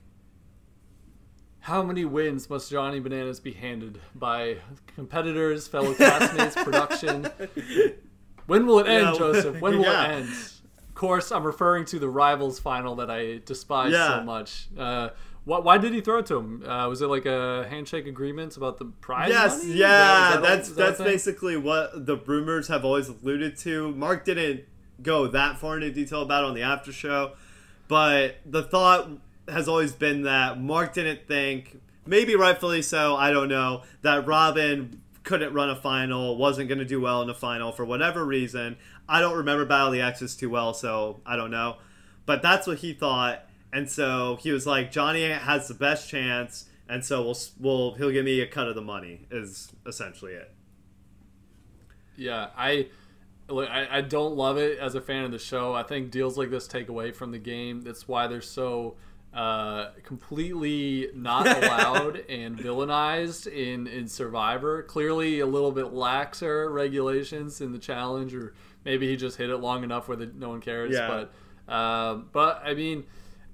How 1.65 1.81
many 1.81 2.05
wins 2.05 2.47
must 2.49 2.69
Johnny 2.69 2.99
Bananas 2.99 3.39
be 3.39 3.51
handed 3.51 3.99
by 4.13 4.57
competitors, 4.95 5.67
fellow 5.67 5.93
classmates, 5.95 6.55
production? 6.55 7.27
When 8.47 8.67
will 8.67 8.77
it 8.77 8.85
end, 8.87 9.05
Yeah, 9.13 9.17
Joseph? 9.17 9.59
When 9.59 9.79
will 9.79 9.85
yeah. 9.85 10.03
it 10.05 10.15
end? 10.17 10.29
Of 10.29 10.93
course, 10.93 11.31
I'm 11.31 11.43
referring 11.43 11.85
to 11.85 11.97
the 11.97 12.07
Rivals 12.07 12.59
final 12.59 12.93
that 12.97 13.09
I 13.09 13.41
despise 13.43 13.91
Yeah. 13.91 14.19
so 14.19 14.23
much. 14.23 14.67
Uh, 14.77 15.09
wh- 15.45 15.65
why 15.65 15.79
did 15.79 15.93
he 15.93 16.01
throw 16.01 16.19
it 16.19 16.27
to 16.27 16.37
him? 16.37 16.63
Uh, 16.63 16.87
was 16.87 17.01
it 17.01 17.07
like 17.07 17.25
a 17.25 17.65
handshake 17.67 18.05
agreement 18.05 18.55
about 18.55 18.77
the 18.77 18.85
prize 18.85 19.29
Yes, 19.29 19.63
money? 19.63 19.79
Yeah, 19.79 19.87
that- 19.87 19.89
is 19.89 20.29
that 20.29 20.35
all- 20.35 20.41
that's 20.43 20.69
that 20.69 20.75
that's 20.75 21.01
basically 21.01 21.57
what 21.57 22.05
the 22.05 22.17
rumors 22.17 22.67
have 22.67 22.85
always 22.85 23.09
alluded 23.09 23.57
to. 23.57 23.91
Mark 23.93 24.23
didn't 24.25 24.65
go 25.01 25.25
that 25.25 25.57
far 25.57 25.77
into 25.77 25.89
detail 25.89 26.21
about 26.21 26.43
it 26.43 26.47
on 26.49 26.53
the 26.53 26.61
after 26.61 26.91
show, 26.91 27.31
but 27.87 28.35
the 28.45 28.61
thought 28.61 29.09
has 29.47 29.67
always 29.67 29.93
been 29.93 30.23
that 30.23 30.59
Mark 30.59 30.93
didn't 30.93 31.27
think, 31.27 31.79
maybe 32.05 32.35
rightfully 32.35 32.81
so, 32.81 33.15
I 33.15 33.31
don't 33.31 33.49
know, 33.49 33.83
that 34.01 34.25
Robin 34.25 35.01
couldn't 35.23 35.53
run 35.53 35.69
a 35.69 35.75
final, 35.75 36.37
wasn't 36.37 36.69
going 36.69 36.79
to 36.79 36.85
do 36.85 37.01
well 37.01 37.21
in 37.21 37.27
the 37.27 37.33
final 37.33 37.71
for 37.71 37.83
whatever 37.83 38.23
reason. 38.23 38.77
I 39.09 39.19
don't 39.19 39.37
remember 39.37 39.65
Battle 39.65 39.87
of 39.87 39.93
the 39.93 40.01
X's 40.01 40.35
too 40.35 40.49
well, 40.49 40.73
so 40.73 41.19
I 41.25 41.35
don't 41.35 41.51
know. 41.51 41.77
But 42.25 42.41
that's 42.41 42.65
what 42.65 42.79
he 42.79 42.93
thought, 42.93 43.45
and 43.71 43.89
so 43.89 44.37
he 44.37 44.51
was 44.51 44.65
like, 44.65 44.91
Johnny 44.91 45.29
has 45.29 45.67
the 45.67 45.73
best 45.75 46.09
chance, 46.09 46.65
and 46.89 47.05
so 47.05 47.21
we'll 47.21 47.37
we'll 47.59 47.93
he'll 47.95 48.11
give 48.11 48.25
me 48.25 48.39
a 48.41 48.47
cut 48.47 48.67
of 48.67 48.73
the 48.73 48.81
money. 48.81 49.27
Is 49.29 49.71
essentially 49.85 50.33
it. 50.33 50.51
Yeah, 52.15 52.47
I 52.57 52.87
I 53.47 54.01
don't 54.01 54.35
love 54.35 54.57
it 54.57 54.79
as 54.79 54.95
a 54.95 55.01
fan 55.01 55.23
of 55.23 55.31
the 55.31 55.37
show. 55.37 55.75
I 55.75 55.83
think 55.83 56.09
deals 56.09 56.35
like 56.35 56.49
this 56.49 56.67
take 56.67 56.89
away 56.89 57.11
from 57.11 57.31
the 57.31 57.37
game. 57.37 57.81
That's 57.81 58.07
why 58.07 58.25
they're 58.25 58.41
so 58.41 58.95
uh, 59.35 59.91
completely 60.03 61.09
not 61.13 61.45
allowed 61.63 62.17
and 62.29 62.57
villainized 62.57 63.51
in 63.51 63.85
in 63.85 64.07
Survivor. 64.07 64.83
Clearly, 64.83 65.41
a 65.41 65.45
little 65.45 65.71
bit 65.71 65.93
laxer 65.93 66.73
regulations 66.73 67.61
in 67.61 67.73
the 67.73 67.79
challenge, 67.79 68.33
or 68.33 68.53
maybe 68.85 69.07
he 69.07 69.17
just 69.17 69.37
hit 69.37 69.49
it 69.49 69.57
long 69.57 69.83
enough 69.83 70.07
where 70.07 70.17
the, 70.17 70.27
no 70.27 70.49
one 70.49 70.61
cares. 70.61 70.93
Yeah. 70.93 71.07
But 71.67 71.71
uh, 71.71 72.15
but 72.31 72.61
I 72.63 72.73
mean. 72.73 73.05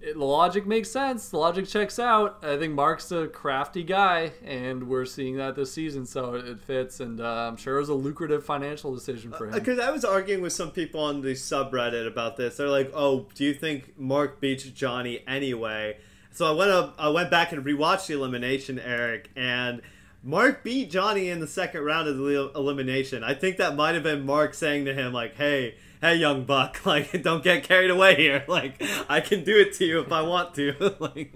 It, 0.01 0.17
the 0.17 0.25
logic 0.25 0.65
makes 0.65 0.89
sense. 0.89 1.29
The 1.29 1.37
logic 1.37 1.67
checks 1.67 1.99
out. 1.99 2.39
I 2.43 2.57
think 2.57 2.73
Mark's 2.73 3.11
a 3.11 3.27
crafty 3.27 3.83
guy, 3.83 4.31
and 4.43 4.87
we're 4.87 5.05
seeing 5.05 5.37
that 5.37 5.55
this 5.55 5.71
season, 5.71 6.05
so 6.05 6.35
it, 6.35 6.47
it 6.47 6.59
fits. 6.59 6.99
And 6.99 7.21
uh, 7.21 7.47
I'm 7.47 7.57
sure 7.57 7.77
it 7.77 7.79
was 7.79 7.89
a 7.89 7.93
lucrative 7.93 8.43
financial 8.43 8.93
decision 8.95 9.31
for 9.31 9.45
him. 9.45 9.53
Because 9.53 9.79
I 9.79 9.91
was 9.91 10.03
arguing 10.03 10.41
with 10.41 10.53
some 10.53 10.71
people 10.71 11.01
on 11.01 11.21
the 11.21 11.33
subreddit 11.33 12.07
about 12.07 12.35
this. 12.35 12.57
They're 12.57 12.67
like, 12.67 12.91
"Oh, 12.93 13.27
do 13.35 13.43
you 13.43 13.53
think 13.53 13.97
Mark 13.97 14.41
beats 14.41 14.63
Johnny 14.63 15.23
anyway?" 15.27 15.97
So 16.31 16.47
I 16.47 16.51
went 16.51 16.71
up, 16.71 16.95
I 16.97 17.09
went 17.09 17.29
back 17.29 17.51
and 17.51 17.63
rewatched 17.63 18.07
the 18.07 18.13
elimination, 18.13 18.79
Eric, 18.79 19.29
and 19.35 19.81
Mark 20.23 20.63
beat 20.63 20.89
Johnny 20.89 21.29
in 21.29 21.39
the 21.39 21.47
second 21.47 21.81
round 21.81 22.07
of 22.07 22.17
the 22.17 22.51
elimination. 22.55 23.23
I 23.23 23.33
think 23.33 23.57
that 23.57 23.75
might 23.75 23.95
have 23.95 24.03
been 24.03 24.25
Mark 24.25 24.53
saying 24.53 24.85
to 24.85 24.93
him, 24.93 25.13
like, 25.13 25.35
"Hey, 25.35 25.75
hey, 26.01 26.15
young 26.15 26.43
buck, 26.45 26.85
like, 26.85 27.21
don't 27.23 27.43
get 27.43 27.63
carried 27.63 27.89
away 27.91 28.15
here. 28.15 28.43
Like, 28.47 28.81
I 29.07 29.21
can 29.21 29.43
do 29.43 29.57
it 29.57 29.73
to 29.75 29.85
you 29.85 29.99
if 30.01 30.11
I 30.11 30.21
want 30.23 30.55
to." 30.55 30.95
like, 30.99 31.33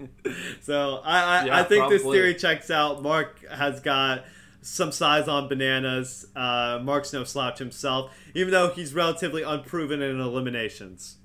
so 0.60 1.00
I, 1.04 1.22
I, 1.40 1.44
Yeah, 1.46 1.58
I 1.58 1.62
think 1.62 1.88
this 1.88 2.02
theory 2.02 2.34
checks 2.34 2.70
out. 2.70 3.02
Mark 3.02 3.46
has 3.48 3.80
got 3.80 4.24
some 4.60 4.92
size 4.92 5.28
on 5.28 5.48
bananas. 5.48 6.26
Uh, 6.34 6.80
Mark's 6.82 7.12
no 7.12 7.24
slouch 7.24 7.58
himself, 7.58 8.12
even 8.34 8.50
though 8.50 8.70
he's 8.70 8.92
relatively 8.92 9.42
unproven 9.42 10.02
in 10.02 10.20
eliminations. 10.20 11.18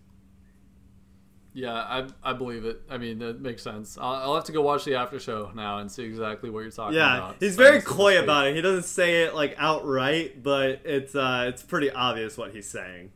Yeah, 1.54 1.74
I, 1.74 2.08
I 2.24 2.34
believe 2.34 2.64
it. 2.64 2.82
I 2.90 2.98
mean, 2.98 3.22
it 3.22 3.42
makes 3.42 3.62
sense. 3.62 3.98
I'll, 4.00 4.14
I'll 4.14 4.36
have 4.36 4.46
to 4.46 4.54
go 4.54 4.62
watch 4.62 4.86
the 4.86 4.96
after 4.96 5.20
show 5.20 5.52
now 5.54 5.80
and 5.80 5.92
see 5.92 6.04
exactly 6.04 6.50
what 6.50 6.62
you're 6.62 6.72
talking 6.72 6.96
Yeah, 6.96 7.18
about. 7.18 7.36
he's 7.42 7.58
very 7.58 7.82
coy 7.82 8.24
about 8.24 8.48
it. 8.48 8.56
He 8.56 8.62
doesn't 8.62 8.86
say 8.86 9.24
it 9.24 9.36
like 9.36 9.56
outright, 9.58 10.42
but 10.44 10.82
it's 10.86 11.14
uh, 11.14 11.48
it's 11.50 11.62
pretty 11.62 11.92
obvious 11.92 12.38
what 12.38 12.54
he's 12.54 12.70
saying. 12.70 13.12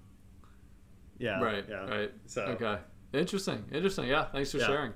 Yeah, 1.18 1.42
Right, 1.42 1.66
Yeah. 1.70 1.88
right. 1.90 2.12
So 2.26 2.42
Okay, 2.44 2.78
interesting, 3.14 3.64
interesting. 3.72 4.08
Yeah, 4.08 4.26
thanks 4.26 4.52
for 4.52 4.58
Yeah. 4.58 4.68
sharing. 4.68 4.94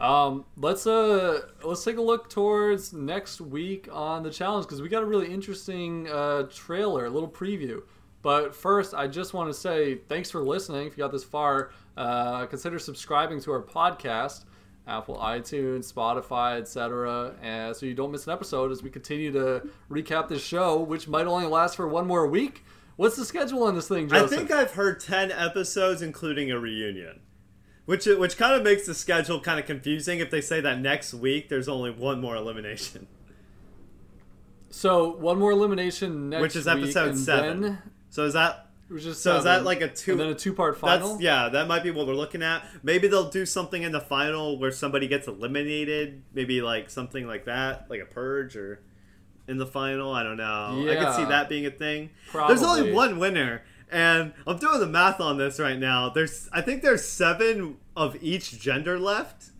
Um, 0.00 0.44
let's 0.56 0.86
uh 0.86 1.40
let's 1.64 1.84
take 1.84 1.96
a 1.96 2.02
look 2.02 2.28
towards 2.28 2.92
next 2.92 3.40
week 3.40 3.88
on 3.92 4.22
the 4.22 4.30
challenge 4.30 4.66
because 4.66 4.80
we 4.80 4.88
got 4.88 5.02
a 5.02 5.06
really 5.06 5.32
interesting 5.32 6.08
uh, 6.08 6.44
trailer, 6.44 7.06
a 7.06 7.10
little 7.10 7.28
preview. 7.28 7.82
But 8.22 8.54
first, 8.54 8.94
I 8.94 9.08
just 9.08 9.34
want 9.34 9.52
to 9.52 9.54
say 9.54 9.96
thanks 10.08 10.30
for 10.30 10.40
listening. 10.40 10.86
If 10.86 10.96
you 10.96 11.02
got 11.02 11.10
this 11.10 11.24
far, 11.24 11.70
uh, 11.96 12.46
consider 12.46 12.78
subscribing 12.78 13.40
to 13.42 13.50
our 13.52 13.62
podcast, 13.62 14.44
Apple, 14.86 15.16
iTunes, 15.16 15.92
Spotify, 15.92 16.58
etc., 16.60 17.34
so 17.74 17.84
you 17.86 17.94
don't 17.94 18.12
miss 18.12 18.26
an 18.28 18.32
episode 18.32 18.70
as 18.70 18.82
we 18.82 18.90
continue 18.90 19.32
to 19.32 19.68
recap 19.90 20.28
this 20.28 20.42
show, 20.42 20.78
which 20.80 21.08
might 21.08 21.26
only 21.26 21.46
last 21.46 21.74
for 21.76 21.88
one 21.88 22.06
more 22.06 22.26
week. 22.28 22.64
What's 22.96 23.16
the 23.16 23.24
schedule 23.24 23.62
on 23.64 23.74
this 23.74 23.88
thing, 23.88 24.08
Joseph? 24.08 24.32
I 24.32 24.36
think 24.36 24.50
I've 24.50 24.72
heard 24.72 25.00
ten 25.00 25.32
episodes, 25.32 26.02
including 26.02 26.50
a 26.50 26.58
reunion, 26.58 27.20
which 27.86 28.06
which 28.06 28.36
kind 28.36 28.54
of 28.54 28.62
makes 28.62 28.86
the 28.86 28.94
schedule 28.94 29.40
kind 29.40 29.58
of 29.58 29.66
confusing 29.66 30.20
if 30.20 30.30
they 30.30 30.40
say 30.40 30.60
that 30.60 30.80
next 30.80 31.14
week 31.14 31.48
there's 31.48 31.68
only 31.68 31.90
one 31.90 32.20
more 32.20 32.36
elimination. 32.36 33.06
So 34.70 35.10
one 35.16 35.38
more 35.38 35.52
elimination 35.52 36.30
next 36.30 36.42
Which 36.42 36.56
is 36.56 36.66
episode 36.66 37.18
seven. 37.18 37.60
Then, 37.60 37.78
So 38.08 38.24
is 38.24 38.32
that 38.32 38.70
which 38.88 39.04
is 39.04 39.20
So 39.20 39.36
is 39.36 39.44
that 39.44 39.64
like 39.64 39.80
a 39.82 39.88
two- 39.88 40.12
and 40.12 40.20
then 40.20 40.28
a 40.28 40.34
two-part 40.34 40.78
final? 40.78 41.10
That's 41.10 41.22
yeah, 41.22 41.48
that 41.50 41.68
might 41.68 41.82
be 41.82 41.90
what 41.90 42.06
we're 42.06 42.14
looking 42.14 42.42
at. 42.42 42.64
Maybe 42.82 43.06
they'll 43.08 43.30
do 43.30 43.44
something 43.44 43.82
in 43.82 43.92
the 43.92 44.00
final 44.00 44.58
where 44.58 44.72
somebody 44.72 45.08
gets 45.08 45.28
eliminated. 45.28 46.22
Maybe 46.32 46.62
like 46.62 46.88
something 46.90 47.26
like 47.26 47.44
that, 47.44 47.86
like 47.90 48.00
a 48.00 48.06
purge 48.06 48.56
or 48.56 48.80
in 49.52 49.58
the 49.58 49.66
final. 49.66 50.12
I 50.12 50.24
don't 50.24 50.36
know. 50.36 50.82
Yeah. 50.84 50.92
I 50.92 51.04
could 51.04 51.14
see 51.14 51.24
that 51.26 51.48
being 51.48 51.66
a 51.66 51.70
thing. 51.70 52.10
There's 52.32 52.62
only 52.62 52.90
one 52.92 53.20
winner, 53.20 53.62
and 53.90 54.32
I'm 54.46 54.58
doing 54.58 54.80
the 54.80 54.86
math 54.86 55.20
on 55.20 55.38
this 55.38 55.60
right 55.60 55.78
now. 55.78 56.08
There's 56.08 56.48
I 56.52 56.60
think 56.62 56.82
there's 56.82 57.06
seven 57.06 57.76
of 57.96 58.16
each 58.20 58.58
gender 58.60 58.98
left. 58.98 59.50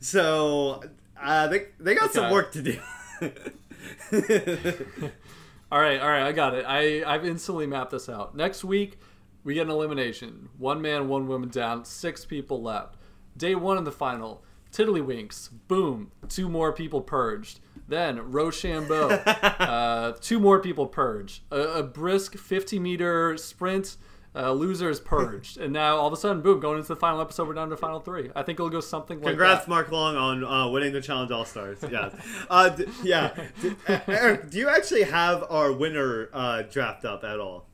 So 0.00 0.82
uh, 1.20 1.46
they 1.46 1.66
they 1.78 1.94
got 1.94 2.12
some 2.12 2.32
work 2.32 2.50
to 2.52 2.62
do. 2.62 2.78
All 5.72 5.80
right, 5.80 6.00
all 6.00 6.08
right, 6.08 6.24
I 6.24 6.32
got 6.32 6.54
it. 6.54 6.64
I 6.66 7.04
I've 7.06 7.24
instantly 7.24 7.64
mapped 7.64 7.92
this 7.92 8.08
out. 8.08 8.34
Next 8.34 8.64
week, 8.64 8.98
we 9.44 9.54
get 9.54 9.66
an 9.66 9.70
elimination. 9.70 10.48
One 10.58 10.82
man, 10.82 11.06
one 11.08 11.28
woman 11.28 11.48
down. 11.48 11.84
Six 11.84 12.24
people 12.24 12.60
left. 12.60 12.96
Day 13.36 13.54
one 13.54 13.78
in 13.78 13.84
the 13.84 13.92
final. 13.92 14.42
Tiddlywinks. 14.72 15.50
Boom. 15.68 16.10
Two 16.28 16.48
more 16.48 16.72
people 16.72 17.00
purged. 17.00 17.60
Then 17.90 18.30
Rochambeau. 18.30 19.08
uh, 19.10 20.12
two 20.20 20.38
more 20.40 20.60
people 20.60 20.86
purged. 20.86 21.42
A, 21.50 21.60
a 21.60 21.82
brisk 21.82 22.36
50 22.38 22.78
meter 22.78 23.36
sprint. 23.36 23.96
Uh, 24.32 24.52
losers 24.52 25.00
purged, 25.00 25.58
and 25.58 25.72
now 25.72 25.96
all 25.96 26.06
of 26.06 26.12
a 26.12 26.16
sudden, 26.16 26.40
boom! 26.40 26.60
Going 26.60 26.76
into 26.76 26.86
the 26.86 26.94
final 26.94 27.20
episode, 27.20 27.48
we're 27.48 27.54
down 27.54 27.68
to 27.70 27.76
final 27.76 27.98
three. 27.98 28.30
I 28.36 28.44
think 28.44 28.60
it'll 28.60 28.70
go 28.70 28.78
something 28.78 29.18
like 29.18 29.30
Congrats, 29.30 29.64
that. 29.64 29.68
Mark 29.68 29.90
Long, 29.90 30.14
on 30.14 30.44
uh, 30.44 30.68
winning 30.68 30.92
the 30.92 31.00
Challenge 31.00 31.32
All 31.32 31.44
Stars. 31.44 31.80
Yeah, 31.90 32.10
uh, 32.48 32.68
d- 32.68 32.86
yeah. 33.02 33.34
D- 33.60 33.74
Eric, 34.06 34.50
do 34.50 34.58
you 34.58 34.68
actually 34.68 35.02
have 35.02 35.42
our 35.50 35.72
winner 35.72 36.28
uh, 36.32 36.62
draft 36.62 37.04
up 37.04 37.24
at 37.24 37.40
all? 37.40 37.66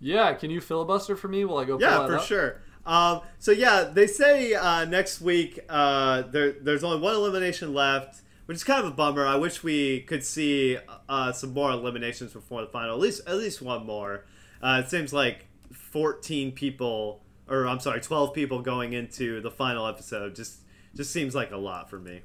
Yeah, 0.00 0.34
can 0.34 0.50
you 0.50 0.60
filibuster 0.60 1.16
for 1.16 1.28
me 1.28 1.46
while 1.46 1.58
I 1.58 1.64
go? 1.64 1.78
Yeah, 1.78 2.06
for 2.06 2.18
up? 2.18 2.24
sure. 2.24 2.60
Um, 2.84 3.22
so 3.38 3.52
yeah, 3.52 3.84
they 3.84 4.06
say 4.08 4.52
uh, 4.52 4.84
next 4.84 5.22
week 5.22 5.60
uh, 5.68 6.22
there, 6.30 6.52
there's 6.60 6.84
only 6.84 7.00
one 7.00 7.14
elimination 7.14 7.72
left, 7.72 8.20
which 8.52 8.58
is 8.58 8.64
kind 8.64 8.84
of 8.84 8.92
a 8.92 8.94
bummer. 8.94 9.26
I 9.26 9.36
wish 9.36 9.62
we 9.62 10.00
could 10.00 10.22
see 10.22 10.76
uh, 11.08 11.32
some 11.32 11.54
more 11.54 11.70
eliminations 11.70 12.34
before 12.34 12.60
the 12.60 12.66
final. 12.66 12.94
At 12.94 13.00
least 13.00 13.22
at 13.26 13.36
least 13.36 13.62
one 13.62 13.86
more. 13.86 14.26
Uh, 14.62 14.82
it 14.84 14.90
seems 14.90 15.10
like 15.10 15.46
14 15.72 16.52
people, 16.52 17.22
or 17.48 17.66
I'm 17.66 17.80
sorry, 17.80 18.02
12 18.02 18.34
people 18.34 18.60
going 18.60 18.92
into 18.92 19.40
the 19.40 19.50
final 19.50 19.86
episode. 19.86 20.34
Just 20.34 20.58
just 20.94 21.10
seems 21.10 21.34
like 21.34 21.50
a 21.50 21.56
lot 21.56 21.88
for 21.88 21.98
me. 21.98 22.20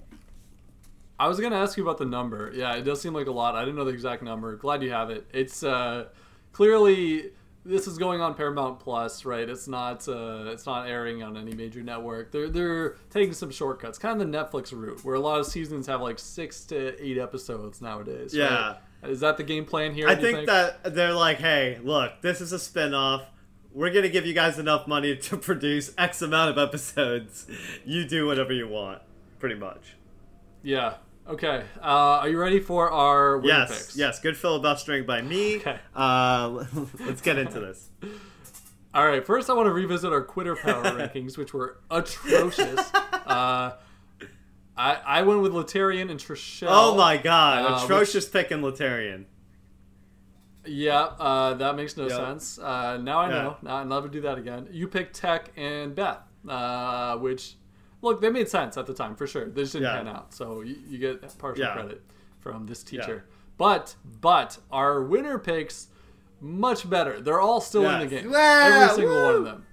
I 1.18 1.30
was 1.30 1.40
gonna 1.40 1.56
ask 1.56 1.78
you 1.78 1.84
about 1.84 1.98
the 1.98 2.04
number. 2.04 2.52
Yeah, 2.54 2.76
it 2.76 2.82
does 2.82 3.00
seem 3.00 3.14
like 3.14 3.28
a 3.28 3.32
lot. 3.32 3.56
I 3.56 3.62
didn't 3.62 3.78
know 3.78 3.86
the 3.86 3.94
exact 3.94 4.22
number. 4.22 4.54
Glad 4.58 4.84
you 4.84 4.92
have 4.92 5.10
it. 5.10 5.26
It's 5.32 5.64
uh, 5.64 6.08
clearly 6.52 7.32
this 7.68 7.86
is 7.88 7.98
going 7.98 8.22
on 8.22 8.34
Paramount 8.34 8.80
Plus, 8.80 9.26
right? 9.26 9.48
It's 9.48 9.68
not 9.68 10.08
uh, 10.08 10.46
it's 10.48 10.66
not 10.66 10.88
airing 10.88 11.22
on 11.22 11.38
any 11.38 11.54
major 11.54 11.84
network. 11.84 12.32
They're 12.32 12.50
they're 12.50 12.96
taking 13.10 13.34
some 13.34 13.52
shortcuts, 13.52 13.98
kind 13.98 14.22
of 14.22 14.32
the 14.32 14.38
Netflix 14.38 14.72
route, 14.72 15.04
where 15.04 15.16
a 15.16 15.20
lot 15.20 15.40
of 15.40 15.46
seasons 15.46 15.88
have 15.88 16.02
like 16.02 16.18
six 16.18 16.64
to 16.66 17.04
eight 17.04 17.18
episodes 17.18 17.82
nowadays. 17.82 18.38
right? 18.38 18.78
Yeah. 19.04 19.10
is 19.10 19.20
that 19.20 19.38
the 19.38 19.44
game 19.44 19.66
plan 19.66 19.94
here? 19.94 20.08
I 20.08 20.14
you 20.14 20.22
think, 20.22 20.48
that 20.48 20.96
they're 20.96 21.14
like, 21.14 21.38
hey, 21.38 21.80
look, 21.84 22.22
this 22.22 22.42
is 22.42 22.54
a 22.54 22.58
spinoff. 22.58 23.26
We're 23.74 23.92
gonna 23.94 24.10
give 24.10 24.26
you 24.26 24.34
guys 24.34 24.58
enough 24.58 24.88
money 24.88 25.18
to 25.18 25.38
produce 25.38 25.94
X 25.98 26.22
amount 26.22 26.52
of 26.52 26.58
episodes. 26.58 27.48
You 27.86 28.06
do 28.06 28.26
whatever 28.26 28.54
you 28.54 28.68
want, 28.68 29.02
pretty 29.40 29.56
much. 29.56 29.96
Yeah. 30.64 30.96
Okay, 31.28 31.66
uh, 31.82 31.86
are 32.22 32.30
you 32.30 32.40
ready 32.40 32.60
for 32.62 32.90
our 32.90 33.38
winner 33.38 33.60
Yes, 33.60 33.70
picks? 33.70 33.98
yes. 33.98 34.20
Good 34.22 34.38
filibustering 34.38 35.06
by 35.06 35.22
me. 35.22 35.58
Okay. 35.58 35.78
Uh, 35.94 36.64
let's 37.06 37.20
get 37.22 37.38
into 37.38 37.60
this. 37.60 37.90
All 38.94 39.06
right, 39.06 39.26
first 39.26 39.50
I 39.50 39.54
want 39.54 39.68
to 39.68 39.74
revisit 39.74 40.14
our 40.14 40.22
quitter 40.24 40.56
power 40.56 40.84
rankings, 40.98 41.38
which 41.38 41.54
were 41.54 41.80
atrocious. 41.92 42.94
Uh, 42.94 43.74
I 44.78 44.96
I 45.06 45.22
went 45.24 45.42
with 45.42 45.52
Laterrian 45.52 46.10
and 46.10 46.20
Trishelle. 46.20 46.70
Oh 46.72 46.96
my 46.96 47.18
god, 47.18 47.66
Uh, 47.74 47.84
atrocious 47.84 48.28
pick 48.30 48.52
in 48.52 48.62
Laterrian. 48.62 49.26
Yeah, 50.66 51.02
uh, 51.20 51.54
that 51.56 51.76
makes 51.76 51.98
no 51.98 52.04
Yep. 52.08 52.12
sense. 52.18 52.58
Uh, 52.58 52.98
now 52.98 53.20
I 53.20 53.28
Yeah. 53.30 53.42
know. 53.44 53.58
Now 53.62 53.76
I'll 53.78 53.86
never 53.86 54.08
do 54.08 54.22
that 54.22 54.38
again. 54.38 54.68
You 54.72 54.88
picked 54.88 55.16
Tech 55.16 55.52
and 55.58 55.94
Beth, 55.94 56.20
uh, 56.48 57.18
which 57.18 57.56
look 58.02 58.22
they 58.22 58.30
made 58.30 58.48
sense 58.50 58.78
at 58.78 58.86
the 58.86 58.94
time 58.94 59.16
for 59.16 59.28
sure. 59.28 59.46
They 59.50 59.62
just 59.62 59.74
didn't 59.74 59.88
Yeah. 59.88 59.98
pan 59.98 60.08
out, 60.08 60.34
so 60.34 60.62
you, 60.62 60.76
you 60.88 60.98
get 60.98 61.22
partial 61.38 61.64
Yeah. 61.66 61.74
credit 61.74 62.02
from 62.40 62.66
this 62.68 62.84
teacher. 62.84 63.26
But 63.58 63.96
but 64.22 64.60
our 64.72 65.02
winner 65.04 65.40
picks 65.40 65.88
much 66.40 66.88
better. 66.90 67.20
They're 67.20 67.40
all 67.42 67.62
still 67.62 67.90
in 67.90 68.00
the 68.00 68.06
game. 68.08 68.32
Yeah, 68.32 68.80
Every 68.84 68.96
single 68.96 69.24
one 69.24 69.36
of 69.36 69.44
them. 69.46 69.66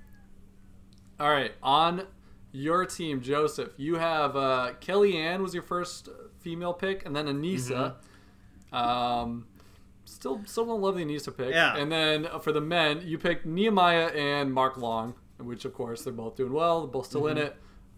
All 1.21 1.31
right, 1.31 1.53
on 1.63 2.07
your 2.53 2.87
team, 2.87 3.21
Joseph, 3.21 3.73
you 3.77 3.97
have 3.97 4.37
uh, 4.37 4.73
Kellyanne 4.81 5.41
was 5.41 5.53
your 5.55 5.63
first 5.63 6.09
female 6.41 6.73
pick, 6.73 7.05
and 7.07 7.15
then 7.15 7.27
Aneesa. 7.27 7.95
Mm-hmm. 8.73 8.77
Um, 8.77 9.47
still, 10.05 10.41
still 10.47 10.67
don't 10.67 10.81
love 10.81 10.97
the 10.97 11.05
Aneesa 11.05 11.37
pick. 11.37 11.51
Yeah. 11.51 11.77
And 11.77 11.91
then 11.93 12.27
for 12.43 12.53
the 12.53 12.61
men, 12.61 13.03
you 13.05 13.19
picked 13.19 13.47
Nehemiah 13.47 14.07
and 14.09 14.53
Mark 14.53 14.77
Long, 14.77 15.15
which 15.39 15.65
of 15.65 15.75
course 15.75 16.03
they're 16.03 16.13
both 16.13 16.37
doing 16.37 16.53
well. 16.53 16.81
They're 16.83 16.91
both 16.91 17.07
still 17.07 17.27
in 17.29 17.37
Mm-hmm. 17.37 17.47
it, 17.47 17.57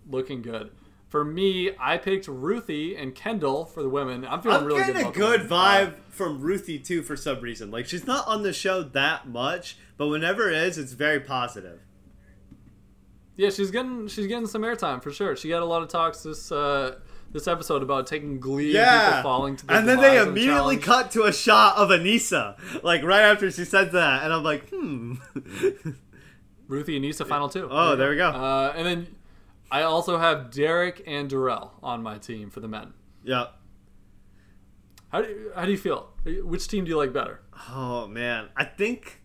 looking 0.08 0.42
good. 0.42 0.70
For 1.08 1.24
me, 1.24 1.70
I 1.78 1.98
picked 1.98 2.26
Ruthie 2.26 2.96
and 2.96 3.14
Kendal 3.14 3.64
for 3.64 3.82
the 3.82 3.88
women. 3.88 4.26
I'm 4.26 4.42
feeling 4.42 4.58
I'm 4.58 4.64
really 4.64 4.80
getting 4.80 4.94
good. 4.94 5.00
a 5.02 5.08
about 5.08 5.14
the 5.14 5.20
good 5.20 5.40
vibe 5.48 5.94
from 6.08 6.40
Ruthie 6.40 6.78
too 6.80 7.02
for 7.02 7.16
some 7.16 7.40
reason. 7.40 7.70
Like 7.70 7.86
she's 7.86 8.06
not 8.06 8.26
on 8.26 8.42
the 8.42 8.52
show 8.52 8.82
that 8.82 9.28
much, 9.28 9.76
but 9.96 10.08
whenever 10.08 10.50
it 10.50 10.56
is, 10.56 10.78
it's 10.78 10.92
very 10.92 11.20
positive. 11.20 11.80
Yeah, 13.36 13.50
she's 13.50 13.70
getting 13.70 14.08
she's 14.08 14.26
getting 14.26 14.46
some 14.46 14.62
airtime 14.62 15.02
for 15.02 15.10
sure. 15.12 15.36
She 15.36 15.48
got 15.48 15.62
a 15.62 15.66
lot 15.66 15.82
of 15.82 15.88
talks 15.88 16.22
this 16.22 16.50
uh, 16.50 16.96
this 17.32 17.46
episode 17.46 17.82
about 17.82 18.06
taking 18.06 18.40
glee 18.40 18.66
and 18.66 18.74
Yeah, 18.74 19.08
people 19.08 19.22
falling 19.22 19.56
to 19.56 19.66
their 19.66 19.76
and 19.76 19.88
then 19.88 20.00
they 20.00 20.16
the 20.16 20.22
immediately 20.22 20.78
challenge. 20.78 20.82
cut 20.82 21.10
to 21.12 21.24
a 21.24 21.32
shot 21.32 21.76
of 21.76 21.90
Aneesa, 21.90 22.56
like 22.82 23.02
right 23.04 23.22
after 23.22 23.50
she 23.50 23.64
said 23.64 23.92
that, 23.92 24.24
and 24.24 24.32
I'm 24.32 24.42
like, 24.42 24.68
hmm. 24.70 25.14
Ruthie 26.68 26.96
and 26.96 27.02
Nisa 27.02 27.24
final 27.24 27.48
two. 27.48 27.68
Oh, 27.70 27.94
there 27.94 28.10
we 28.10 28.16
go. 28.16 28.28
Uh, 28.30 28.72
and 28.74 28.86
then 28.86 29.06
I 29.70 29.82
also 29.82 30.18
have 30.18 30.50
Derrick 30.50 31.02
and 31.06 31.28
Darrell 31.28 31.74
on 31.82 32.02
my 32.02 32.18
team 32.18 32.50
for 32.50 32.60
the 32.60 32.68
men. 32.68 32.92
yeah. 33.24 33.46
How 35.10 35.22
do 35.22 35.28
you, 35.28 35.52
how 35.54 35.64
do 35.64 35.70
you 35.70 35.78
feel? 35.78 36.10
Which 36.24 36.66
team 36.66 36.84
do 36.84 36.90
you 36.90 36.96
like 36.96 37.12
better? 37.12 37.40
Oh 37.70 38.06
man, 38.08 38.48
I 38.56 38.64
think. 38.64 39.22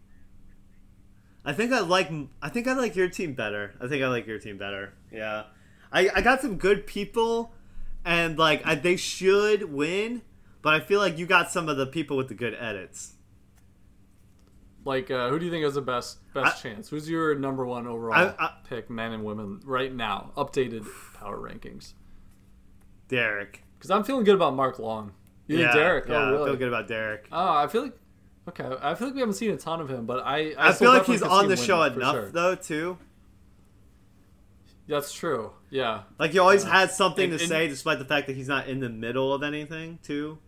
I 1.44 1.54
think 1.54 1.74
I 1.74 1.80
like. 1.80 2.12
I 2.42 2.50
think 2.50 2.68
I 2.68 2.74
like 2.74 2.96
your 2.96 3.10
team 3.10 3.34
better. 3.34 3.74
I 3.82 3.88
think 3.88 4.04
I 4.04 4.08
like 4.08 4.28
your 4.28 4.38
team 4.38 4.58
better. 4.58 4.94
Yeah, 5.12 5.46
I 5.92 6.10
I 6.16 6.22
got 6.22 6.40
some 6.40 6.58
good 6.58 6.86
people, 6.86 7.52
and 8.06 8.38
like 8.38 8.62
I, 8.64 8.76
they 8.76 8.96
should 8.96 9.74
win, 9.74 10.22
but 10.62 10.76
I 10.76 10.80
feel 10.80 11.00
like 11.00 11.18
you 11.18 11.26
got 11.26 11.52
some 11.52 11.68
of 11.68 11.78
the 11.78 11.88
people 11.88 12.16
with 12.16 12.28
the 12.28 12.36
good 12.36 12.54
edits. 12.54 13.14
Like, 14.84 15.12
uh, 15.12 15.30
who 15.30 15.38
do 15.38 15.46
you 15.46 15.52
think 15.52 15.64
has 15.64 15.76
the 15.76 15.82
best 15.82 16.20
best 16.34 16.64
chance? 16.64 16.90
Who's 16.90 17.10
your 17.10 17.36
number 17.36 17.66
one 17.66 17.86
overall 17.88 18.16
I- 18.16 18.46
I- 18.46 18.54
pick, 18.68 18.90
men 18.90 19.12
and 19.12 19.24
women, 19.24 19.62
right 19.64 19.94
now? 19.94 20.32
Updated 20.36 20.88
power 21.20 21.38
rankings. 21.38 21.94
Derrick. 23.08 23.64
Because 23.78 23.92
I'm 23.92 24.04
feeling 24.04 24.24
good 24.24 24.36
about 24.36 24.56
Mark 24.56 24.80
Long. 24.80 25.12
You 25.48 25.60
yeah, 25.60 25.74
Derrick? 25.74 26.06
Yeah, 26.08 26.16
oh, 26.16 26.20
I 26.20 26.30
really? 26.32 26.46
feel 26.50 26.56
good 26.56 26.68
about 26.68 26.88
Derrick. 26.88 27.28
Oh, 27.32 27.54
I 27.54 27.68
feel 27.68 27.84
like. 27.84 27.98
Okay, 28.50 28.66
I 28.82 28.96
feel 28.96 29.08
like 29.08 29.14
we 29.14 29.20
haven't 29.20 29.36
seen 29.36 29.52
a 29.52 29.58
ton 29.58 29.82
of 29.82 29.90
him, 29.90 30.06
but 30.06 30.26
I. 30.26 30.52
I, 30.58 30.70
I, 30.70 30.72
feel 30.74 30.92
like 30.92 31.06
he's 31.06 31.22
on 31.22 31.48
the 31.48 31.58
show 31.58 31.84
enough 31.84 32.16
sure. 32.16 32.32
though 32.32 32.56
too. 32.56 32.98
That's 34.88 35.14
true. 35.14 35.52
Yeah. 35.70 36.04
Like 36.18 36.32
he 36.32 36.40
always 36.40 36.64
has 36.64 36.96
something 36.98 37.30
and- 37.30 37.40
to 37.40 37.44
and- 37.44 37.50
say, 37.50 37.68
despite 37.68 38.00
the 38.00 38.06
fact 38.06 38.28
that 38.28 38.36
he's 38.36 38.48
not 38.48 38.68
in 38.68 38.80
the 38.80 38.90
middle 38.90 39.34
of 39.34 39.44
anything 39.44 40.00
too. 40.04 40.40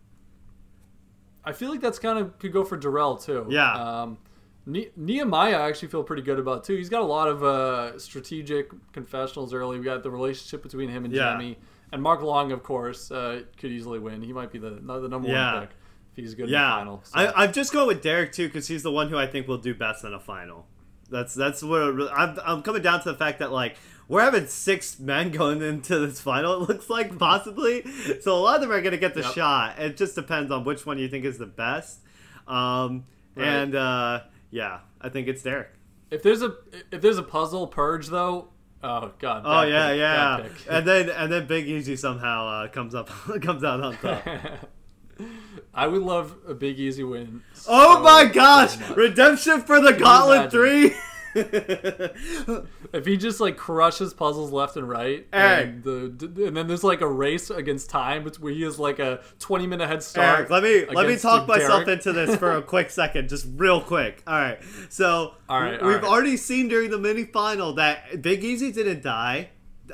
I 1.44 1.52
feel 1.52 1.70
like 1.70 1.80
that's 1.80 1.98
kind 1.98 2.18
of 2.18 2.38
could 2.38 2.52
go 2.52 2.64
for 2.64 2.76
Darrell 2.76 3.16
too. 3.16 3.46
Yeah. 3.50 3.72
Um, 3.72 4.18
ne- 4.66 4.90
Nehemiah, 4.96 5.56
I 5.56 5.68
actually 5.68 5.88
feel 5.88 6.02
pretty 6.02 6.22
good 6.22 6.38
about 6.38 6.64
too. 6.64 6.76
He's 6.76 6.88
got 6.88 7.02
a 7.02 7.06
lot 7.06 7.28
of 7.28 7.42
uh, 7.44 7.98
strategic 7.98 8.70
confessionals 8.92 9.52
early. 9.52 9.78
We 9.78 9.84
got 9.84 10.02
the 10.02 10.10
relationship 10.10 10.62
between 10.62 10.88
him 10.88 11.04
and 11.04 11.12
Yeah. 11.14 11.32
Jamie, 11.32 11.58
and 11.92 12.02
Mark 12.02 12.22
Long, 12.22 12.50
of 12.52 12.62
course, 12.62 13.10
uh, 13.10 13.42
could 13.58 13.70
easily 13.70 13.98
win. 13.98 14.22
He 14.22 14.32
might 14.32 14.50
be 14.50 14.58
the 14.58 14.70
the 14.70 15.08
number 15.08 15.28
Yeah. 15.28 15.52
one 15.54 15.60
pick 15.66 15.70
if 16.12 16.16
he's 16.16 16.34
good 16.34 16.46
in 16.46 16.52
the 16.52 16.56
final. 16.58 17.00
So. 17.04 17.18
I, 17.18 17.44
I'm 17.44 17.52
just 17.52 17.72
going 17.72 17.88
with 17.88 18.02
Derrick 18.02 18.32
too 18.32 18.46
because 18.48 18.68
he's 18.68 18.82
the 18.82 18.92
one 18.92 19.08
who 19.08 19.18
I 19.18 19.26
think 19.26 19.46
will 19.48 19.58
do 19.58 19.74
best 19.74 20.04
in 20.04 20.14
a 20.14 20.20
final. 20.20 20.66
That's 21.10 21.34
that's 21.34 21.62
what 21.62 21.78
really, 21.94 22.10
I'm. 22.10 22.38
I'm 22.44 22.62
coming 22.62 22.80
down 22.82 23.02
to 23.02 23.12
the 23.12 23.18
fact 23.18 23.40
that 23.40 23.52
like 23.52 23.76
we're 24.08 24.22
having 24.22 24.46
six 24.46 24.98
men 24.98 25.30
going 25.30 25.62
into 25.62 25.98
this 26.06 26.20
final. 26.20 26.62
It 26.62 26.68
looks 26.68 26.90
like 26.90 27.18
possibly, 27.18 27.84
so 28.20 28.34
a 28.36 28.40
lot 28.40 28.56
of 28.56 28.60
them 28.62 28.70
are 28.72 28.80
going 28.80 28.92
to 28.92 28.98
get 28.98 29.14
the 29.14 29.22
Yep. 29.22 29.32
shot. 29.34 29.78
It 29.78 29.96
just 29.96 30.14
depends 30.14 30.50
on 30.50 30.64
which 30.64 30.84
one 30.86 30.98
you 30.98 31.08
think 31.08 31.24
is 31.24 31.38
the 31.38 31.46
best. 31.46 32.00
Um, 32.46 33.04
Right. 33.36 33.46
and 33.48 33.74
uh, 33.74 34.20
yeah, 34.50 34.80
I 35.00 35.08
think 35.08 35.26
it's 35.28 35.42
Derrick. 35.42 35.70
if 36.10 36.22
there's 36.22 36.42
a 36.42 36.54
if 36.92 37.00
there's 37.00 37.18
a 37.18 37.22
puzzle 37.22 37.66
purge 37.66 38.06
though, 38.08 38.48
oh 38.82 39.10
god. 39.18 39.42
Oh 39.44 39.62
bad 39.68 39.96
yeah, 39.98 40.38
pick, 40.42 40.66
yeah. 40.66 40.76
And 40.78 40.86
then 40.86 41.08
and 41.10 41.32
then 41.32 41.46
Big 41.46 41.66
Easy 41.66 41.96
somehow 41.96 42.46
uh, 42.46 42.68
comes 42.68 42.94
up 42.94 43.08
comes 43.42 43.64
out 43.64 43.80
on 43.80 43.96
top. 43.96 44.22
I 45.74 45.86
would 45.88 46.02
love 46.02 46.36
a 46.46 46.54
big 46.54 46.78
easy 46.78 47.02
win. 47.04 47.42
Oh 47.68 47.96
so, 47.96 48.02
my 48.02 48.24
gosh! 48.32 48.76
Redemption 48.90 49.62
for 49.62 49.80
the 49.80 49.92
Gauntlet? 49.92 50.50
Three. 50.50 50.94
If 52.92 53.06
he 53.06 53.16
just 53.16 53.40
like 53.40 53.56
crushes 53.56 54.14
puzzles 54.14 54.52
left 54.52 54.76
and 54.76 54.88
right, 54.88 55.26
Eric. 55.32 55.66
and, 55.66 55.82
the, 55.82 56.44
and 56.46 56.56
then 56.56 56.68
there's 56.68 56.84
like 56.84 57.00
a 57.00 57.08
race 57.08 57.50
against 57.50 57.90
time, 57.90 58.22
but 58.22 58.36
where 58.38 58.52
he 58.52 58.62
has 58.62 58.78
like 58.78 59.00
a 59.00 59.20
20 59.40 59.66
minute 59.66 59.88
head 59.88 60.02
start. 60.02 60.38
Eric, 60.38 60.50
let 60.50 60.62
me 60.62 60.86
let 60.86 61.08
me 61.08 61.16
talk 61.16 61.46
Derrick. 61.46 61.62
myself 61.62 61.88
into 61.88 62.12
this 62.12 62.36
for 62.36 62.52
a 62.52 62.62
quick 62.74 62.90
second, 62.90 63.28
just 63.28 63.46
real 63.56 63.80
quick. 63.80 64.22
All 64.26 64.34
right, 64.34 64.58
so 64.88 65.34
All 65.48 65.60
right, 65.60 65.82
we've 65.82 65.96
right. 65.96 66.04
already 66.04 66.36
seen 66.36 66.68
during 66.68 66.90
the 66.90 66.98
mini 66.98 67.24
final 67.24 67.72
that 67.74 68.22
Big 68.22 68.44
Easy 68.44 68.70
didn't 68.70 69.02
die, 69.02 69.48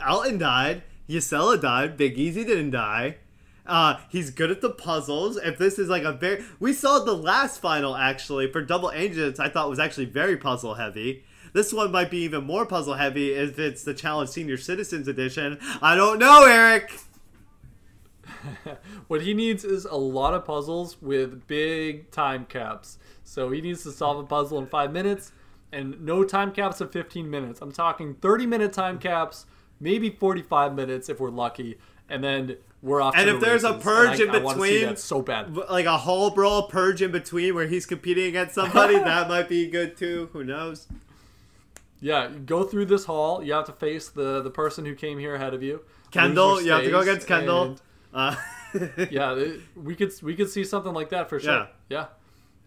Alton 0.06 0.36
died, 0.38 0.82
Jisela 1.08 1.60
died, 1.60 1.96
Big 1.96 2.18
Easy 2.18 2.44
didn't 2.44 2.70
die. 2.70 3.16
Uh, 3.66 3.98
he's 4.08 4.30
good 4.30 4.50
at 4.50 4.60
the 4.60 4.70
puzzles. 4.70 5.36
If 5.36 5.56
this 5.56 5.78
is 5.78 5.88
like 5.88 6.02
a 6.02 6.12
very, 6.12 6.44
we 6.58 6.72
saw 6.72 6.98
the 6.98 7.14
last 7.16 7.60
final 7.60 7.96
actually 7.96 8.50
for 8.50 8.60
Double 8.62 8.90
Agents. 8.92 9.38
I 9.38 9.48
thought 9.48 9.70
was 9.70 9.78
actually 9.78 10.06
very 10.06 10.36
puzzle 10.36 10.74
heavy. 10.74 11.24
This 11.52 11.72
one 11.72 11.90
might 11.92 12.10
be 12.10 12.18
even 12.18 12.44
more 12.44 12.64
puzzle 12.66 12.94
heavy 12.94 13.32
if 13.32 13.58
it's 13.58 13.82
the 13.84 13.94
Challenge 13.94 14.28
Senior 14.30 14.56
Citizens 14.56 15.08
Edition. 15.08 15.58
I 15.82 15.94
don't 15.94 16.18
know, 16.18 16.44
Eric. 16.44 16.92
What 19.08 19.22
he 19.22 19.34
needs 19.34 19.64
is 19.64 19.84
a 19.84 19.96
lot 19.96 20.34
of 20.34 20.44
puzzles 20.44 21.00
with 21.02 21.46
big 21.46 22.10
time 22.10 22.46
caps. 22.46 22.96
So 23.24 23.50
he 23.50 23.60
needs 23.60 23.82
to 23.82 23.92
solve 23.92 24.18
a 24.18 24.22
puzzle 24.22 24.58
in 24.58 24.66
five 24.66 24.92
minutes, 24.92 25.32
and 25.72 26.00
no 26.00 26.24
time 26.24 26.52
caps 26.52 26.80
of 26.80 26.92
15 26.92 27.28
minutes. 27.28 27.60
I'm 27.60 27.72
talking 27.72 28.14
30 28.14 28.46
minute 28.46 28.72
time 28.72 28.98
caps, 28.98 29.46
maybe 29.80 30.10
45 30.10 30.74
minutes 30.74 31.08
if 31.08 31.20
we're 31.20 31.30
lucky, 31.30 31.78
and 32.08 32.22
then 32.24 32.56
we're 32.82 33.00
off. 33.02 33.14
And 33.16 33.28
if 33.28 33.40
the 33.40 33.46
there's 33.46 33.64
a 33.64 33.74
purge 33.74 34.20
I- 34.20 34.24
in 34.24 34.32
between, 34.32 34.96
so 34.96 35.22
bad. 35.22 35.54
like 35.54 35.86
a 35.86 35.98
whole 35.98 36.30
brawl 36.30 36.68
purge 36.68 37.02
in 37.02 37.10
between 37.10 37.54
where 37.54 37.66
he's 37.66 37.84
competing 37.86 38.26
against 38.26 38.54
somebody 38.54 38.94
that 38.98 39.28
might 39.28 39.48
be 39.48 39.66
good 39.68 39.96
too 39.96 40.30
who 40.32 40.44
knows 40.44 40.86
Yeah, 42.00 42.28
go 42.46 42.64
through 42.64 42.86
this 42.86 43.04
hall. 43.04 43.42
You 43.42 43.52
have 43.52 43.66
to 43.66 43.72
face 43.72 44.08
the 44.08 44.40
the 44.42 44.50
person 44.50 44.84
who 44.86 44.94
came 44.94 45.18
here 45.18 45.34
ahead 45.34 45.52
of 45.54 45.62
you. 45.62 45.82
Kendal 46.10 46.60
you 46.62 46.72
have 46.72 46.82
to 46.84 46.90
go 46.90 47.00
against 47.00 47.26
Kendal 47.26 47.62
and- 47.62 47.82
uh, 48.12 48.34
yeah, 49.10 49.44
we 49.76 49.94
could 49.94 50.12
we 50.22 50.34
could 50.34 50.48
see 50.50 50.64
something 50.64 50.92
like 50.92 51.10
that 51.10 51.28
for 51.28 51.38
sure. 51.38 51.68
Yeah. 51.88 52.06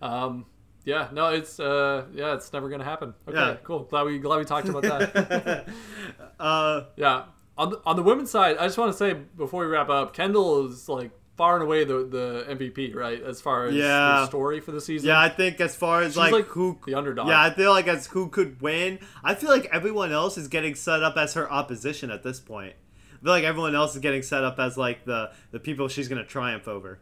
Um, 0.02 0.46
yeah. 0.86 1.08
No, 1.12 1.30
it's 1.30 1.60
uh, 1.60 2.06
yeah, 2.14 2.34
it's 2.36 2.52
never 2.54 2.70
gonna 2.70 2.84
happen. 2.84 3.14
Okay, 3.28 3.38
Yeah. 3.38 3.56
cool. 3.64 3.80
Glad 3.84 4.04
we 4.06 4.20
glad 4.20 4.38
we 4.38 4.46
talked 4.46 4.70
about 4.70 4.84
that. 4.84 5.68
uh, 6.40 6.84
yeah. 6.96 7.24
On 7.58 7.70
the, 7.70 7.82
on 7.86 7.96
the 7.96 8.04
women's 8.04 8.32
side, 8.32 8.58
I 8.58 8.66
just 8.66 8.78
want 8.78 8.92
to 8.92 8.98
say 8.98 9.14
before 9.14 9.62
we 9.66 9.68
wrap 9.72 9.90
up, 9.90 10.14
Kendal 10.16 10.66
is 10.68 10.90
like 10.90 11.12
far 11.36 11.56
and 11.56 11.64
away 11.64 11.84
the 11.84 12.06
the 12.06 12.46
MVP, 12.56 12.94
right? 12.96 13.22
As 13.22 13.42
far 13.42 13.66
as 13.66 13.74
Yeah. 13.76 14.22
the 14.22 14.28
story 14.28 14.60
for 14.60 14.72
the 14.72 14.80
season. 14.82 15.08
yeah 15.08 15.20
i 15.20 15.30
think 15.30 15.60
as 15.60 15.76
far 15.76 16.02
as 16.04 16.16
like, 16.16 16.32
like 16.32 16.46
who 16.46 16.78
the 16.86 16.94
underdog. 16.96 17.28
yeah 17.28 17.42
i 17.42 17.50
feel 17.52 17.72
like 17.72 17.88
as 17.88 18.06
who 18.08 18.30
could 18.30 18.62
win 18.62 19.00
i 19.24 19.34
feel 19.34 19.50
like 19.50 19.66
everyone 19.74 20.12
else 20.12 20.38
is 20.38 20.48
getting 20.48 20.76
set 20.76 21.02
up 21.02 21.18
as 21.18 21.34
her 21.34 21.52
opposition 21.52 22.12
at 22.12 22.22
this 22.24 22.40
point 22.40 22.74
i 23.14 23.24
feel 23.24 23.32
like 23.32 23.44
everyone 23.44 23.76
else 23.76 23.96
is 23.96 24.02
getting 24.02 24.22
set 24.22 24.44
up 24.44 24.60
as 24.60 24.78
like 24.78 25.06
the 25.06 25.32
the 25.52 25.60
people 25.60 25.88
she's 25.88 26.08
gonna 26.08 26.24
triumph 26.26 26.68
over 26.68 27.00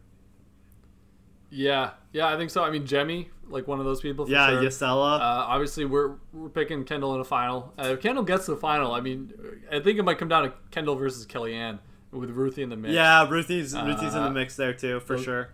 Yeah. 1.50 1.90
Yeah, 2.12 2.28
I 2.28 2.36
think 2.38 2.50
so. 2.50 2.64
I 2.64 2.70
mean, 2.70 2.86
Jemmye, 2.86 3.26
like 3.48 3.68
one 3.68 3.78
of 3.78 3.84
those 3.84 4.00
people. 4.00 4.24
For 4.24 4.32
yeah 4.32 4.48
sure. 4.48 4.62
Jisela. 4.62 5.16
Uh, 5.20 5.44
obviously, 5.48 5.84
we're 5.84 6.16
we're 6.32 6.48
picking 6.48 6.84
Kendal 6.84 7.14
in 7.14 7.20
a 7.20 7.24
final. 7.24 7.74
Uh, 7.78 7.88
if 7.88 8.00
Kendal 8.00 8.24
gets 8.24 8.46
the 8.46 8.56
final, 8.56 8.92
I 8.92 9.00
mean, 9.00 9.32
I 9.70 9.80
think 9.80 9.98
it 9.98 10.02
might 10.02 10.18
come 10.18 10.28
down 10.28 10.44
to 10.44 10.52
Kendal 10.70 10.94
versus 10.96 11.26
Kellyanne 11.26 11.78
with 12.12 12.30
Ruthie 12.30 12.62
in 12.62 12.68
the 12.68 12.76
mix. 12.76 12.94
Yeah, 12.94 13.28
Ruthie's 13.28 13.74
Ruthie's 13.74 14.14
in 14.14 14.20
Uh, 14.20 14.28
the 14.28 14.34
mix 14.34 14.54
there 14.56 14.72
too, 14.74 15.00
for 15.00 15.16
those- 15.16 15.24
sure. 15.24 15.48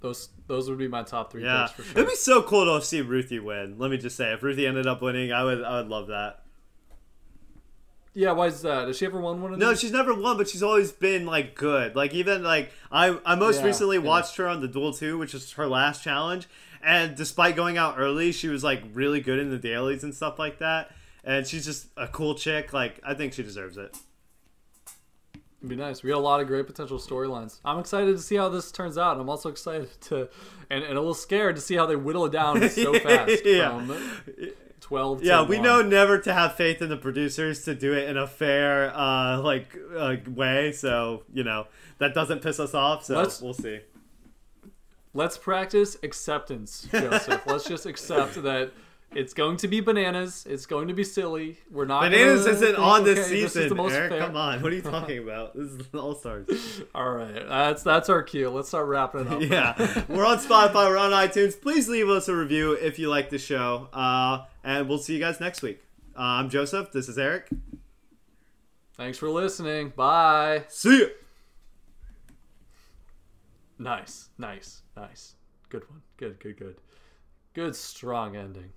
those 0.00 0.28
those 0.48 0.68
would 0.68 0.78
be 0.78 0.88
my 0.88 1.02
top 1.04 1.30
three 1.30 1.44
Yeah, 1.44 1.62
picks 1.66 1.72
for 1.76 1.82
sure. 1.84 1.92
it'd 1.92 2.08
be 2.08 2.16
so 2.16 2.42
cool 2.42 2.64
to 2.78 2.84
see 2.84 3.00
Ruthie 3.00 3.38
win. 3.38 3.76
Let 3.78 3.90
me 3.90 3.96
just 3.98 4.16
say, 4.16 4.32
if 4.32 4.42
Ruthie 4.42 4.66
ended 4.66 4.86
up 4.86 5.00
winning, 5.00 5.32
I 5.32 5.44
would 5.44 5.62
I 5.62 5.78
would 5.80 5.88
love 5.88 6.08
that. 6.08 6.40
Yeah, 8.14 8.32
why 8.32 8.48
is 8.48 8.60
that? 8.62 8.88
Has 8.88 8.98
she 8.98 9.06
ever 9.06 9.18
won 9.18 9.40
one 9.40 9.54
of 9.54 9.58
No, 9.58 9.70
these? 9.70 9.80
she's 9.80 9.92
never 9.92 10.12
won, 10.12 10.36
but 10.36 10.46
she's 10.48 10.62
always 10.62 10.92
been 10.92 11.24
like 11.24 11.54
good. 11.54 11.96
Like 11.96 12.12
even 12.12 12.42
like 12.42 12.70
I 12.90 13.18
I 13.24 13.34
most 13.36 13.60
Yeah, 13.60 13.66
recently 13.66 13.96
yeah. 13.96 14.02
watched 14.02 14.36
her 14.36 14.46
on 14.46 14.60
the 14.60 14.68
Duel 14.68 14.92
2, 14.92 15.16
which 15.16 15.32
is 15.34 15.52
her 15.52 15.66
last 15.66 16.02
challenge, 16.04 16.46
and 16.82 17.16
despite 17.16 17.56
going 17.56 17.78
out 17.78 17.94
early, 17.98 18.32
she 18.32 18.48
was 18.48 18.62
like 18.62 18.82
really 18.92 19.20
good 19.20 19.38
in 19.38 19.50
the 19.50 19.56
dailies 19.58 20.04
and 20.04 20.14
stuff 20.14 20.38
like 20.38 20.58
that. 20.58 20.90
And 21.24 21.46
she's 21.46 21.64
just 21.64 21.86
a 21.96 22.06
cool 22.08 22.34
chick. 22.34 22.72
Like 22.74 23.00
I 23.02 23.14
think 23.14 23.32
she 23.32 23.42
deserves 23.42 23.78
it. 23.78 23.96
It'd 25.62 25.70
be 25.70 25.76
nice. 25.76 26.02
We 26.02 26.10
got 26.10 26.18
a 26.18 26.20
lot 26.20 26.40
of 26.40 26.48
great 26.48 26.66
potential 26.66 26.98
storylines. 26.98 27.60
I'm 27.64 27.78
excited 27.78 28.16
to 28.16 28.22
see 28.22 28.34
how 28.34 28.48
this 28.48 28.72
turns 28.72 28.98
out. 28.98 29.20
I'm 29.20 29.28
also 29.30 29.48
excited 29.48 29.88
to, 30.08 30.28
and, 30.68 30.82
and 30.82 30.96
a 30.96 31.00
little 31.00 31.14
scared 31.14 31.54
to 31.54 31.62
see 31.62 31.76
how 31.76 31.86
they 31.86 31.94
whittle 31.94 32.26
it 32.26 32.32
down 32.32 32.68
so 32.68 32.98
fast 32.98 33.42
Yeah. 33.46 33.86
12 34.80 35.20
to 35.20 35.24
Yeah, 35.24 35.42
we 35.46 35.58
1. 35.58 35.62
know 35.64 35.80
never 35.82 36.18
to 36.18 36.32
have 36.34 36.56
faith 36.56 36.82
in 36.82 36.88
the 36.88 36.96
producers 36.96 37.64
to 37.66 37.76
do 37.76 37.92
it 37.92 38.08
in 38.08 38.16
a 38.16 38.26
fair 38.26 38.92
uh 38.92 39.40
like 39.40 39.76
uh, 39.96 40.16
way, 40.28 40.72
so 40.72 41.22
you 41.32 41.44
know 41.44 41.68
that 41.98 42.12
doesn't 42.12 42.42
piss 42.42 42.58
us 42.58 42.74
off. 42.74 43.04
So 43.04 43.14
Let's- 43.14 43.40
we'll 43.40 43.54
see. 43.54 43.78
Let's 45.14 45.36
practice 45.38 45.96
acceptance, 46.02 46.88
Joseph. 46.90 47.42
Let's 47.46 47.64
just 47.68 47.84
accept 47.86 48.42
that 48.42 48.72
it's 49.14 49.34
going 49.34 49.56
to 49.58 49.68
be 49.68 49.80
bananas. 49.80 50.46
It's 50.48 50.66
going 50.66 50.88
to 50.88 50.94
be 50.94 51.04
silly. 51.04 51.58
We're 51.70 51.84
not. 51.84 52.02
Bananas 52.02 52.44
gonna 52.44 52.56
isn't 52.56 52.76
on 52.76 53.04
this 53.04 53.26
okay, 53.26 53.40
is 53.42 53.52
season, 53.52 53.68
the 53.68 53.74
most 53.74 53.92
Eric. 53.92 54.10
fair. 54.10 54.20
Come 54.20 54.36
on, 54.36 54.62
what 54.62 54.72
are 54.72 54.74
you 54.74 54.82
talking 54.96 55.18
about? 55.18 55.54
This 55.54 55.70
is 55.70 55.94
All 55.94 56.14
Stars. 56.14 56.48
All 56.94 57.10
right, 57.10 57.46
that's 57.48 57.82
that's 57.82 58.08
our 58.08 58.22
cue. 58.22 58.48
Let's 58.50 58.68
start 58.68 58.86
wrapping 58.86 59.26
it 59.26 59.52
up. 59.52 59.78
yeah, 59.78 60.04
we're 60.08 60.26
on 60.26 60.38
Spotify, 60.38 60.88
we're 60.88 60.98
on 60.98 61.10
iTunes. 61.10 61.60
Please 61.60 61.88
leave 61.88 62.08
us 62.08 62.28
a 62.28 62.36
review 62.36 62.72
if 62.72 62.98
you 62.98 63.08
like 63.08 63.30
the 63.30 63.38
show, 63.38 63.88
uh, 63.92 64.44
and 64.64 64.88
we'll 64.88 64.98
see 64.98 65.14
you 65.14 65.20
guys 65.20 65.40
next 65.40 65.62
week. 65.62 65.82
Uh, 66.16 66.20
I'm 66.22 66.50
Joseph. 66.50 66.92
This 66.92 67.08
is 67.08 67.18
Eric. 67.18 67.48
Thanks 68.96 69.18
for 69.18 69.30
listening. 69.30 69.92
Bye. 69.96 70.64
See 70.68 71.00
ya. 71.00 71.06
Nice, 73.78 74.28
nice, 74.38 74.82
nice. 74.96 75.34
Good 75.68 75.88
one. 75.90 76.02
Good, 76.16 76.38
good, 76.38 76.56
good. 76.56 76.76
Good, 77.54 77.74
strong 77.74 78.36
ending. 78.36 78.70